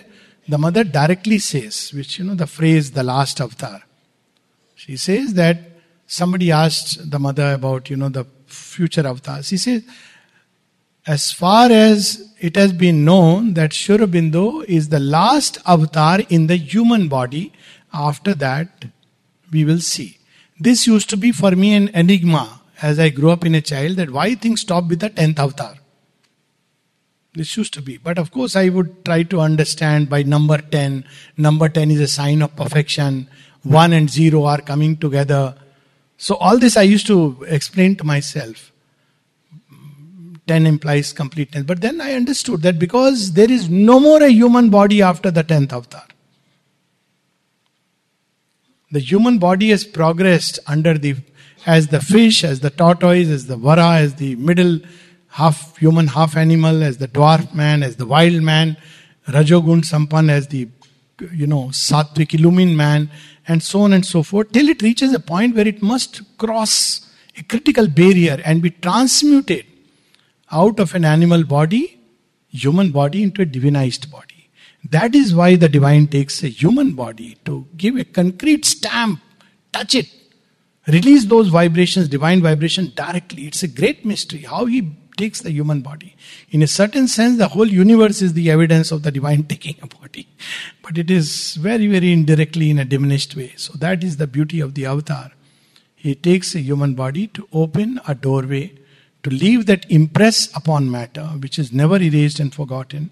the 0.48 0.58
mother 0.58 0.84
directly 0.84 1.40
says, 1.40 1.92
which 1.94 2.20
you 2.20 2.26
know 2.26 2.36
the 2.36 2.48
phrase 2.48 2.92
the 2.92 3.04
last 3.04 3.40
avatar. 3.42 3.84
She 4.76 4.98
says 4.98 5.34
that 5.36 5.58
somebody 6.08 6.52
asked 6.52 7.10
the 7.10 7.20
mother 7.20 7.54
about 7.54 7.90
you 7.90 7.98
know 7.98 8.10
the 8.10 8.26
future 8.48 9.06
avatars. 9.06 9.48
She 9.48 9.58
says, 9.58 9.84
as 11.06 11.32
far 11.32 11.70
as 11.72 12.34
it 12.40 12.56
has 12.56 12.72
been 12.72 13.04
known 13.04 13.54
that 13.56 13.74
Sri 13.74 13.98
Aurobindo 13.98 14.64
is 14.66 14.90
the 14.90 15.00
last 15.00 15.58
avatar 15.66 16.20
in 16.30 16.48
the 16.48 16.56
human 16.56 17.10
body, 17.10 17.52
after 17.94 18.34
that 18.36 18.86
we 19.52 19.66
will 19.66 19.80
see. 19.80 20.18
This 20.60 20.88
used 20.88 21.10
to 21.10 21.18
be 21.18 21.32
for 21.32 21.52
me 21.52 21.74
an 21.74 21.90
enigma 21.90 22.62
as 22.84 23.00
I 23.00 23.10
grew 23.10 23.32
up 23.32 23.46
in 23.46 23.56
a 23.56 23.62
child 23.62 23.96
that 23.96 24.12
why 24.12 24.36
things 24.36 24.62
stop 24.62 24.90
with 24.90 25.00
the 25.00 25.10
10th 25.10 25.40
avatar. 25.40 25.76
This 27.34 27.56
used 27.58 27.74
to 27.76 27.82
be. 27.82 27.98
But 27.98 28.18
of 28.20 28.30
course, 28.30 28.58
I 28.58 28.70
would 28.70 29.06
try 29.06 29.24
to 29.24 29.40
understand 29.40 30.10
by 30.10 30.22
number 30.22 30.58
10. 30.58 31.06
Number 31.38 31.70
10 31.70 31.92
is 31.92 32.02
a 32.02 32.08
sign 32.08 32.42
of 32.42 32.56
perfection. 32.58 33.30
1 33.64 33.94
and 33.94 34.10
0 34.10 34.44
are 34.44 34.60
coming 34.62 34.98
together. 34.98 35.56
So, 36.18 36.36
all 36.36 36.60
this 36.60 36.76
I 36.76 36.82
used 36.82 37.08
to 37.08 37.44
explain 37.48 37.96
to 37.96 38.04
myself. 38.04 38.72
10 40.46 40.68
implies 40.68 41.14
completeness. 41.14 41.64
But 41.64 41.80
then 41.80 42.02
I 42.02 42.14
understood 42.14 42.62
that 42.64 42.78
because 42.78 43.32
there 43.32 43.50
is 43.50 43.70
no 43.70 44.00
more 44.02 44.22
a 44.22 44.30
human 44.30 44.70
body 44.70 45.02
after 45.02 45.32
the 45.32 45.44
10th 45.44 45.72
avatar. 45.72 46.06
The 48.92 49.00
human 49.00 49.40
body 49.40 49.70
has 49.70 49.86
progressed 49.86 50.60
under 50.68 50.98
the 50.98 51.16
as 51.66 51.88
the 51.88 52.02
fish, 52.02 52.44
as 52.44 52.60
the 52.60 52.70
tortoise, 52.70 53.30
as 53.30 53.48
the 53.48 53.58
vara, 53.58 53.98
as 53.98 54.16
the 54.16 54.36
middle 54.36 54.80
half 55.30 55.78
human, 55.78 56.08
half 56.08 56.38
animal, 56.38 56.84
as 56.84 56.98
the 56.98 57.08
dwarf 57.08 57.54
man, 57.54 57.84
as 57.84 57.96
the 57.96 58.06
wild 58.06 58.42
man, 58.42 58.78
Rajogun 59.28 59.84
Sampan, 59.84 60.30
as 60.30 60.48
the 60.48 60.68
you 61.32 61.48
know 61.48 61.66
Sattvic 61.68 62.34
illumined 62.34 62.78
man, 62.78 63.10
and 63.48 63.64
so 63.64 63.82
on 63.82 63.94
and 63.94 64.06
so 64.06 64.24
forth, 64.24 64.52
till 64.52 64.68
it 64.68 64.82
reaches 64.82 65.14
a 65.14 65.20
point 65.20 65.56
where 65.56 65.68
it 65.68 65.82
must 65.82 66.22
cross 66.38 67.10
a 67.38 67.44
critical 67.44 67.88
barrier 67.88 68.42
and 68.46 68.62
be 68.62 68.70
transmuted 68.70 69.66
out 70.52 70.80
of 70.80 70.94
an 70.94 71.06
animal 71.06 71.44
body, 71.44 72.00
human 72.50 72.92
body, 72.92 73.24
into 73.24 73.42
a 73.42 73.46
divinized 73.46 74.12
body. 74.12 74.50
That 74.90 75.16
is 75.16 75.34
why 75.34 75.56
the 75.56 75.70
divine 75.70 76.08
takes 76.08 76.44
a 76.44 76.50
human 76.50 76.94
body 76.94 77.38
to 77.46 77.66
give 77.78 77.96
a 77.96 78.04
concrete 78.04 78.66
stamp, 78.66 79.22
touch 79.72 79.96
it, 79.96 80.10
release 80.88 81.26
those 81.26 81.48
vibrations, 81.50 82.08
divine 82.08 82.42
vibration 82.42 82.92
directly. 82.96 83.48
It's 83.48 83.64
a 83.64 83.68
great 83.68 84.06
mystery 84.06 84.40
how 84.40 84.66
he 84.66 84.96
takes 85.18 85.42
the 85.42 85.52
human 85.52 85.82
body. 85.82 86.16
In 86.50 86.62
a 86.64 86.68
certain 86.68 87.08
sense, 87.08 87.38
the 87.38 87.50
whole 87.50 87.68
universe 87.68 88.22
is 88.22 88.34
the 88.34 88.50
evidence 88.50 88.92
of 88.92 89.04
the 89.04 89.12
divine 89.12 89.44
taking 89.54 89.76
a 89.82 89.88
body. 89.88 90.28
But 90.82 90.98
it 90.98 91.12
is 91.12 91.56
very, 91.56 91.88
very 91.88 92.12
indirectly 92.12 92.70
in 92.70 92.80
a 92.80 92.86
diminished 92.86 93.36
way. 93.36 93.54
So 93.56 93.74
that 93.78 94.04
is 94.04 94.18
the 94.18 94.28
beauty 94.28 94.60
of 94.60 94.74
the 94.74 94.86
avatar. 94.86 95.32
He 95.96 96.16
takes 96.16 96.56
a 96.56 96.60
human 96.60 96.96
body 96.96 97.28
to 97.28 97.48
open 97.54 98.02
a 98.08 98.16
doorway 98.16 98.74
to 99.24 99.30
leave 99.30 99.66
that 99.68 99.90
impress 99.90 100.54
upon 100.56 100.92
matter, 100.92 101.24
which 101.40 101.58
is 101.58 101.72
never 101.72 101.96
erased 101.96 102.40
and 102.40 102.54
forgotten, 102.54 103.10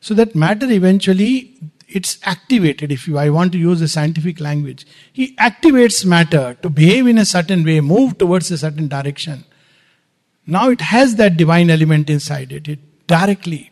so 0.00 0.14
that 0.14 0.34
matter 0.36 0.70
eventually 0.70 1.58
it's 1.88 2.18
activated. 2.22 2.92
If 2.92 3.08
you, 3.08 3.18
I 3.18 3.30
want 3.30 3.52
to 3.52 3.58
use 3.58 3.80
the 3.80 3.88
scientific 3.88 4.40
language, 4.40 4.86
he 5.12 5.34
activates 5.36 6.04
matter 6.04 6.56
to 6.62 6.68
behave 6.68 7.06
in 7.06 7.18
a 7.18 7.24
certain 7.24 7.64
way, 7.64 7.80
move 7.80 8.18
towards 8.18 8.50
a 8.50 8.58
certain 8.58 8.88
direction. 8.88 9.44
Now 10.46 10.70
it 10.70 10.80
has 10.80 11.16
that 11.16 11.36
divine 11.36 11.70
element 11.70 12.08
inside 12.10 12.52
it. 12.52 12.68
It 12.68 13.06
directly, 13.06 13.70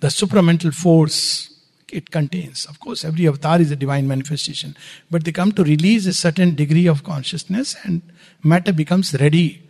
the 0.00 0.08
supramental 0.08 0.74
force 0.74 1.54
it 1.90 2.10
contains. 2.10 2.66
Of 2.66 2.80
course, 2.80 3.04
every 3.04 3.26
avatar 3.26 3.60
is 3.60 3.70
a 3.70 3.76
divine 3.76 4.08
manifestation, 4.08 4.76
but 5.10 5.24
they 5.24 5.32
come 5.32 5.52
to 5.52 5.64
release 5.64 6.06
a 6.06 6.12
certain 6.12 6.54
degree 6.54 6.86
of 6.86 7.04
consciousness, 7.04 7.76
and 7.84 8.02
matter 8.42 8.72
becomes 8.72 9.14
ready 9.14 9.68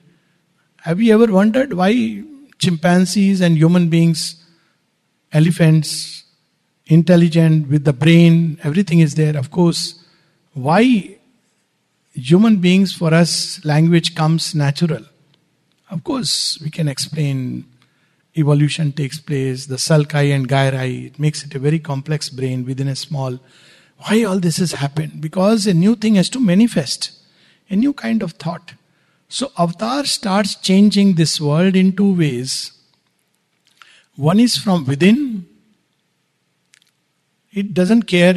have 0.83 1.01
you 1.01 1.13
ever 1.13 1.33
wondered 1.33 1.73
why 1.75 2.23
chimpanzees 2.59 3.41
and 3.41 3.57
human 3.57 3.89
beings, 3.89 4.45
elephants, 5.33 6.25
intelligent 6.89 7.69
with 7.69 7.85
the 7.85 7.93
brain, 7.93 8.59
everything 8.65 8.99
is 8.99 9.15
there? 9.15 9.37
Of 9.37 9.51
course, 9.51 10.03
why 10.55 11.19
human 12.13 12.57
beings 12.57 12.93
for 12.93 13.15
us 13.15 13.65
language 13.65 14.15
comes 14.15 14.55
natural? 14.55 15.05
Of 15.91 16.03
course, 16.05 16.59
we 16.63 16.71
can 16.71 16.89
explain 16.89 17.65
evolution 18.37 18.93
takes 18.93 19.19
place, 19.19 19.67
the 19.67 19.77
sulci 19.77 20.35
and 20.35 20.49
gyri, 20.49 21.07
it 21.07 21.19
makes 21.19 21.45
it 21.45 21.55
a 21.55 21.59
very 21.59 21.79
complex 21.79 22.29
brain 22.29 22.65
within 22.65 22.89
a 22.89 22.97
small. 22.97 23.39
Why 23.99 24.23
all 24.25 24.39
this 24.39 24.59
has 24.59 24.73
happened? 24.73 25.21
Because 25.21 25.67
a 25.67 25.75
new 25.75 25.97
thing 25.97 26.15
has 26.15 26.31
to 26.31 26.41
manifest, 26.41 27.11
a 27.69 27.77
new 27.77 27.93
kind 27.93 28.23
of 28.23 28.33
thought. 28.33 28.75
So 29.29 29.51
Avatar 29.59 30.05
starts 30.05 30.55
changing 30.55 31.15
this 31.15 31.41
world 31.41 31.75
in 31.75 31.95
two 31.95 32.15
ways. 32.17 32.73
One 34.15 34.41
is 34.41 34.57
from 34.57 34.87
within. 34.87 35.48
It 37.61 37.75
doesn't 37.75 38.05
care 38.15 38.35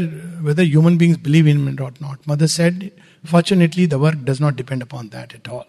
whether 0.48 0.64
human 0.64 0.98
beings 0.98 1.18
believe 1.18 1.48
in 1.48 1.68
it 1.68 1.80
or 1.80 1.92
not. 2.00 2.26
Mother 2.26 2.48
said, 2.48 2.92
fortunately, 3.24 3.86
the 3.86 4.00
work 4.00 4.24
does 4.30 4.40
not 4.40 4.56
depend 4.56 4.82
upon 4.82 5.10
that 5.10 5.36
at 5.36 5.48
all. 5.48 5.68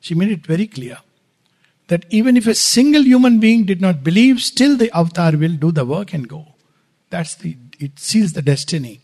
She 0.00 0.14
made 0.14 0.30
it 0.30 0.46
very 0.46 0.66
clear 0.66 0.98
that 1.88 2.04
even 2.10 2.36
if 2.36 2.46
a 2.46 2.54
single 2.54 3.02
human 3.02 3.38
being 3.40 3.64
did 3.64 3.80
not 3.80 4.02
believe, 4.02 4.40
still 4.40 4.76
the 4.76 4.90
avatar 4.96 5.32
will 5.36 5.54
do 5.54 5.70
the 5.70 5.84
work 5.84 6.12
and 6.12 6.28
go. 6.28 6.46
That's 7.10 7.34
the 7.34 7.56
it 7.78 7.98
seals 7.98 8.32
the 8.32 8.42
destiny. 8.42 9.00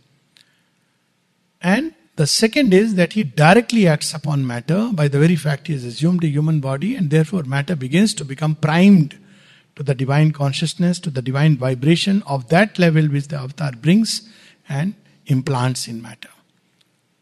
And 1.63 1.95
the 2.17 2.27
second 2.27 2.75
is 2.75 2.97
that 2.97 3.13
he 3.13 3.23
directly 3.23 3.87
acts 3.87 4.13
upon 4.13 4.47
matter 4.47 4.91
by 4.93 5.07
the 5.09 5.19
very 5.19 5.37
fact 5.37 5.69
he 5.69 5.75
has 5.75 5.85
assumed 5.85 6.25
a 6.25 6.29
human 6.29 6.61
body, 6.61 6.97
and 6.97 7.11
therefore 7.11 7.45
matter 7.45 7.77
begins 7.77 8.13
to 8.15 8.25
become 8.25 8.57
primed 8.57 9.19
to 9.77 9.83
the 9.83 9.95
divine 9.95 10.33
consciousness, 10.33 10.99
to 11.01 11.11
the 11.11 11.23
divine 11.23 11.57
vibration 11.57 12.23
of 12.27 12.49
that 12.49 12.79
level 12.79 13.07
which 13.07 13.29
the 13.29 13.37
avatar 13.37 13.73
brings 13.73 14.29
and 14.69 14.95
implants 15.27 15.89
in 15.89 16.01
matter. 16.01 16.29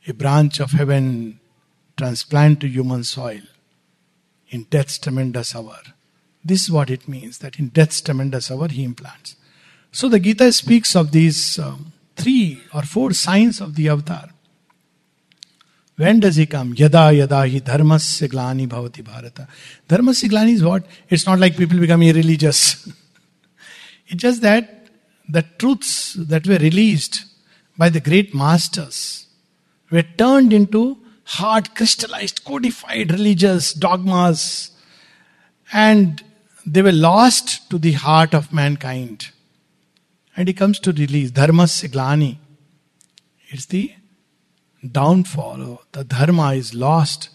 A 0.06 0.12
branch 0.12 0.60
of 0.60 0.72
heaven 0.72 1.40
transplant 1.96 2.60
to 2.60 2.68
human 2.68 3.04
soil 3.04 3.40
in 4.48 4.64
death's 4.64 4.98
tremendous 4.98 5.54
hour. 5.54 5.78
This 6.44 6.64
is 6.64 6.70
what 6.70 6.90
it 6.90 7.08
means 7.08 7.38
that 7.38 7.58
in 7.58 7.68
death's 7.68 8.00
tremendous 8.00 8.50
hour 8.50 8.68
he 8.68 8.84
implants. 8.84 9.36
So 9.92 10.08
the 10.08 10.18
Gita 10.18 10.52
speaks 10.52 10.96
of 10.96 11.12
these 11.12 11.58
um, 11.58 11.92
three 12.16 12.60
or 12.74 12.82
four 12.82 13.12
signs 13.12 13.60
of 13.60 13.76
the 13.76 13.88
avatar. 13.88 14.30
When 15.96 16.20
does 16.20 16.36
he 16.36 16.46
come? 16.46 16.74
Yada 16.74 17.12
yada 17.12 17.36
hi 17.36 17.60
dharmasya 17.60 18.28
bhavati 18.66 19.04
bharata. 19.04 19.46
Dharmasya 19.88 20.30
glani 20.30 20.52
is 20.52 20.64
what? 20.64 20.84
It's 21.08 21.26
not 21.26 21.38
like 21.38 21.56
people 21.56 21.78
become 21.78 22.02
irreligious. 22.02 22.86
it's 24.06 24.22
just 24.22 24.40
that 24.42 24.88
the 25.28 25.42
truths 25.58 26.14
that 26.14 26.46
were 26.46 26.58
released 26.58 27.24
by 27.76 27.88
the 27.88 28.00
great 28.00 28.34
masters 28.34 29.26
were 29.90 30.02
turned 30.02 30.52
into 30.52 30.98
hard, 31.24 31.74
crystallized, 31.74 32.44
codified 32.44 33.12
religious 33.12 33.72
dogmas 33.72 34.70
and 35.72 36.22
they 36.66 36.82
were 36.82 36.92
lost 36.92 37.68
to 37.70 37.78
the 37.78 37.92
heart 37.92 38.34
of 38.34 38.52
mankind. 38.52 39.30
And 40.36 40.48
he 40.48 40.54
comes 40.54 40.80
to 40.80 40.92
release 40.92 41.30
dharmasya 41.30 41.90
glani. 41.90 42.38
It's 43.48 43.66
the 43.66 43.92
downfall, 44.90 45.62
or 45.62 45.78
the 45.92 46.04
dharma 46.04 46.54
is 46.54 46.74
lost. 46.74 47.28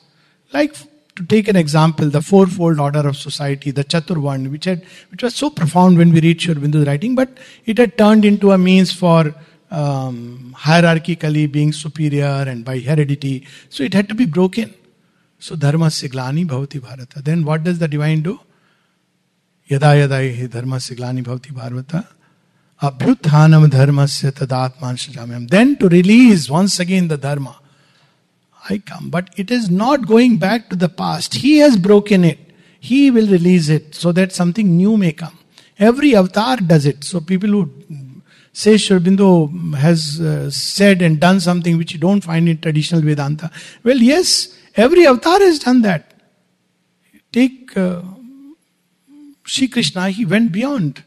Like 0.54 0.76
to 1.16 1.26
take 1.26 1.48
an 1.48 1.56
example, 1.56 2.10
the 2.10 2.22
fourfold 2.22 2.80
order 2.80 3.08
of 3.08 3.18
society, 3.18 3.72
the 3.72 3.84
Chaturvarna, 3.84 4.52
which 4.52 4.66
had 4.66 4.84
which 5.10 5.24
was 5.24 5.36
so 5.36 5.50
profound 5.50 5.98
when 5.98 6.12
we 6.12 6.22
read 6.22 6.42
Sri 6.42 6.54
Aurobindo's 6.54 6.88
writing, 6.88 7.16
but 7.16 7.30
it 7.66 7.78
had 7.78 7.98
turned 7.98 8.26
into 8.26 8.52
a 8.52 8.58
means 8.58 8.92
for 8.92 9.34
um, 9.72 10.56
hierarchically 10.58 11.52
being 11.52 11.72
superior 11.72 12.46
and 12.48 12.64
by 12.64 12.80
heredity. 12.80 13.48
So 13.70 13.84
it 13.84 13.94
had 13.94 14.08
to 14.10 14.16
be 14.16 14.26
broken. 14.26 14.74
So 15.40 15.56
dharmasya 15.56 16.10
glani 16.10 16.46
bhavati 16.46 16.82
bharata. 16.82 17.22
Then 17.22 17.44
what 17.44 17.64
does 17.64 17.80
the 17.80 17.88
divine 17.88 18.22
do? 18.22 18.40
Yada 19.66 19.98
yada 19.98 20.20
dharmasya 20.48 20.98
glani 20.98 21.24
bhavati 21.24 21.54
bharata. 21.54 22.08
Then 22.82 22.92
to 25.78 25.90
release 25.90 26.50
once 26.50 26.80
again 26.80 27.08
the 27.08 27.18
dharma. 27.18 27.60
I 28.70 28.78
come. 28.80 29.10
But 29.10 29.30
it 29.38 29.50
is 29.50 29.70
not 29.70 30.08
going 30.08 30.38
back 30.38 30.70
to 30.70 30.76
the 30.76 30.90
past. 30.90 31.36
He 31.36 31.58
has 31.60 31.78
broken 31.78 32.24
it. 32.24 32.40
He 32.80 33.10
will 33.10 33.28
release 33.28 33.70
it 33.70 33.96
so 33.96 34.12
that 34.12 34.32
something 34.32 34.78
new 34.78 34.98
may 34.98 35.14
come. 35.14 35.38
Every 35.80 36.16
avatar 36.16 36.58
does 36.58 36.86
it. 36.86 37.04
So 37.04 37.20
people 37.20 37.50
who 37.50 37.72
say 38.54 38.78
Sri 38.78 38.98
Aurobindo 38.98 39.76
has 39.76 40.20
uh, 40.20 40.50
said 40.52 41.02
and 41.02 41.20
done 41.20 41.40
something 41.40 41.78
which 41.78 41.94
you 41.94 42.00
don't 42.00 42.22
find 42.22 42.48
in 42.50 42.60
traditional 42.60 43.02
Vedanta. 43.02 43.52
Well, 43.84 43.98
yes, 43.98 44.56
every 44.76 45.06
avatar 45.08 45.40
has 45.40 45.60
done 45.60 45.82
that. 45.84 46.14
Take 47.32 47.76
uh, 47.78 48.02
Sri 49.46 49.68
Krishna, 49.68 50.10
he 50.10 50.26
went 50.26 50.52
beyond. 50.52 51.04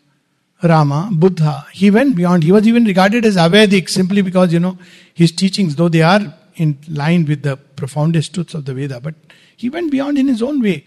Rama, 0.63 1.11
Buddha, 1.13 1.67
he 1.73 1.91
went 1.91 2.17
beyond. 2.17 2.43
He 2.43 2.53
was 2.53 2.67
even 2.69 2.85
regarded 2.85 3.25
as 3.25 3.37
Avedic 3.37 3.89
simply 3.89 4.23
because, 4.23 4.53
you 4.53 4.61
know, 4.61 4.77
his 5.15 5.33
teachings, 5.33 5.77
though 5.77 5.89
they 5.89 6.03
are 6.03 6.35
in 6.57 6.79
line 6.89 7.25
with 7.25 7.43
the 7.43 7.57
profoundest 7.57 8.35
truths 8.35 8.55
of 8.55 8.67
the 8.67 8.75
Veda, 8.75 9.01
but 9.01 9.15
he 9.57 9.71
went 9.71 9.91
beyond 9.91 10.19
in 10.19 10.29
his 10.29 10.43
own 10.43 10.61
way. 10.61 10.87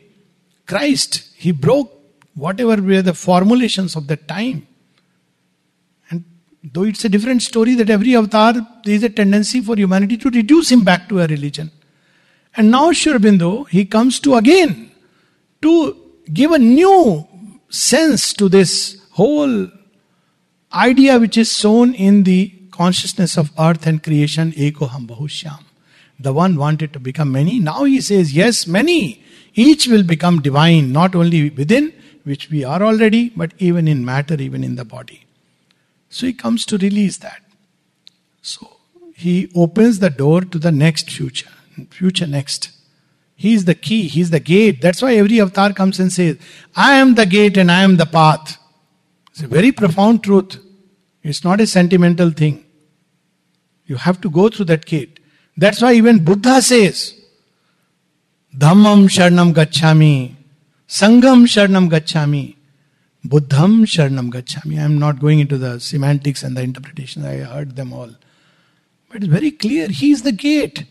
Christ, 0.68 1.30
he 1.36 1.52
broke 1.52 1.92
whatever 2.36 2.82
were 2.82 3.02
the 3.02 3.14
formulations 3.14 3.96
of 3.96 4.08
that 4.08 4.28
time. 4.28 4.68
And 6.10 6.24
though 6.64 6.84
it's 6.84 7.04
a 7.06 7.10
different 7.10 7.42
story 7.42 7.76
that 7.76 7.90
every 7.90 8.16
avatar, 8.16 8.54
there 8.54 8.96
is 8.96 9.04
a 9.04 9.10
tendency 9.10 9.62
for 9.62 9.76
humanity 9.76 10.18
to 10.18 10.30
reduce 10.30 10.72
him 10.72 10.84
back 10.84 11.10
to 11.10 11.20
a 11.22 11.28
religion. 11.28 11.72
And 12.56 12.70
now 12.70 12.92
Sri 12.92 13.14
Aurobindo, 13.14 13.68
he 13.70 13.86
comes 13.86 14.20
to 14.22 14.36
again 14.36 14.92
to 15.64 15.98
give 16.32 16.52
a 16.52 16.60
new 16.60 17.28
sense 17.70 18.34
to 18.34 18.48
this 18.48 19.03
whole 19.14 19.70
idea 20.74 21.20
which 21.20 21.38
is 21.38 21.52
sown 21.52 21.94
in 21.94 22.24
the 22.24 22.52
consciousness 22.72 23.38
of 23.38 23.52
earth 23.60 23.86
and 23.86 24.04
creation, 24.04 24.52
Ekoham 24.54 25.08
Bahushyam. 25.08 25.64
The 26.20 26.34
one 26.34 26.56
wanted 26.56 26.94
to 26.94 27.00
become 27.00 27.32
many. 27.32 27.60
Now 27.60 27.84
he 27.84 28.02
says, 28.02 28.34
yes, 28.34 28.66
many. 28.66 29.24
Each 29.54 29.88
will 29.88 30.04
become 30.04 30.42
divine, 30.42 30.92
not 30.92 31.16
only 31.16 31.50
within, 31.50 31.94
which 32.24 32.50
we 32.50 32.64
are 32.64 32.82
already, 32.82 33.30
but 33.30 33.52
even 33.60 33.88
in 33.88 34.04
matter, 34.04 34.36
even 34.36 34.64
in 34.64 34.76
the 34.76 34.86
body. 34.86 35.26
So 36.10 36.26
he 36.26 36.34
comes 36.34 36.66
to 36.68 36.78
release 36.78 37.18
that. 37.18 37.42
So 38.42 38.78
he 39.16 39.52
opens 39.56 40.00
the 40.00 40.10
door 40.10 40.42
to 40.42 40.58
the 40.58 40.72
next 40.72 41.12
future. 41.12 41.50
Future 41.90 42.28
next. 42.28 42.72
He 43.36 43.54
is 43.54 43.66
the 43.66 43.76
key, 43.76 44.08
he 44.08 44.22
is 44.22 44.30
the 44.30 44.40
gate. 44.40 44.82
That's 44.82 45.02
why 45.02 45.16
every 45.16 45.42
avatar 45.42 45.74
comes 45.74 46.00
and 46.00 46.12
says, 46.12 46.38
I 46.76 46.94
am 46.94 47.16
the 47.16 47.26
gate 47.26 47.58
and 47.58 47.72
I 47.72 47.84
am 47.84 47.98
the 47.98 48.06
path. 48.06 48.58
It's 49.34 49.42
a 49.42 49.48
very 49.48 49.72
profound 49.72 50.24
truth. 50.24 50.60
It's 51.24 51.44
not 51.44 51.60
a 51.60 51.66
sentimental 51.66 52.30
thing. 52.30 52.64
You 53.88 53.96
have 53.96 54.22
to 54.22 54.30
go 54.30 54.48
through 54.48 54.66
that 54.66 54.86
gate. 54.86 55.20
That's 55.58 55.82
why 55.82 55.94
even 55.94 56.24
Buddha 56.24 56.62
says, 56.62 57.20
Dhammam 58.56 59.08
Sharnam 59.08 59.52
Gacchami, 59.52 60.36
Sangam 60.88 61.48
Sharnam 61.48 61.90
Gacchami, 61.90 62.56
Buddham 63.26 63.86
Sharnam 63.86 64.32
Gacchami. 64.32 64.78
I 64.78 64.84
am 64.84 65.00
not 65.00 65.20
going 65.20 65.40
into 65.40 65.58
the 65.58 65.80
semantics 65.80 66.44
and 66.44 66.56
the 66.56 66.62
interpretation, 66.62 67.26
I 67.26 67.38
heard 67.38 67.76
them 67.76 67.92
all. 67.92 68.12
But 69.10 69.24
it's 69.24 69.26
very 69.26 69.50
clear, 69.50 69.88
He 69.88 70.12
is 70.12 70.22
the 70.22 70.32
gate. 70.32 70.86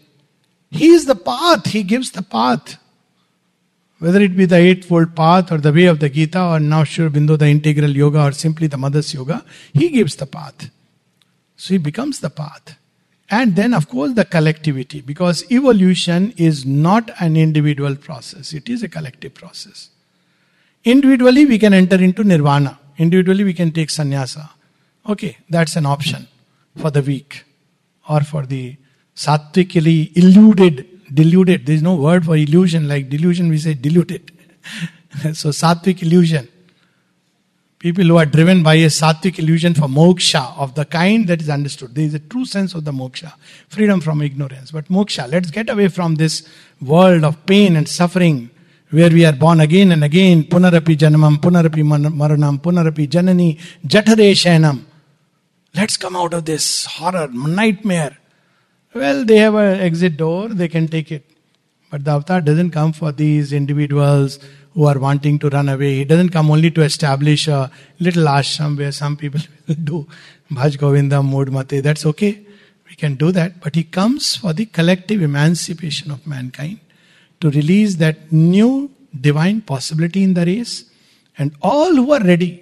He 0.68 0.88
is 0.88 1.06
the 1.06 1.14
path, 1.14 1.66
He 1.66 1.84
gives 1.84 2.10
the 2.10 2.22
path. 2.22 2.76
Whether 4.02 4.20
it 4.22 4.36
be 4.36 4.46
the 4.46 4.56
Eightfold 4.56 5.14
Path 5.14 5.52
or 5.52 5.58
the 5.58 5.72
way 5.72 5.84
of 5.84 6.00
the 6.00 6.08
Gita 6.08 6.42
or 6.44 6.58
now 6.58 6.82
Sri 6.82 7.08
Aurobindo, 7.08 7.38
the 7.38 7.46
integral 7.46 7.90
yoga 7.90 8.24
or 8.24 8.32
simply 8.32 8.66
the 8.66 8.76
Mother's 8.76 9.14
Yoga, 9.14 9.44
he 9.72 9.90
gives 9.90 10.16
the 10.16 10.26
path. 10.26 10.70
So 11.54 11.74
he 11.74 11.78
becomes 11.78 12.18
the 12.18 12.28
path. 12.28 12.76
And 13.30 13.54
then, 13.54 13.72
of 13.72 13.88
course, 13.88 14.14
the 14.14 14.24
collectivity, 14.24 15.02
because 15.02 15.44
evolution 15.52 16.34
is 16.36 16.66
not 16.66 17.12
an 17.20 17.36
individual 17.36 17.94
process, 17.94 18.52
it 18.52 18.68
is 18.68 18.82
a 18.82 18.88
collective 18.88 19.34
process. 19.34 19.90
Individually, 20.82 21.46
we 21.46 21.60
can 21.60 21.72
enter 21.72 22.02
into 22.02 22.24
nirvana. 22.24 22.80
Individually, 22.98 23.44
we 23.44 23.54
can 23.54 23.70
take 23.70 23.88
sannyasa. 23.88 24.50
Okay, 25.08 25.36
that's 25.48 25.76
an 25.76 25.86
option 25.86 26.26
for 26.76 26.90
the 26.90 27.02
weak 27.02 27.44
or 28.08 28.22
for 28.22 28.46
the 28.46 28.76
sattvically 29.14 30.12
illuded 30.14 30.91
deluded. 31.12 31.66
There 31.66 31.74
is 31.74 31.82
no 31.82 31.94
word 31.94 32.24
for 32.24 32.36
illusion 32.36 32.88
like 32.88 33.08
delusion, 33.08 33.48
we 33.48 33.58
say 33.58 33.74
deluded. 33.74 34.32
so 35.32 35.50
sattvic 35.50 36.02
illusion. 36.02 36.48
People 37.78 38.04
who 38.04 38.16
are 38.16 38.26
driven 38.26 38.62
by 38.62 38.74
a 38.74 38.86
sattvic 38.86 39.40
illusion 39.40 39.74
for 39.74 39.88
moksha 39.88 40.56
of 40.56 40.76
the 40.76 40.84
kind 40.84 41.26
that 41.26 41.42
is 41.42 41.48
understood. 41.48 41.94
There 41.94 42.04
is 42.04 42.14
a 42.14 42.20
true 42.20 42.44
sense 42.44 42.74
of 42.74 42.84
the 42.84 42.92
moksha, 42.92 43.32
freedom 43.68 44.00
from 44.00 44.22
ignorance. 44.22 44.70
But 44.70 44.84
moksha, 44.88 45.28
let's 45.28 45.50
get 45.50 45.68
away 45.68 45.88
from 45.88 46.14
this 46.14 46.48
world 46.80 47.24
of 47.24 47.44
pain 47.44 47.74
and 47.74 47.88
suffering 47.88 48.50
where 48.90 49.10
we 49.10 49.24
are 49.24 49.32
born 49.32 49.60
again 49.60 49.90
and 49.90 50.04
again. 50.04 50.44
Punarapi 50.44 50.96
janamam, 50.96 51.38
punarapi 51.38 51.82
maranam, 51.82 52.60
punarapi 52.60 53.08
janani, 53.08 53.58
jatare 53.84 54.30
shenam. 54.30 54.84
Let's 55.74 55.96
come 55.96 56.14
out 56.14 56.34
of 56.34 56.44
this 56.44 56.84
horror, 56.84 57.28
nightmare. 57.28 58.18
Well, 58.94 59.24
they 59.24 59.38
have 59.38 59.54
an 59.54 59.80
exit 59.80 60.16
door, 60.18 60.48
they 60.48 60.68
can 60.68 60.86
take 60.86 61.10
it. 61.10 61.24
But 61.90 62.04
the 62.04 62.10
avatar 62.12 62.40
doesn't 62.40 62.70
come 62.70 62.92
for 62.92 63.10
these 63.12 63.52
individuals 63.52 64.38
who 64.74 64.84
are 64.84 64.98
wanting 64.98 65.38
to 65.38 65.48
run 65.48 65.68
away. 65.68 65.96
He 65.96 66.04
doesn't 66.04 66.30
come 66.30 66.50
only 66.50 66.70
to 66.70 66.82
establish 66.82 67.48
a 67.48 67.70
little 68.00 68.24
ashram 68.24 68.76
where 68.76 68.92
some 68.92 69.16
people 69.16 69.40
will 69.68 69.74
do 69.74 70.08
Bhaj 70.50 70.78
Govinda 70.78 71.22
Mate. 71.22 71.82
That's 71.82 72.06
okay. 72.06 72.40
We 72.88 72.96
can 72.96 73.14
do 73.14 73.32
that. 73.32 73.60
But 73.60 73.74
he 73.74 73.84
comes 73.84 74.36
for 74.36 74.52
the 74.52 74.66
collective 74.66 75.22
emancipation 75.22 76.10
of 76.10 76.26
mankind 76.26 76.80
to 77.40 77.50
release 77.50 77.96
that 77.96 78.30
new 78.30 78.90
divine 79.18 79.60
possibility 79.62 80.22
in 80.22 80.34
the 80.34 80.44
race. 80.44 80.84
And 81.38 81.54
all 81.62 81.94
who 81.94 82.12
are 82.12 82.20
ready, 82.20 82.61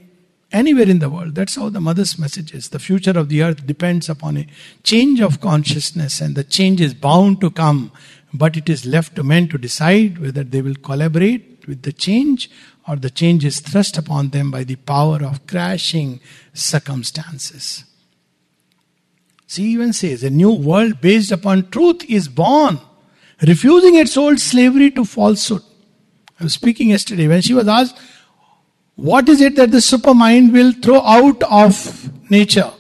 anywhere 0.53 0.89
in 0.89 0.99
the 0.99 1.11
world, 1.11 1.35
that's 1.35 1.57
how 1.57 1.69
the 1.69 1.81
mother's 1.81 2.19
message 2.19 2.55
is. 2.55 2.69
The 2.69 2.79
future 2.79 3.19
of 3.19 3.29
the 3.29 3.43
earth 3.43 3.67
depends 3.67 4.09
upon 4.09 4.37
a 4.37 4.47
change 4.83 5.21
of 5.21 5.41
consciousness, 5.41 6.21
and 6.21 6.35
the 6.35 6.45
change 6.45 6.81
is 6.81 6.95
bound 6.95 7.41
to 7.41 7.51
come. 7.51 7.93
But 8.33 8.57
it 8.57 8.69
is 8.69 8.87
left 8.87 9.17
to 9.17 9.25
men 9.25 9.49
to 9.49 9.59
decide 9.59 10.19
whether 10.19 10.45
they 10.45 10.63
will 10.63 10.77
collaborate 10.77 11.67
with 11.67 11.83
the 11.83 11.93
change 11.93 12.49
or 12.87 12.97
the 12.97 13.11
change 13.11 13.45
is 13.45 13.61
thrust 13.61 13.99
upon 13.99 14.31
them 14.31 14.51
by 14.51 14.65
the 14.65 14.77
power 14.77 15.23
of 15.23 15.47
crashing 15.47 16.21
circumstances. 16.53 17.85
She 19.47 19.65
even 19.65 19.93
says 19.93 20.23
a 20.23 20.31
new 20.31 20.53
world 20.53 21.01
based 21.01 21.33
upon 21.33 21.71
truth 21.71 22.05
is 22.09 22.29
born, 22.29 22.81
refusing 23.43 23.97
its 23.97 24.17
old 24.17 24.41
slavery 24.41 24.91
to 24.93 25.05
falsehood. 25.05 25.63
I 26.39 26.45
was 26.45 26.55
speaking 26.55 26.91
yesterday 26.91 27.29
when 27.29 27.43
she 27.43 27.55
was 27.55 27.69
asked, 27.69 27.99
What 29.01 29.31
is 29.31 29.41
it 29.41 29.57
that 29.57 29.71
the 29.71 29.79
supermind 29.79 30.53
will 30.53 30.73
throw 30.73 31.01
out 31.01 31.43
of 31.45 32.31
nature? 32.31 32.71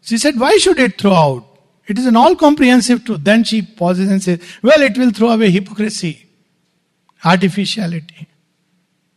She 0.00 0.16
said, 0.16 0.38
Why 0.38 0.56
should 0.58 0.78
it 0.78 0.96
throw 0.96 1.12
out? 1.12 1.44
It 1.88 1.98
is 1.98 2.06
an 2.06 2.14
all 2.14 2.36
comprehensive 2.36 3.04
truth. 3.04 3.24
Then 3.24 3.42
she 3.42 3.62
pauses 3.62 4.08
and 4.08 4.22
says, 4.22 4.40
Well, 4.62 4.80
it 4.80 4.96
will 4.96 5.10
throw 5.10 5.30
away 5.30 5.50
hypocrisy, 5.50 6.24
artificiality, 7.24 8.28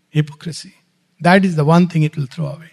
hypocrisy. 0.10 0.74
That 1.22 1.46
is 1.46 1.56
the 1.56 1.66
one 1.66 1.88
thing 1.88 2.02
it 2.02 2.18
will 2.18 2.26
throw 2.26 2.48
away. 2.48 2.72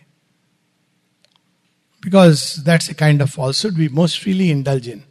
Because 2.00 2.62
that's 2.64 2.88
a 2.88 2.94
kind 2.94 3.20
of 3.20 3.28
falsehood 3.28 3.76
we 3.76 3.88
most 3.88 4.20
freely 4.20 4.50
indulge 4.50 4.88
in. 4.88 5.04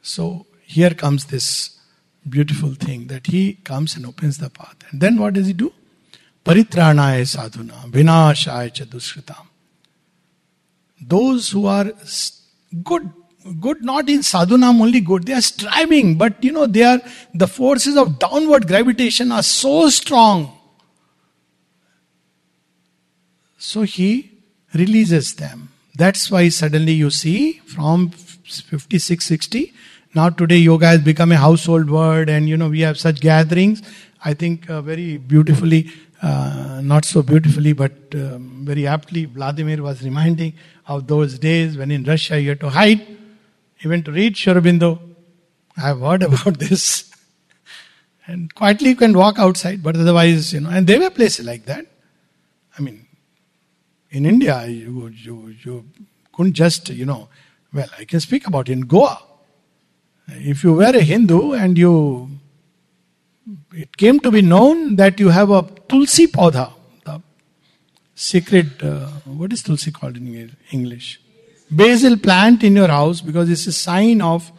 So 0.00 0.46
here 0.62 0.94
comes 0.94 1.26
this 1.26 1.78
beautiful 2.26 2.72
thing 2.72 3.08
that 3.08 3.26
he 3.26 3.54
comes 3.64 3.94
and 3.94 4.06
opens 4.06 4.38
the 4.38 4.48
path. 4.48 4.76
And 4.90 5.02
then 5.02 5.18
what 5.18 5.34
does 5.34 5.46
he 5.46 5.52
do? 5.52 5.74
परित्राणाय 6.48 7.24
साधुना, 7.24 7.84
विनाशाय 7.94 8.68
च 8.76 8.82
दुष्कृता। 8.92 9.44
Those 11.00 11.50
who 11.54 11.62
good 12.72 13.08
good 13.64 13.78
not 13.84 14.08
in 14.10 14.22
साधुना 14.22 14.68
only 14.82 15.00
good 15.00 15.24
they 15.24 15.32
are 15.32 15.40
striving 15.40 16.16
but 16.18 16.44
you 16.44 16.52
know 16.52 16.66
they 16.66 16.82
are 16.82 17.00
the 17.36 17.46
forces 17.56 17.96
of 17.96 18.08
downward 18.22 18.64
gravitation 18.64 19.32
are 19.32 19.42
so 19.42 19.90
strong 19.90 20.46
so 23.60 23.82
he 23.88 24.10
release 24.72 25.14
them 25.38 25.68
that's 25.98 26.30
why 26.32 26.50
suddenly 26.50 26.94
you 26.94 27.10
see 27.10 27.36
from 27.74 28.08
fifty 28.70 28.98
six 28.98 29.28
sixty 29.28 29.66
now 30.16 30.28
today 30.38 30.56
yoga 30.56 30.90
has 30.90 31.02
become 31.04 31.32
a 31.32 31.36
household 31.68 31.90
word 31.90 32.28
and 32.28 32.48
you 32.48 32.56
know 32.56 32.68
we 32.68 32.80
have 32.80 32.94
such 33.06 33.20
gatherings 33.20 33.82
I 34.26 34.34
think 34.34 34.70
very 34.70 35.16
beautifully 35.28 35.84
uh, 36.22 36.80
not 36.82 37.04
so 37.04 37.22
beautifully 37.22 37.72
but 37.72 37.92
um, 38.14 38.64
very 38.64 38.86
aptly 38.86 39.24
Vladimir 39.24 39.82
was 39.82 40.02
reminding 40.02 40.52
of 40.86 41.06
those 41.06 41.38
days 41.38 41.76
when 41.76 41.90
in 41.90 42.04
Russia 42.04 42.40
you 42.40 42.50
had 42.50 42.60
to 42.60 42.70
hide 42.70 43.06
even 43.84 44.02
to 44.02 44.12
read 44.12 44.36
Sri 44.36 44.52
I 44.52 45.80
have 45.80 46.00
heard 46.00 46.22
about 46.28 46.58
this. 46.58 47.10
and 48.26 48.54
quietly 48.54 48.90
you 48.90 48.96
can 48.96 49.16
walk 49.16 49.38
outside 49.38 49.82
but 49.82 49.96
otherwise 49.96 50.52
you 50.52 50.60
know 50.60 50.70
and 50.70 50.86
there 50.86 51.00
were 51.00 51.10
places 51.10 51.46
like 51.46 51.64
that. 51.66 51.86
I 52.78 52.82
mean 52.82 53.08
in 54.10 54.24
India, 54.24 54.66
you, 54.66 55.08
you, 55.08 55.54
you 55.62 55.84
couldn't 56.32 56.54
just, 56.54 56.88
you 56.88 57.04
know, 57.04 57.28
well, 57.72 57.88
I 57.98 58.04
can 58.04 58.20
speak 58.20 58.46
about 58.46 58.68
in 58.68 58.82
Goa. 58.82 59.20
If 60.28 60.64
you 60.64 60.74
were 60.74 60.84
a 60.84 61.00
Hindu 61.00 61.52
and 61.52 61.76
you, 61.76 62.30
it 63.72 63.96
came 63.96 64.20
to 64.20 64.30
be 64.30 64.42
known 64.42 64.96
that 64.96 65.20
you 65.20 65.28
have 65.28 65.50
a 65.50 65.64
tulsi 65.90 66.26
paudha 66.36 66.72
secret 68.18 68.84
what 68.84 69.52
is 69.52 69.64
tulsi 69.64 69.90
called 69.90 70.16
in 70.16 70.50
English 70.74 71.18
basil 72.04 72.16
plant 72.18 72.64
in 72.64 72.76
your 72.76 72.90
house 72.90 73.22
because 73.24 73.50
it's 73.52 73.68
sign 73.76 74.22
of 74.22 74.50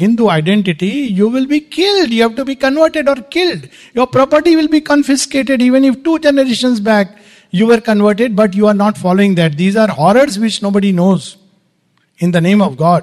Hindu 0.00 0.28
identity 0.28 0.90
you 1.10 1.28
will 1.30 1.46
be 1.46 1.58
killed 1.72 2.12
you 2.12 2.22
have 2.22 2.36
to 2.36 2.44
be 2.44 2.54
converted 2.54 3.08
और 3.08 3.20
killed 3.32 3.66
your 3.96 4.06
property 4.12 4.56
will 4.56 4.68
be 4.68 4.80
confiscated 4.80 5.62
even 5.62 5.84
if 5.84 5.96
two 6.04 6.18
generation 6.18 6.82
back 6.84 7.14
you 7.52 7.70
are 7.72 7.80
converted 7.80 8.34
but 8.36 8.56
you 8.56 8.66
are 8.66 8.74
not 8.74 8.98
following 8.98 9.36
that 9.36 9.54
these 9.54 9.76
are 9.76 9.90
horror 9.98 10.26
which 10.38 10.62
nobody 10.70 10.92
knows 10.92 11.34
in 12.20 12.30
the 12.30 12.36
name 12.36 12.62
of 12.62 12.74
God 12.74 13.02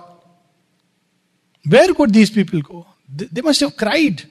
where 1.66 1.92
could 1.92 2.12
these 2.12 2.34
people 2.36 2.62
को 2.62 2.86
they 3.10 3.42
must 3.46 3.62
you 3.62 3.70
cried 3.80 4.22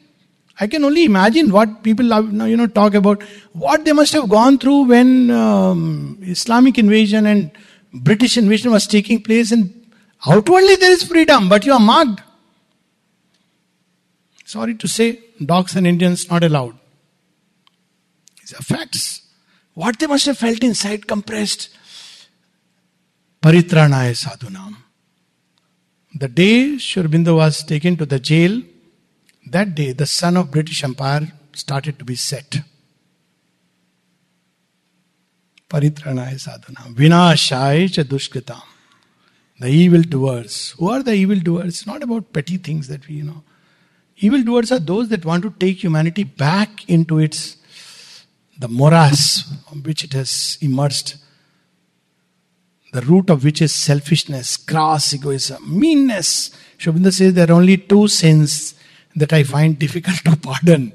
I 0.62 0.66
can 0.66 0.84
only 0.84 1.04
imagine 1.04 1.50
what 1.50 1.82
people 1.82 2.04
you 2.46 2.56
know 2.56 2.66
talk 2.66 2.92
about 2.94 3.22
what 3.52 3.84
they 3.86 3.92
must 3.92 4.12
have 4.12 4.28
gone 4.28 4.58
through 4.58 4.82
when 4.88 5.30
um, 5.30 6.18
Islamic 6.20 6.76
invasion 6.76 7.24
and 7.24 7.50
British 7.94 8.36
invasion 8.36 8.70
was 8.70 8.86
taking 8.86 9.22
place. 9.22 9.52
And 9.52 9.72
outwardly 10.26 10.76
there 10.76 10.92
is 10.92 11.02
freedom, 11.02 11.48
but 11.48 11.64
you 11.64 11.72
are 11.72 11.80
mugged. 11.80 12.20
Sorry 14.44 14.74
to 14.74 14.86
say, 14.86 15.20
dogs 15.42 15.76
and 15.76 15.86
Indians 15.86 16.28
not 16.30 16.44
allowed. 16.44 16.76
These 18.40 18.52
are 18.52 18.62
facts. 18.62 19.22
What 19.72 19.98
they 19.98 20.08
must 20.08 20.26
have 20.26 20.36
felt 20.36 20.62
inside 20.62 21.06
compressed. 21.06 21.70
Paritranaya 23.40 24.12
sadhunam. 24.12 24.76
The 26.14 26.28
day 26.28 26.76
Sri 26.76 27.02
was 27.02 27.62
taken 27.64 27.96
to 27.96 28.04
the 28.04 28.18
jail, 28.18 28.60
that 29.46 29.74
day 29.74 29.92
the 29.92 30.06
sun 30.06 30.36
of 30.36 30.50
British 30.50 30.84
Empire 30.84 31.32
started 31.52 31.98
to 31.98 32.04
be 32.04 32.16
set. 32.16 32.60
Paritranaya 35.68 36.34
sadhunam. 36.34 36.94
Vinashaya 36.94 37.92
cha 37.92 38.02
dushkritam. 38.02 38.62
The 39.60 39.68
evil 39.68 40.02
doers. 40.02 40.70
Who 40.78 40.88
are 40.88 41.02
the 41.02 41.12
evil 41.12 41.38
doers? 41.38 41.68
It's 41.68 41.86
not 41.86 42.02
about 42.02 42.32
petty 42.32 42.56
things 42.56 42.88
that 42.88 43.06
we 43.06 43.16
you 43.16 43.24
know. 43.24 43.42
Evil 44.16 44.42
doers 44.42 44.72
are 44.72 44.78
those 44.78 45.08
that 45.08 45.24
want 45.24 45.42
to 45.44 45.54
take 45.58 45.82
humanity 45.82 46.24
back 46.24 46.88
into 46.88 47.18
its 47.18 47.56
the 48.58 48.68
morass 48.68 49.50
on 49.72 49.82
which 49.82 50.04
it 50.04 50.12
has 50.12 50.58
immersed, 50.60 51.16
the 52.92 53.00
root 53.00 53.30
of 53.30 53.42
which 53.42 53.62
is 53.62 53.74
selfishness, 53.74 54.58
crass 54.58 55.14
egoism, 55.14 55.62
meanness. 55.80 56.50
Sri 56.76 56.92
Aurobindo 56.92 57.12
says 57.12 57.32
there 57.32 57.48
are 57.48 57.54
only 57.54 57.78
two 57.78 58.06
sins 58.06 58.74
that 59.16 59.32
I 59.32 59.42
find 59.42 59.78
difficult 59.78 60.16
to 60.24 60.36
pardon. 60.36 60.92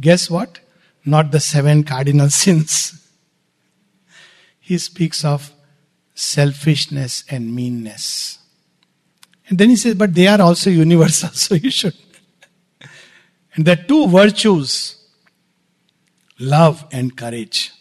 Guess 0.00 0.30
what? 0.30 0.60
Not 1.04 1.32
the 1.32 1.40
seven 1.40 1.84
cardinal 1.84 2.30
sins. 2.30 3.06
He 4.60 4.78
speaks 4.78 5.24
of 5.24 5.52
selfishness 6.14 7.24
and 7.30 7.54
meanness. 7.54 8.38
And 9.48 9.58
then 9.58 9.70
he 9.70 9.76
says, 9.76 9.94
but 9.94 10.14
they 10.14 10.26
are 10.26 10.40
also 10.40 10.68
universal, 10.68 11.28
so 11.32 11.54
you 11.54 11.70
should. 11.70 11.96
And 13.54 13.64
the 13.64 13.76
two 13.76 14.08
virtues 14.08 14.98
love 16.38 16.86
and 16.92 17.16
courage. 17.16 17.72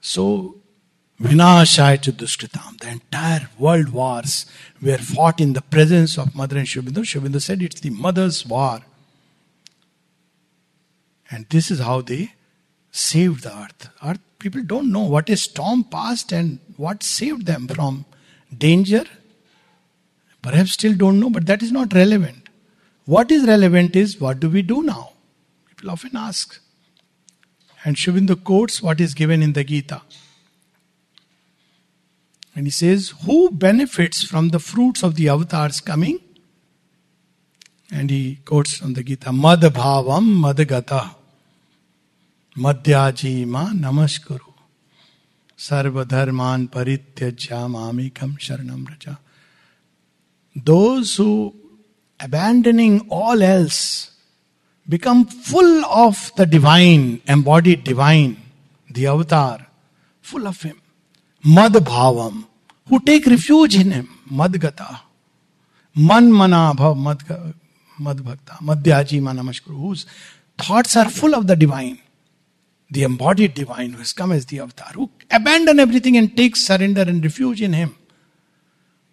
So, 0.00 0.56
Vinashaya 1.20 2.78
the 2.78 2.88
entire 2.90 3.48
world 3.58 3.88
wars 3.88 4.44
were 4.82 4.98
fought 4.98 5.40
in 5.40 5.54
the 5.54 5.62
presence 5.62 6.18
of 6.18 6.34
Mother 6.34 6.58
and 6.58 6.68
Sri 6.68 6.82
Aurobindo. 6.82 7.06
Sri 7.06 7.20
Aurobindo 7.20 7.40
said 7.40 7.62
it's 7.62 7.80
the 7.80 7.90
mother's 7.90 8.44
war. 8.44 8.80
And 11.30 11.46
this 11.48 11.70
is 11.70 11.80
how 11.80 12.02
they 12.02 12.34
saved 12.90 13.44
the 13.44 13.56
earth. 13.56 13.88
Earth 14.04 14.20
people 14.38 14.62
don't 14.62 14.92
know 14.92 15.04
what 15.04 15.30
a 15.30 15.36
storm 15.36 15.84
passed 15.84 16.32
and 16.32 16.58
what 16.76 17.02
saved 17.02 17.46
them 17.46 17.66
from 17.66 18.04
danger. 18.56 19.04
Perhaps 20.42 20.72
still 20.72 20.94
don't 20.94 21.18
know, 21.18 21.30
but 21.30 21.46
that 21.46 21.62
is 21.62 21.72
not 21.72 21.94
relevant. 21.94 22.48
What 23.06 23.30
is 23.30 23.46
relevant 23.46 23.96
is 23.96 24.20
what 24.20 24.38
do 24.38 24.50
we 24.50 24.60
do 24.60 24.82
now? 24.82 25.12
People 25.66 25.90
often 25.90 26.14
ask. 26.14 26.60
And 27.84 27.96
Sri 27.96 28.26
quotes 28.36 28.82
what 28.82 29.00
is 29.00 29.14
given 29.14 29.42
in 29.42 29.54
the 29.54 29.64
Gita. 29.64 30.02
And 32.56 32.66
he 32.66 32.70
says, 32.70 33.12
Who 33.26 33.50
benefits 33.50 34.24
from 34.24 34.48
the 34.48 34.58
fruits 34.58 35.02
of 35.02 35.14
the 35.14 35.28
avatars 35.28 35.80
coming? 35.82 36.18
And 37.92 38.10
he 38.10 38.36
quotes 38.46 38.78
from 38.78 38.94
the 38.94 39.04
Gita, 39.04 39.30
Mad 39.30 39.60
bhavam 39.60 40.26
madgata 40.42 41.14
madhyaji 42.56 43.46
ma 43.46 43.66
namaskuru 43.66 44.54
sarva 45.56 46.08
dharman 46.08 46.68
parityajya 46.68 47.60
mamikam 47.74 48.38
sharanam 48.38 48.88
raja. 48.88 49.18
Those 50.56 51.16
who 51.16 51.54
abandoning 52.18 53.06
all 53.10 53.42
else 53.42 54.12
become 54.88 55.26
full 55.26 55.84
of 55.84 56.32
the 56.36 56.46
divine, 56.46 57.20
embodied 57.28 57.84
divine, 57.84 58.38
the 58.90 59.06
avatar, 59.08 59.66
full 60.22 60.46
of 60.46 60.62
him. 60.62 60.80
Mad 61.46 61.72
bhavam, 61.72 62.44
who 62.88 63.00
take 63.00 63.26
refuge 63.26 63.76
in 63.76 63.92
him, 63.92 64.08
madgata. 64.30 65.00
Man 65.94 66.32
mana 66.32 66.74
bhav, 66.76 66.96
Madhbhakta, 68.00 68.58
Madhyaji 68.60 69.20
Manamashkuru, 69.22 69.80
whose 69.80 70.06
thoughts 70.58 70.96
are 70.96 71.08
full 71.08 71.34
of 71.34 71.46
the 71.46 71.56
divine, 71.56 71.98
the 72.90 73.02
embodied 73.04 73.54
divine 73.54 73.92
who 73.92 73.98
has 73.98 74.12
come 74.12 74.32
as 74.32 74.46
the 74.46 74.60
avatar, 74.60 74.92
who 74.94 75.10
abandon 75.30 75.80
everything 75.80 76.16
and 76.16 76.36
take 76.36 76.56
surrender 76.56 77.02
and 77.02 77.24
refuge 77.24 77.62
in 77.62 77.72
him. 77.72 77.96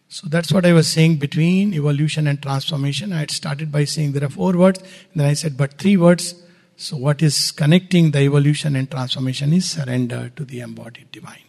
So 0.09 0.27
that's 0.27 0.51
what 0.51 0.65
I 0.65 0.73
was 0.73 0.87
saying 0.87 1.15
between 1.15 1.73
evolution 1.73 2.27
and 2.27 2.41
transformation. 2.41 3.13
I 3.13 3.19
had 3.19 3.31
started 3.31 3.71
by 3.71 3.85
saying 3.85 4.11
there 4.11 4.25
are 4.25 4.29
four 4.29 4.53
words, 4.53 4.79
then 5.15 5.25
I 5.25 5.33
said, 5.33 5.57
but 5.57 5.75
three 5.75 5.97
words. 5.97 6.35
So, 6.75 6.97
what 6.97 7.21
is 7.21 7.51
connecting 7.51 8.11
the 8.11 8.19
evolution 8.19 8.75
and 8.75 8.89
transformation 8.89 9.53
is 9.53 9.69
surrender 9.69 10.31
to 10.35 10.43
the 10.43 10.61
embodied 10.61 11.11
divine. 11.11 11.43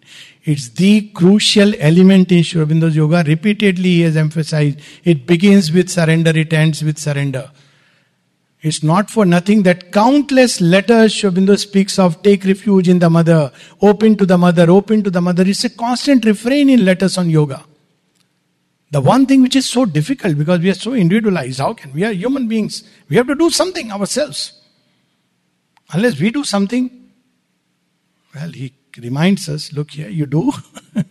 It's 0.45 0.69
the 0.69 1.09
crucial 1.09 1.73
element 1.79 2.31
in 2.31 2.43
Sri 2.43 2.61
Aurobindo's 2.61 2.95
yoga. 2.95 3.25
Repeatedly, 3.27 3.89
he 3.89 4.01
has 4.03 4.17
emphasized 4.17 4.81
it 5.03 5.27
begins 5.27 5.73
with 5.73 5.89
surrender, 5.89 6.37
it 6.37 6.53
ends 6.53 6.85
with 6.85 6.99
surrender. 6.99 7.51
It's 8.61 8.83
not 8.83 9.11
for 9.11 9.25
nothing 9.25 9.63
that 9.65 9.93
countless 9.93 10.61
letters 10.61 11.15
Sri 11.15 11.31
Aurobindo 11.31 11.59
speaks 11.59 11.99
of 11.99 12.23
take 12.23 12.45
refuge 12.45 12.89
in 12.89 12.99
the 12.99 13.09
mother, 13.09 13.51
open 13.81 14.17
to 14.17 14.27
the 14.27 14.37
mother, 14.37 14.71
open 14.71 15.03
to 15.05 15.11
the 15.11 15.23
mother. 15.23 15.43
It's 15.47 15.65
a 15.65 15.71
constant 15.71 16.27
refrain 16.27 16.69
in 16.69 16.85
letters 16.85 17.17
on 17.17 17.31
yoga. 17.31 17.65
The 18.91 19.01
one 19.01 19.25
thing 19.27 19.43
which 19.43 19.57
is 19.57 19.69
so 19.69 19.87
difficult 19.87 20.37
because 20.37 20.61
we 20.61 20.71
are 20.71 20.75
so 20.75 20.93
individualized, 20.93 21.61
how 21.61 21.73
can 21.73 21.93
we 21.93 22.05
are 22.05 22.13
human 22.13 22.47
beings? 22.47 22.85
We 23.09 23.17
have 23.17 23.27
to 23.27 23.35
do 23.35 23.49
something 23.51 23.91
ourselves. 23.91 24.61
Unless 25.95 26.21
we 26.21 26.31
do 26.31 26.43
something, 26.43 26.91
well, 28.35 28.51
he 28.51 28.73
reminds 28.99 29.49
us 29.49 29.73
look 29.73 29.93
here, 29.93 30.09
you 30.09 30.27
do. 30.27 30.53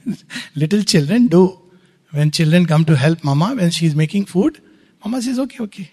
Little 0.55 0.84
children 0.84 1.27
do. 1.27 1.59
When 2.11 2.31
children 2.31 2.65
come 2.65 2.84
to 2.86 2.95
help 2.95 3.23
mama 3.23 3.55
when 3.55 3.71
she 3.71 3.86
is 3.86 3.95
making 3.95 4.25
food, 4.25 4.61
mama 5.03 5.21
says, 5.21 5.39
okay, 5.39 5.63
okay. 5.63 5.91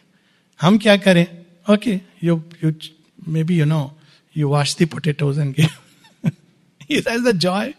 Hum 0.56 0.78
kya 0.78 1.02
kare? 1.02 1.28
Okay, 1.68 2.02
you, 2.18 2.42
you 2.60 2.74
maybe 3.24 3.54
you 3.54 3.64
know, 3.64 3.92
you 4.32 4.48
wash 4.48 4.74
the 4.74 4.86
potatoes 4.86 5.38
and 5.38 5.54
give. 5.54 5.72
he 6.88 7.00
has 7.00 7.22
the 7.22 7.32
joy. 7.32 7.74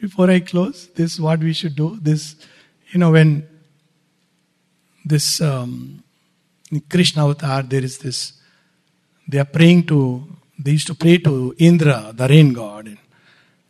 Before 0.00 0.28
I 0.28 0.40
close, 0.40 0.88
this 0.88 1.14
is 1.14 1.20
what 1.20 1.38
we 1.38 1.52
should 1.52 1.76
do. 1.76 1.98
This, 2.02 2.34
you 2.90 2.98
know, 2.98 3.12
when 3.12 3.46
this 5.04 5.40
um, 5.40 6.02
Krishna 6.90 7.24
avatar, 7.24 7.62
there 7.62 7.84
is 7.84 7.98
this, 7.98 8.32
they 9.28 9.38
are 9.38 9.44
praying 9.44 9.86
to 9.86 10.26
they 10.58 10.72
used 10.72 10.86
to 10.86 10.94
pray 10.94 11.18
to 11.18 11.54
Indra, 11.58 12.12
the 12.14 12.28
rain 12.28 12.52
god. 12.52 12.96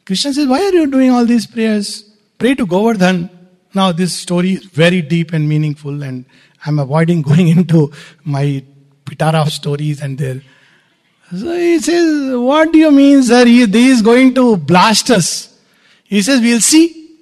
Krishna 0.04 0.32
says, 0.34 0.46
Why 0.46 0.62
are 0.62 0.72
you 0.72 0.86
doing 0.86 1.10
all 1.10 1.24
these 1.24 1.46
prayers? 1.46 2.04
Pray 2.38 2.54
to 2.54 2.66
Govardhan. 2.66 3.30
Now, 3.74 3.90
this 3.90 4.14
story 4.14 4.52
is 4.52 4.64
very 4.64 5.02
deep 5.02 5.32
and 5.32 5.48
meaningful, 5.48 6.02
and 6.02 6.26
I'm 6.64 6.78
avoiding 6.78 7.22
going 7.30 7.48
into 7.48 7.90
my 8.22 8.62
Pitara 9.04 9.48
stories 9.48 10.02
and 10.02 10.18
their. 10.18 10.42
So 11.30 11.56
he 11.56 11.80
says, 11.80 12.36
What 12.36 12.72
do 12.72 12.78
you 12.78 12.90
mean, 12.90 13.22
sir? 13.22 13.46
He, 13.46 13.64
he 13.66 13.88
is 13.88 14.02
going 14.02 14.34
to 14.34 14.56
blast 14.56 15.10
us. 15.10 15.58
He 16.04 16.20
says, 16.22 16.40
We'll 16.40 16.60
see. 16.60 17.18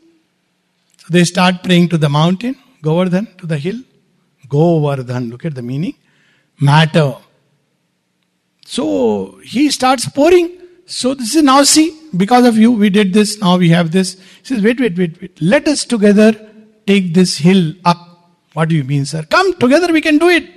So 0.99 1.07
they 1.11 1.25
start 1.25 1.63
praying 1.63 1.89
to 1.91 1.99
the 1.99 2.09
mountain, 2.09 2.57
Govardhan, 2.83 3.29
to 3.39 3.47
the 3.47 3.59
hill. 3.59 3.81
Govardhan, 4.49 5.31
look 5.31 5.45
at 5.45 5.55
the 5.55 5.63
meaning. 5.63 5.95
Matter. 6.61 7.15
So 8.67 9.41
he 9.45 9.71
starts 9.71 10.09
pouring. 10.09 10.59
So 10.87 11.15
this 11.15 11.35
is 11.35 11.43
now 11.43 11.63
see, 11.63 11.99
because 12.17 12.45
of 12.47 12.57
you, 12.57 12.73
we 12.73 12.91
did 12.91 13.13
this, 13.13 13.41
now 13.41 13.57
we 13.57 13.71
have 13.71 13.93
this. 13.93 14.15
He 14.15 14.55
says, 14.55 14.63
wait, 14.63 14.81
wait, 14.81 14.99
wait, 14.99 15.21
wait. 15.21 15.41
Let 15.41 15.69
us 15.69 15.85
together 15.85 16.33
take 16.87 17.15
this 17.15 17.39
hill 17.39 17.75
up. 17.85 17.99
What 18.53 18.69
do 18.69 18.75
you 18.75 18.85
mean, 18.85 19.07
sir? 19.07 19.23
Come, 19.25 19.55
together 19.55 19.93
we 19.93 20.01
can 20.01 20.19
do 20.19 20.29
it. 20.29 20.49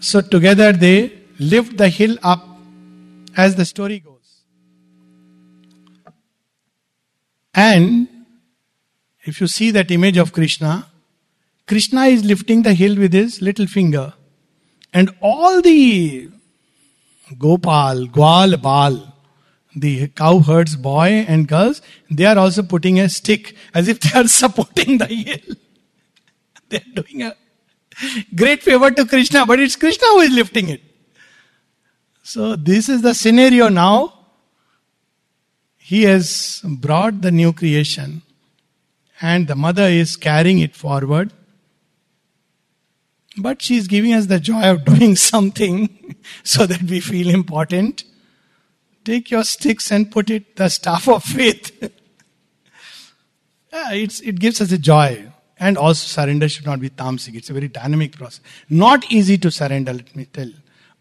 So 0.00 0.20
together 0.20 0.72
they 0.72 1.12
lift 1.38 1.76
the 1.76 1.88
hill 1.88 2.16
up 2.22 2.44
as 3.36 3.54
the 3.54 3.64
story 3.64 4.00
goes. 4.00 4.42
And 7.54 8.08
if 9.22 9.40
you 9.40 9.46
see 9.46 9.70
that 9.70 9.90
image 9.90 10.16
of 10.16 10.32
Krishna, 10.32 10.88
Krishna 11.66 12.06
is 12.06 12.24
lifting 12.24 12.62
the 12.62 12.74
hill 12.74 12.96
with 12.96 13.12
his 13.12 13.40
little 13.40 13.66
finger. 13.66 14.12
And 14.94 15.12
all 15.20 15.60
the 15.60 16.30
Gopal, 17.36 18.06
Gwal, 18.06 18.62
Bal, 18.62 19.12
the 19.74 20.06
cowherds, 20.08 20.76
boy 20.76 21.24
and 21.26 21.48
girls, 21.48 21.82
they 22.08 22.24
are 22.26 22.38
also 22.38 22.62
putting 22.62 23.00
a 23.00 23.08
stick 23.08 23.56
as 23.74 23.88
if 23.88 23.98
they 24.04 24.18
are 24.18 24.28
supporting 24.28 24.98
the 24.98 25.06
hill. 25.06 25.56
they 26.68 26.76
are 26.76 27.02
doing 27.02 27.22
a 27.22 27.36
great 28.36 28.62
favor 28.62 28.92
to 28.92 29.04
Krishna, 29.04 29.44
but 29.44 29.58
it's 29.58 29.74
Krishna 29.74 30.06
who 30.08 30.20
is 30.20 30.30
lifting 30.30 30.68
it. 30.68 30.80
So, 32.22 32.56
this 32.56 32.88
is 32.88 33.02
the 33.02 33.14
scenario 33.14 33.68
now. 33.68 34.12
He 35.76 36.04
has 36.04 36.62
brought 36.64 37.20
the 37.20 37.30
new 37.30 37.52
creation, 37.52 38.22
and 39.20 39.46
the 39.46 39.54
mother 39.54 39.82
is 39.82 40.16
carrying 40.16 40.60
it 40.60 40.74
forward 40.74 41.32
but 43.36 43.62
she 43.62 43.76
is 43.76 43.88
giving 43.88 44.12
us 44.12 44.26
the 44.26 44.40
joy 44.40 44.62
of 44.70 44.84
doing 44.90 45.16
something 45.16 46.16
so 46.42 46.66
that 46.66 46.82
we 46.82 47.00
feel 47.00 47.28
important. 47.28 48.04
Take 49.04 49.30
your 49.30 49.44
sticks 49.44 49.90
and 49.92 50.10
put 50.10 50.30
it 50.30 50.56
the 50.56 50.68
staff 50.68 51.08
of 51.08 51.22
faith. 51.22 51.70
yeah, 53.72 53.92
it 53.92 54.38
gives 54.38 54.60
us 54.60 54.72
a 54.72 54.78
joy. 54.78 55.30
And 55.58 55.78
also, 55.78 56.06
surrender 56.06 56.48
should 56.48 56.66
not 56.66 56.80
be 56.80 56.90
tamasic. 56.90 57.36
It's 57.36 57.50
a 57.50 57.52
very 57.52 57.68
dynamic 57.68 58.12
process. 58.12 58.40
Not 58.68 59.10
easy 59.10 59.38
to 59.38 59.50
surrender, 59.50 59.92
let 59.92 60.16
me 60.16 60.24
tell. 60.24 60.50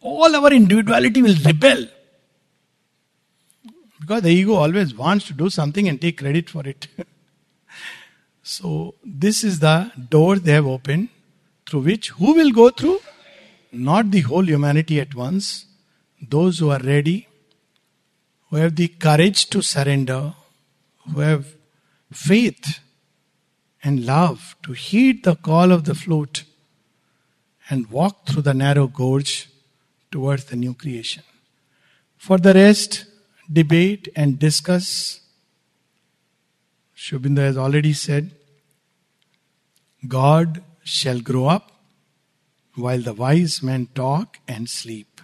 All 0.01 0.36
our 0.36 0.53
individuality 0.53 1.21
will 1.21 1.36
rebel. 1.43 1.88
Because 3.99 4.21
the 4.21 4.29
ego 4.29 4.55
always 4.55 4.93
wants 4.93 5.25
to 5.27 5.34
do 5.34 5.49
something 5.49 5.88
and 5.88 5.99
take 5.99 6.19
credit 6.19 6.49
for 6.49 6.67
it. 6.67 6.88
so, 8.43 8.95
this 9.03 9.43
is 9.43 9.59
the 9.59 9.91
door 10.09 10.36
they 10.36 10.51
have 10.51 10.67
opened 10.67 11.09
through 11.74 11.82
which 11.82 12.09
who 12.09 12.36
will 12.36 12.51
go 12.51 12.69
through? 12.69 12.99
Not 13.71 14.11
the 14.11 14.21
whole 14.21 14.45
humanity 14.45 14.99
at 14.99 15.15
once. 15.15 15.65
Those 16.21 16.59
who 16.59 16.69
are 16.69 16.80
ready, 16.80 17.28
who 18.49 18.57
have 18.57 18.76
the 18.76 18.89
courage 18.89 19.49
to 19.49 19.63
surrender, 19.63 20.36
who 21.11 21.21
have 21.21 21.47
faith 22.11 22.80
and 23.84 24.05
love 24.05 24.55
to 24.61 24.74
heed 24.74 25.24
the 25.24 25.36
call 25.36 25.71
of 25.71 25.86
the 25.86 25.95
flute 25.95 26.43
and 27.71 27.89
walk 27.89 28.28
through 28.28 28.43
the 28.43 28.53
narrow 28.53 28.86
gorge 28.86 29.49
towards 30.11 30.45
the 30.45 30.55
new 30.55 30.76
creation. 30.76 31.24
For 32.17 32.38
the 32.38 32.53
rest, 32.53 33.05
debate 33.51 34.09
and 34.15 34.38
discuss. 34.38 35.21
Aurobindo 36.95 37.41
has 37.41 37.57
already 37.57 37.93
said, 37.93 38.30
God 40.07 40.61
shall 40.84 41.19
grow 41.19 41.47
up 41.47 41.71
while 42.75 42.99
the 42.99 43.13
wise 43.13 43.61
men 43.61 43.88
talk 43.93 44.38
and 44.47 44.69
sleep. 44.69 45.21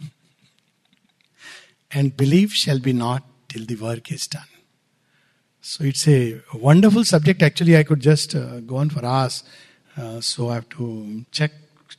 and 1.90 2.16
belief 2.16 2.52
shall 2.52 2.78
be 2.78 2.92
not 2.92 3.24
till 3.48 3.64
the 3.64 3.76
work 3.76 4.12
is 4.12 4.26
done. 4.26 4.44
So 5.60 5.84
it's 5.84 6.08
a 6.08 6.40
wonderful 6.54 7.04
subject. 7.04 7.42
Actually, 7.42 7.76
I 7.76 7.82
could 7.82 8.00
just 8.00 8.34
uh, 8.34 8.60
go 8.60 8.76
on 8.76 8.90
for 8.90 9.04
hours. 9.04 9.44
Uh, 9.96 10.20
so 10.20 10.48
I 10.48 10.54
have 10.54 10.68
to 10.70 11.24
check, 11.30 11.52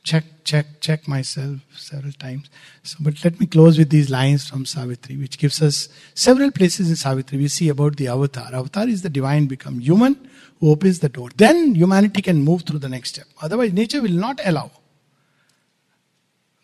check, 0.04 0.24
check, 0.44 0.66
check 0.80 1.08
myself 1.08 1.60
several 1.76 2.14
times. 2.14 2.50
So, 2.84 2.98
but 3.02 3.24
let 3.24 3.40
me 3.40 3.46
close 3.46 3.78
with 3.78 3.90
these 3.90 4.10
lines 4.10 4.50
from 4.50 4.66
Savitri, 4.66 5.18
which 5.18 5.38
gives 5.38 5.62
us 5.62 5.90
several 6.14 6.52
places 6.52 6.90
in 6.90 6.96
Savitri. 6.96 7.38
We 7.38 7.48
see 7.48 7.70
about 7.70 7.98
the 7.98 8.08
avatar. 8.08 8.54
Avatar 8.54 8.88
is 8.88 9.02
the 9.02 9.10
divine 9.10 9.48
become 9.48 9.80
human 9.80 10.30
who 10.60 10.72
opens 10.72 11.00
the 11.00 11.10
door. 11.10 11.30
Then 11.36 11.76
humanity 11.76 12.22
can 12.22 12.42
move 12.42 12.64
through 12.64 12.80
the 12.80 12.90
next 12.90 13.10
step. 13.10 13.26
Otherwise, 13.42 13.74
nature 13.74 14.02
will 14.02 14.12
not 14.12 14.40
allow. 14.46 14.72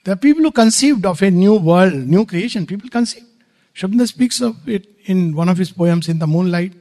There 0.03 0.13
are 0.13 0.17
people 0.17 0.43
who 0.43 0.51
conceived 0.51 1.05
of 1.05 1.21
a 1.21 1.29
new 1.29 1.55
world, 1.55 1.93
new 1.93 2.25
creation. 2.25 2.65
People 2.65 2.89
conceived. 2.89 3.25
Aurobindo 3.75 4.07
speaks 4.07 4.41
of 4.41 4.55
it 4.67 4.87
in 5.05 5.35
one 5.35 5.49
of 5.49 5.57
his 5.57 5.71
poems, 5.71 6.07
In 6.07 6.19
the 6.19 6.27
Moonlight. 6.27 6.73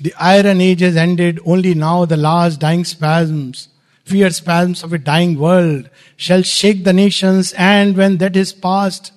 The 0.00 0.14
iron 0.18 0.60
age 0.60 0.80
has 0.80 0.96
ended, 0.96 1.40
only 1.44 1.74
now 1.74 2.04
the 2.04 2.16
last 2.16 2.60
dying 2.60 2.84
spasms, 2.84 3.68
fear 4.04 4.30
spasms 4.30 4.82
of 4.82 4.92
a 4.92 4.98
dying 4.98 5.38
world 5.38 5.88
shall 6.16 6.42
shake 6.42 6.84
the 6.84 6.92
nations, 6.92 7.52
and 7.54 7.96
when 7.96 8.18
that 8.18 8.36
is 8.36 8.52
past, 8.52 9.12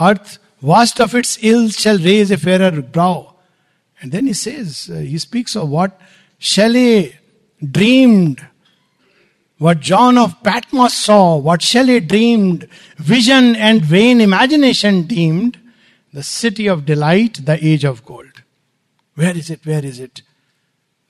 earth, 0.00 0.38
vast 0.62 1.00
of 1.00 1.14
its 1.14 1.42
ills, 1.42 1.76
shall 1.76 1.98
raise 1.98 2.30
a 2.30 2.36
fairer 2.36 2.82
brow. 2.82 3.34
And 4.00 4.12
then 4.12 4.26
he 4.26 4.32
says, 4.32 4.90
uh, 4.92 4.98
he 4.98 5.18
speaks 5.18 5.54
of 5.54 5.68
what 5.68 6.00
Shelley 6.38 7.16
dreamed, 7.62 8.46
what 9.58 9.80
John 9.80 10.16
of 10.16 10.42
Patmos 10.42 10.94
saw, 10.94 11.36
what 11.36 11.60
Shelley 11.60 12.00
dreamed, 12.00 12.66
vision 12.96 13.54
and 13.56 13.84
vain 13.84 14.22
imagination 14.22 15.02
deemed, 15.02 15.58
the 16.14 16.22
city 16.22 16.66
of 16.66 16.86
delight, 16.86 17.44
the 17.44 17.62
age 17.64 17.84
of 17.84 18.04
gold. 18.04 18.42
Where 19.14 19.36
is 19.36 19.50
it? 19.50 19.66
Where 19.66 19.84
is 19.84 20.00
it? 20.00 20.22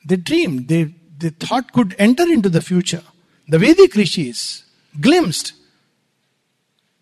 They 0.05 0.17
dreamed. 0.17 0.67
They, 0.69 0.93
the 1.17 1.31
thought 1.31 1.73
could 1.73 1.95
enter 1.99 2.25
into 2.25 2.49
the 2.49 2.61
future. 2.61 3.03
The 3.51 3.59
Vedic 3.59 3.97
rishis 3.97 4.63
glimpsed. 5.01 5.55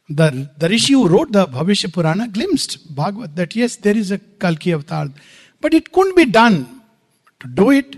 The, 0.09 0.49
the 0.57 0.71
rishi 0.71 0.95
who 0.95 1.07
wrote 1.07 1.31
the 1.31 1.47
Bhavishya 1.47 1.93
Purana 1.93 2.27
glimpsed 2.27 2.95
Bhagavad 2.95 3.37
that 3.37 3.55
yes, 3.55 3.77
there 3.77 3.95
is 3.95 4.11
a 4.11 4.17
Kalki 4.17 4.73
avatar. 4.73 5.09
But 5.61 5.75
it 5.75 5.93
couldn't 5.93 6.17
be 6.17 6.25
done. 6.25 6.81
To 7.41 7.49
do 7.49 7.71
it, 7.71 7.97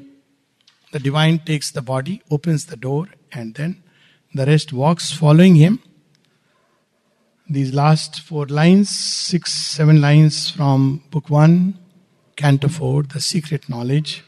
the 0.90 0.98
divine 0.98 1.38
takes 1.38 1.70
the 1.70 1.80
body, 1.80 2.22
opens 2.28 2.66
the 2.66 2.76
door, 2.76 3.06
and 3.30 3.54
then 3.54 3.84
the 4.34 4.46
rest 4.46 4.72
walks 4.72 5.12
following 5.12 5.54
him. 5.54 5.80
These 7.48 7.72
last 7.72 8.20
four 8.20 8.46
lines, 8.46 8.90
six, 8.90 9.52
seven 9.52 10.00
lines 10.00 10.50
from 10.50 11.04
book 11.12 11.30
one, 11.30 11.78
canto 12.34 12.66
four, 12.66 13.04
the 13.04 13.20
secret 13.20 13.68
knowledge. 13.68 14.24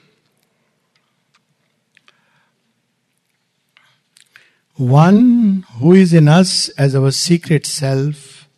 One 4.76 5.66
who 5.78 5.92
is 5.92 6.14
in 6.14 6.28
us 6.28 6.70
as 6.70 6.94
our 6.94 7.10
secret 7.10 7.66
self, 7.66 8.48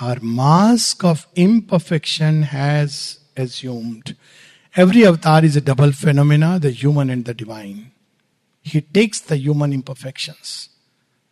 our 0.00 0.18
mask 0.20 1.04
of 1.04 1.26
imperfection 1.34 2.44
has 2.44 3.18
assumed. 3.36 4.16
Every 4.76 5.04
avatar 5.04 5.44
is 5.44 5.56
a 5.56 5.60
double 5.60 5.90
phenomena, 5.90 6.60
the 6.60 6.70
human 6.70 7.10
and 7.10 7.24
the 7.24 7.34
divine. 7.34 7.90
He 8.62 8.80
takes 8.80 9.20
the 9.20 9.36
human 9.36 9.72
imperfections. 9.72 10.68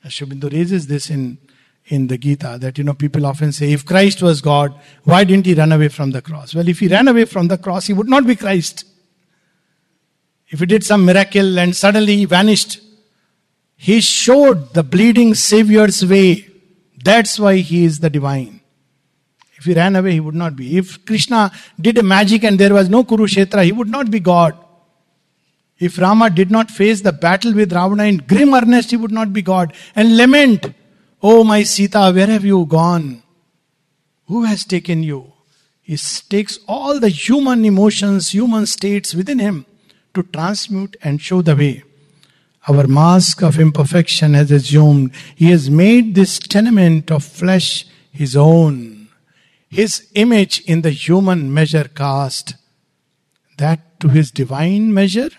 Aurobindo 0.05 0.53
raises 0.53 0.89
this 0.89 1.11
in, 1.11 1.39
in 1.87 2.09
the 2.09 2.19
Gita 2.19 2.59
that 2.61 2.79
you 2.79 2.85
know 2.85 2.95
people 2.95 3.25
often 3.25 3.53
say, 3.53 3.73
if 3.73 3.85
Christ 3.85 4.21
was 4.21 4.41
God, 4.41 4.75
why 5.05 5.23
didn't 5.23 5.47
he 5.47 5.55
run 5.55 5.71
away 5.71 5.89
from 5.89 6.11
the 6.11 6.23
cross? 6.23 6.55
Well, 6.55 6.69
if 6.69 6.81
he 6.81 6.89
ran 6.89 7.07
away 7.07 7.25
from 7.25 7.49
the 7.49 7.59
cross, 7.59 7.87
he 7.87 7.93
would 7.93 8.09
not 8.09 8.27
be 8.27 8.35
Christ. 8.35 8.85
If 10.49 10.61
he 10.61 10.67
did 10.67 10.83
some 10.83 11.05
miracle 11.05 11.59
and 11.59 11.75
suddenly 11.75 12.17
he 12.17 12.25
vanished, 12.25 12.81
he 13.77 14.01
showed 14.01 14.73
the 14.75 14.83
bleeding 14.83 15.35
Savior's 15.35 16.05
way. 16.05 16.49
That's 17.05 17.39
why 17.39 17.57
he 17.57 17.85
is 17.85 18.01
the 18.01 18.11
divine. 18.11 18.61
If 19.59 19.65
he 19.65 19.75
ran 19.75 19.97
away, 19.97 20.13
he 20.13 20.21
would 20.21 20.35
not 20.35 20.57
be. 20.57 20.77
If 20.77 21.05
Krishna 21.05 21.53
did 21.81 21.99
a 21.99 22.03
magic 22.03 22.45
and 22.45 22.59
there 22.59 22.75
was 22.75 22.89
no 22.89 23.05
Kurukshetra, 23.05 23.65
he 23.65 23.73
would 23.73 23.89
not 23.89 24.11
be 24.11 24.21
God. 24.21 24.57
If 25.79 25.99
Rama 25.99 26.31
did 26.31 26.51
not 26.51 26.71
face 26.71 27.03
the 27.03 27.13
battle 27.13 27.53
with 27.53 27.73
Ravana 27.73 28.05
in 28.05 28.19
grim 28.19 28.55
earnest, 28.55 28.91
he 28.91 28.97
would 28.97 29.13
not 29.13 29.33
be 29.33 29.43
God. 29.43 29.75
And 29.95 30.17
lament, 30.17 30.73
Oh 31.23 31.45
my 31.45 31.63
Sita, 31.63 32.13
where 32.15 32.27
have 32.27 32.45
you 32.45 32.65
gone? 32.67 33.23
Who 34.27 34.45
has 34.45 34.65
taken 34.65 35.03
you? 35.03 35.33
He 35.83 35.97
takes 35.97 36.59
all 36.67 36.99
the 36.99 37.09
human 37.09 37.65
emotions, 37.65 38.35
human 38.35 38.67
states 38.67 39.15
within 39.15 39.39
him 39.39 39.67
to 40.15 40.23
transmute 40.23 40.97
and 41.03 41.21
show 41.21 41.43
the 41.43 41.55
way. 41.55 41.85
Our 42.69 42.89
mask 42.89 43.43
of 43.43 43.61
imperfection 43.61 44.35
has 44.35 44.51
assumed 44.51 45.13
he 45.37 45.51
has 45.51 45.71
made 45.71 46.15
this 46.15 46.39
tenement 46.41 47.13
of 47.13 47.23
flesh 47.23 47.87
his 48.11 48.37
own. 48.37 49.09
His 49.69 50.09
image 50.15 50.61
in 50.63 50.83
the 50.83 50.91
human 50.91 51.53
measure 51.53 51.85
cast, 51.85 52.55
that 53.59 54.01
to 54.01 54.09
his 54.09 54.31
divine 54.31 54.93
measure 54.93 55.31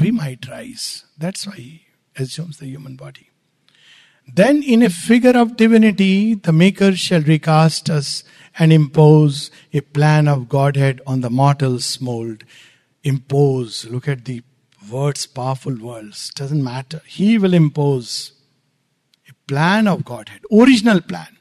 we 0.00 0.10
might 0.10 0.48
rise. 0.48 1.04
That's 1.18 1.46
why 1.46 1.56
he 1.56 1.82
assumes 2.16 2.58
the 2.58 2.66
human 2.66 2.96
body. 2.96 3.30
Then, 4.32 4.62
in 4.62 4.82
a 4.82 4.88
figure 4.88 5.36
of 5.36 5.56
divinity, 5.56 6.34
the 6.34 6.52
Maker 6.52 6.96
shall 6.96 7.20
recast 7.20 7.90
us 7.90 8.24
and 8.58 8.72
impose 8.72 9.50
a 9.72 9.82
plan 9.82 10.28
of 10.28 10.48
Godhead 10.48 11.02
on 11.06 11.20
the 11.20 11.28
mortal's 11.28 12.00
mold. 12.00 12.44
Impose, 13.02 13.84
look 13.84 14.08
at 14.08 14.24
the 14.24 14.42
words, 14.90 15.26
powerful 15.26 15.76
words, 15.76 16.30
doesn't 16.30 16.62
matter. 16.62 17.02
He 17.06 17.38
will 17.38 17.54
impose 17.54 18.32
a 19.28 19.34
plan 19.48 19.86
of 19.86 20.04
Godhead, 20.04 20.40
original 20.52 21.00
plan, 21.00 21.36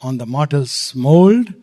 on 0.00 0.18
the 0.18 0.26
mortal's 0.26 0.94
mold, 0.94 1.54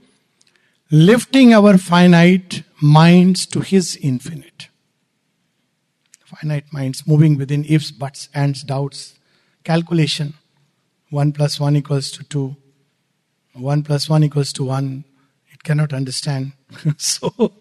lifting 0.89 1.53
our 1.53 1.77
finite 1.77 2.63
minds 2.82 3.45
to 3.47 3.61
His 3.61 3.97
infinite. 3.97 4.67
Finite 6.25 6.71
minds 6.71 7.05
moving 7.05 7.38
within 7.38 7.65
ifs, 7.65 7.91
buts, 7.91 8.29
ands, 8.34 8.63
doubts, 8.63 9.19
calculation. 9.63 10.34
1 11.09 11.34
plus 11.34 11.59
1 11.59 11.75
equals 11.75 12.09
to 12.11 12.23
2. 12.23 12.55
1 13.53 13.84
plus 13.84 14.09
1 14.09 14.23
equals 14.23 14.53
to 14.53 14.63
1. 14.63 15.03
It 15.51 15.63
cannot 15.63 15.93
understand. 15.93 16.53
so, 16.97 17.51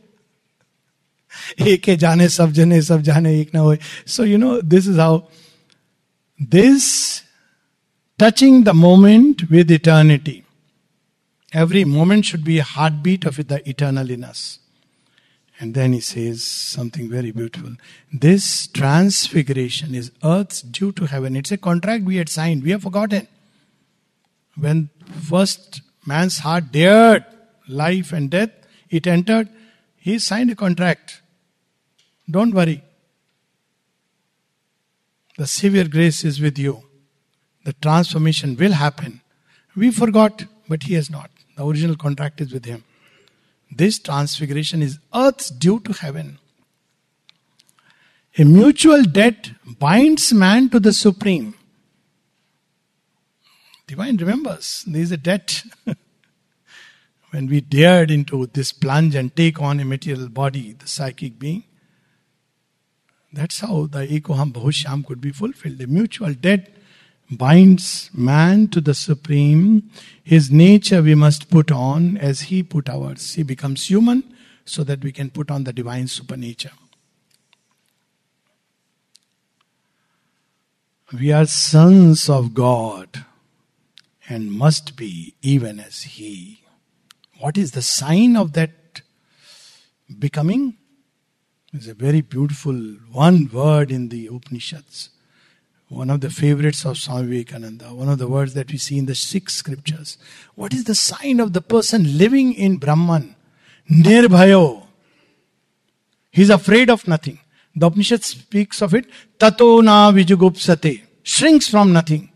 एक 1.67 1.87
है 1.89 1.95
जाने 1.97 2.29
सब 2.29 2.51
जने 2.59 2.81
सब 2.81 3.01
जाने 3.09 3.39
एक 3.39 3.53
ना 3.55 3.61
हो 3.61 3.75
so 4.15 4.25
you 4.25 4.37
know 4.37 4.59
this 4.61 4.87
is 4.87 4.99
how 4.99 5.21
this 6.55 6.87
touching 8.19 8.63
the 8.65 8.69
moment 8.85 9.49
with 9.51 9.71
eternity 9.71 10.41
every 11.55 11.85
moment 11.85 12.25
should 12.25 12.43
be 12.43 12.59
a 12.59 12.63
heartbeat 12.63 13.25
of 13.25 13.37
the 13.47 13.67
eternal 13.67 14.11
in 14.11 14.23
us. 14.23 14.59
And 15.57 15.73
then 15.73 15.93
he 15.93 16.01
says 16.01 16.43
something 16.43 17.09
very 17.09 17.31
beautiful. 17.31 17.71
This 18.11 18.67
transfiguration 18.67 19.95
is 19.95 20.11
earth's 20.21 20.61
due 20.61 20.91
to 20.93 21.05
heaven. 21.05 21.37
It's 21.37 21.51
a 21.51 21.57
contract 21.57 22.03
we 22.03 22.17
had 22.17 22.27
signed. 22.27 22.61
We 22.61 22.71
have 22.71 22.83
forgotten. 22.83 23.27
When 24.57 24.89
first 25.29 25.81
man's 26.05 26.39
heart 26.39 26.73
dared 26.73 27.23
life 27.69 28.11
and 28.11 28.29
death, 28.29 28.49
it 28.89 29.07
entered, 29.07 29.47
he 29.97 30.19
signed 30.19 30.51
a 30.51 30.55
contract. 30.55 31.18
Don't 32.30 32.54
worry. 32.54 32.82
The 35.36 35.46
severe 35.46 35.88
grace 35.88 36.24
is 36.24 36.40
with 36.40 36.58
you. 36.58 36.82
The 37.64 37.72
transformation 37.74 38.56
will 38.56 38.72
happen. 38.72 39.20
We 39.76 39.90
forgot, 39.90 40.44
but 40.68 40.84
he 40.84 40.94
has 40.94 41.10
not. 41.10 41.30
The 41.56 41.64
original 41.64 41.96
contract 41.96 42.40
is 42.40 42.52
with 42.52 42.64
him. 42.64 42.84
This 43.70 43.98
transfiguration 43.98 44.82
is 44.82 44.98
earth's 45.14 45.50
due 45.50 45.80
to 45.80 45.92
heaven. 45.92 46.38
A 48.38 48.44
mutual 48.44 49.02
debt 49.02 49.50
binds 49.78 50.32
man 50.32 50.68
to 50.70 50.80
the 50.80 50.92
supreme. 50.92 51.54
Divine 53.86 54.16
remembers 54.16 54.84
there 54.86 55.02
is 55.02 55.12
a 55.12 55.16
debt. 55.16 55.62
when 57.30 57.46
we 57.46 57.60
dared 57.60 58.10
into 58.10 58.46
this 58.46 58.72
plunge 58.72 59.14
and 59.14 59.34
take 59.34 59.60
on 59.60 59.80
a 59.80 59.84
material 59.84 60.28
body, 60.28 60.72
the 60.72 60.86
psychic 60.86 61.38
being, 61.38 61.64
that's 63.32 63.60
how 63.60 63.86
the 63.86 64.06
Ekoham 64.06 64.52
Bahushyam 64.52 65.06
could 65.06 65.20
be 65.20 65.30
fulfilled. 65.30 65.78
The 65.78 65.86
mutual 65.86 66.34
debt 66.34 66.74
binds 67.30 68.10
man 68.12 68.68
to 68.68 68.80
the 68.80 68.94
Supreme. 68.94 69.90
His 70.22 70.50
nature 70.50 71.02
we 71.02 71.14
must 71.14 71.50
put 71.50 71.70
on 71.70 72.16
as 72.16 72.42
he 72.42 72.62
put 72.62 72.88
ours. 72.88 73.34
He 73.34 73.42
becomes 73.42 73.86
human 73.88 74.24
so 74.64 74.84
that 74.84 75.02
we 75.02 75.12
can 75.12 75.30
put 75.30 75.50
on 75.50 75.64
the 75.64 75.72
divine 75.72 76.08
supernature. 76.08 76.72
We 81.12 81.32
are 81.32 81.46
sons 81.46 82.28
of 82.28 82.54
God 82.54 83.24
and 84.28 84.52
must 84.52 84.96
be 84.96 85.34
even 85.42 85.80
as 85.80 86.02
He. 86.02 86.62
What 87.40 87.58
is 87.58 87.72
the 87.72 87.82
sign 87.82 88.36
of 88.36 88.52
that 88.52 89.02
becoming? 90.18 90.76
There's 91.72 91.86
a 91.86 91.94
very 91.94 92.20
beautiful 92.20 92.74
one 93.12 93.48
word 93.52 93.92
in 93.92 94.08
the 94.08 94.26
Upanishads. 94.26 95.10
One 95.88 96.10
of 96.10 96.20
the 96.20 96.30
favorites 96.30 96.84
of 96.84 96.98
Swami 96.98 97.28
Vivekananda, 97.28 97.94
one 97.94 98.08
of 98.08 98.18
the 98.18 98.28
words 98.28 98.54
that 98.54 98.70
we 98.70 98.78
see 98.78 98.98
in 98.98 99.06
the 99.06 99.14
six 99.14 99.54
scriptures. 99.54 100.18
What 100.54 100.72
is 100.72 100.84
the 100.84 100.94
sign 100.94 101.40
of 101.40 101.52
the 101.52 101.60
person 101.60 102.18
living 102.18 102.54
in 102.54 102.78
Brahman? 102.78 103.36
Nirbhayo. 103.90 104.86
He's 106.30 106.50
afraid 106.50 106.90
of 106.90 107.06
nothing. 107.08 107.40
The 107.74 107.86
Upanishad 107.86 108.24
speaks 108.24 108.82
of 108.82 108.94
it. 108.94 109.06
Tato 109.38 109.80
na 109.80 110.10
vijugupsate. 110.12 111.02
Shrinks 111.22 111.68
from 111.68 111.92
nothing. 111.92 112.32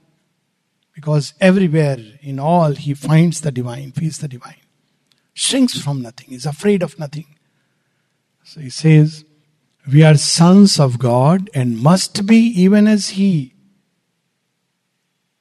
Because 0.95 1.35
everywhere, 1.41 1.99
in 2.23 2.39
all, 2.39 2.73
he 2.73 2.95
finds 2.95 3.41
the 3.41 3.51
divine, 3.51 3.91
feels 3.93 4.19
the 4.19 4.29
divine. 4.29 4.63
Shrinks 5.33 5.81
from 5.81 6.03
nothing, 6.03 6.33
is 6.33 6.47
afraid 6.47 6.83
of 6.83 6.99
nothing. 7.01 7.27
So 8.45 8.61
he 8.61 8.71
says, 8.71 9.25
We 9.91 10.03
are 10.03 10.17
sons 10.17 10.79
of 10.79 10.99
God 10.99 11.51
and 11.55 11.83
must 11.83 12.27
be 12.27 12.37
even 12.37 12.87
as 12.87 13.11
He. 13.11 13.55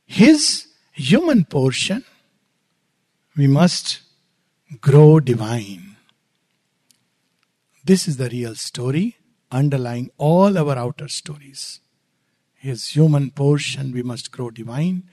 His 0.06 0.68
human 0.94 1.44
portion, 1.44 2.06
we 3.36 3.48
must 3.48 4.00
grow 4.80 5.20
divine. 5.20 5.98
This 7.84 8.08
is 8.08 8.18
the 8.18 8.30
real 8.30 8.56
story 8.56 9.18
underlying 9.52 10.10
all 10.18 10.58
our 10.58 10.78
outer 10.78 11.10
stories. 11.10 11.82
His 12.56 12.88
human 12.96 13.32
portion, 13.32 13.92
we 13.92 14.02
must 14.02 14.32
grow 14.32 14.50
divine. 14.50 15.04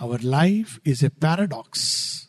Our 0.00 0.18
life 0.18 0.78
is 0.84 1.02
a 1.02 1.10
paradox. 1.10 2.28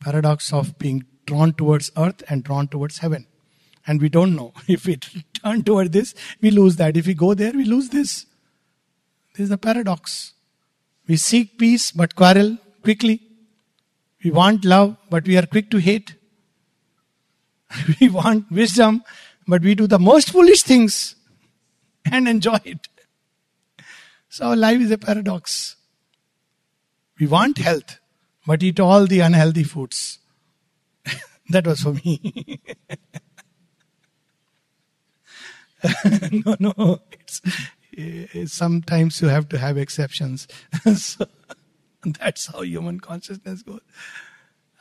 Paradox 0.00 0.52
of 0.52 0.76
being 0.78 1.04
drawn 1.26 1.52
towards 1.52 1.92
earth 1.96 2.24
and 2.28 2.42
drawn 2.42 2.66
towards 2.66 2.98
heaven. 2.98 3.26
And 3.86 4.00
we 4.00 4.08
don't 4.08 4.34
know. 4.34 4.52
If 4.66 4.86
we 4.86 4.96
turn 4.96 5.62
toward 5.62 5.92
this, 5.92 6.14
we 6.40 6.50
lose 6.50 6.76
that. 6.76 6.96
If 6.96 7.06
we 7.06 7.14
go 7.14 7.34
there, 7.34 7.52
we 7.52 7.64
lose 7.64 7.88
this. 7.90 8.26
This 9.32 9.44
is 9.44 9.48
the 9.50 9.58
paradox. 9.58 10.32
We 11.06 11.16
seek 11.16 11.58
peace 11.58 11.92
but 11.92 12.16
quarrel 12.16 12.56
quickly. 12.82 13.20
We 14.24 14.30
want 14.30 14.64
love 14.64 14.96
but 15.10 15.26
we 15.26 15.36
are 15.36 15.46
quick 15.46 15.70
to 15.70 15.78
hate. 15.78 16.14
we 18.00 18.08
want 18.08 18.50
wisdom 18.50 19.04
but 19.46 19.62
we 19.62 19.74
do 19.74 19.86
the 19.86 19.98
most 19.98 20.30
foolish 20.30 20.62
things 20.62 21.14
and 22.10 22.28
enjoy 22.28 22.58
it. 22.64 22.88
So 24.28 24.48
our 24.48 24.56
life 24.56 24.80
is 24.80 24.90
a 24.90 24.98
paradox. 24.98 25.76
We 27.20 27.26
want 27.26 27.58
health 27.58 28.00
but 28.46 28.62
eat 28.62 28.80
all 28.80 29.06
the 29.06 29.20
unhealthy 29.20 29.64
foods. 29.64 30.18
that 31.50 31.66
was 31.66 31.80
for 31.80 31.92
me. 31.92 32.60
no, 36.44 36.56
no. 36.58 37.00
It's, 37.12 37.40
it's, 37.92 38.52
sometimes 38.52 39.20
you 39.20 39.28
have 39.28 39.48
to 39.50 39.58
have 39.58 39.76
exceptions. 39.76 40.46
so 40.96 41.26
that's 42.04 42.46
how 42.46 42.62
human 42.62 43.00
consciousness 43.00 43.62
goes. 43.62 43.80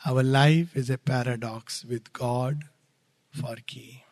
Our 0.06 0.22
life 0.22 0.76
is 0.76 0.90
a 0.90 0.98
paradox 0.98 1.84
with 1.84 2.14
God 2.14 2.64
for 3.32 3.56
key. 3.66 4.04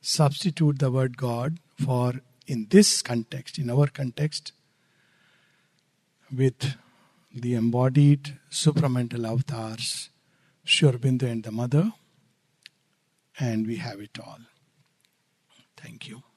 Substitute 0.00 0.80
the 0.80 0.90
word 0.90 1.16
God 1.16 1.58
for, 1.78 2.14
in 2.46 2.66
this 2.70 3.02
context, 3.02 3.58
in 3.58 3.70
our 3.70 3.86
context, 3.86 4.52
with 6.34 6.74
the 7.32 7.54
embodied 7.54 8.38
supramental 8.50 9.30
avatars, 9.30 10.10
Sri 10.64 10.90
Aurobindo 10.90 11.30
and 11.30 11.44
the 11.44 11.52
Mother, 11.52 11.92
and 13.38 13.66
we 13.66 13.76
have 13.76 14.00
it 14.00 14.18
all. 14.18 14.40
Thank 15.82 16.08
you. 16.08 16.31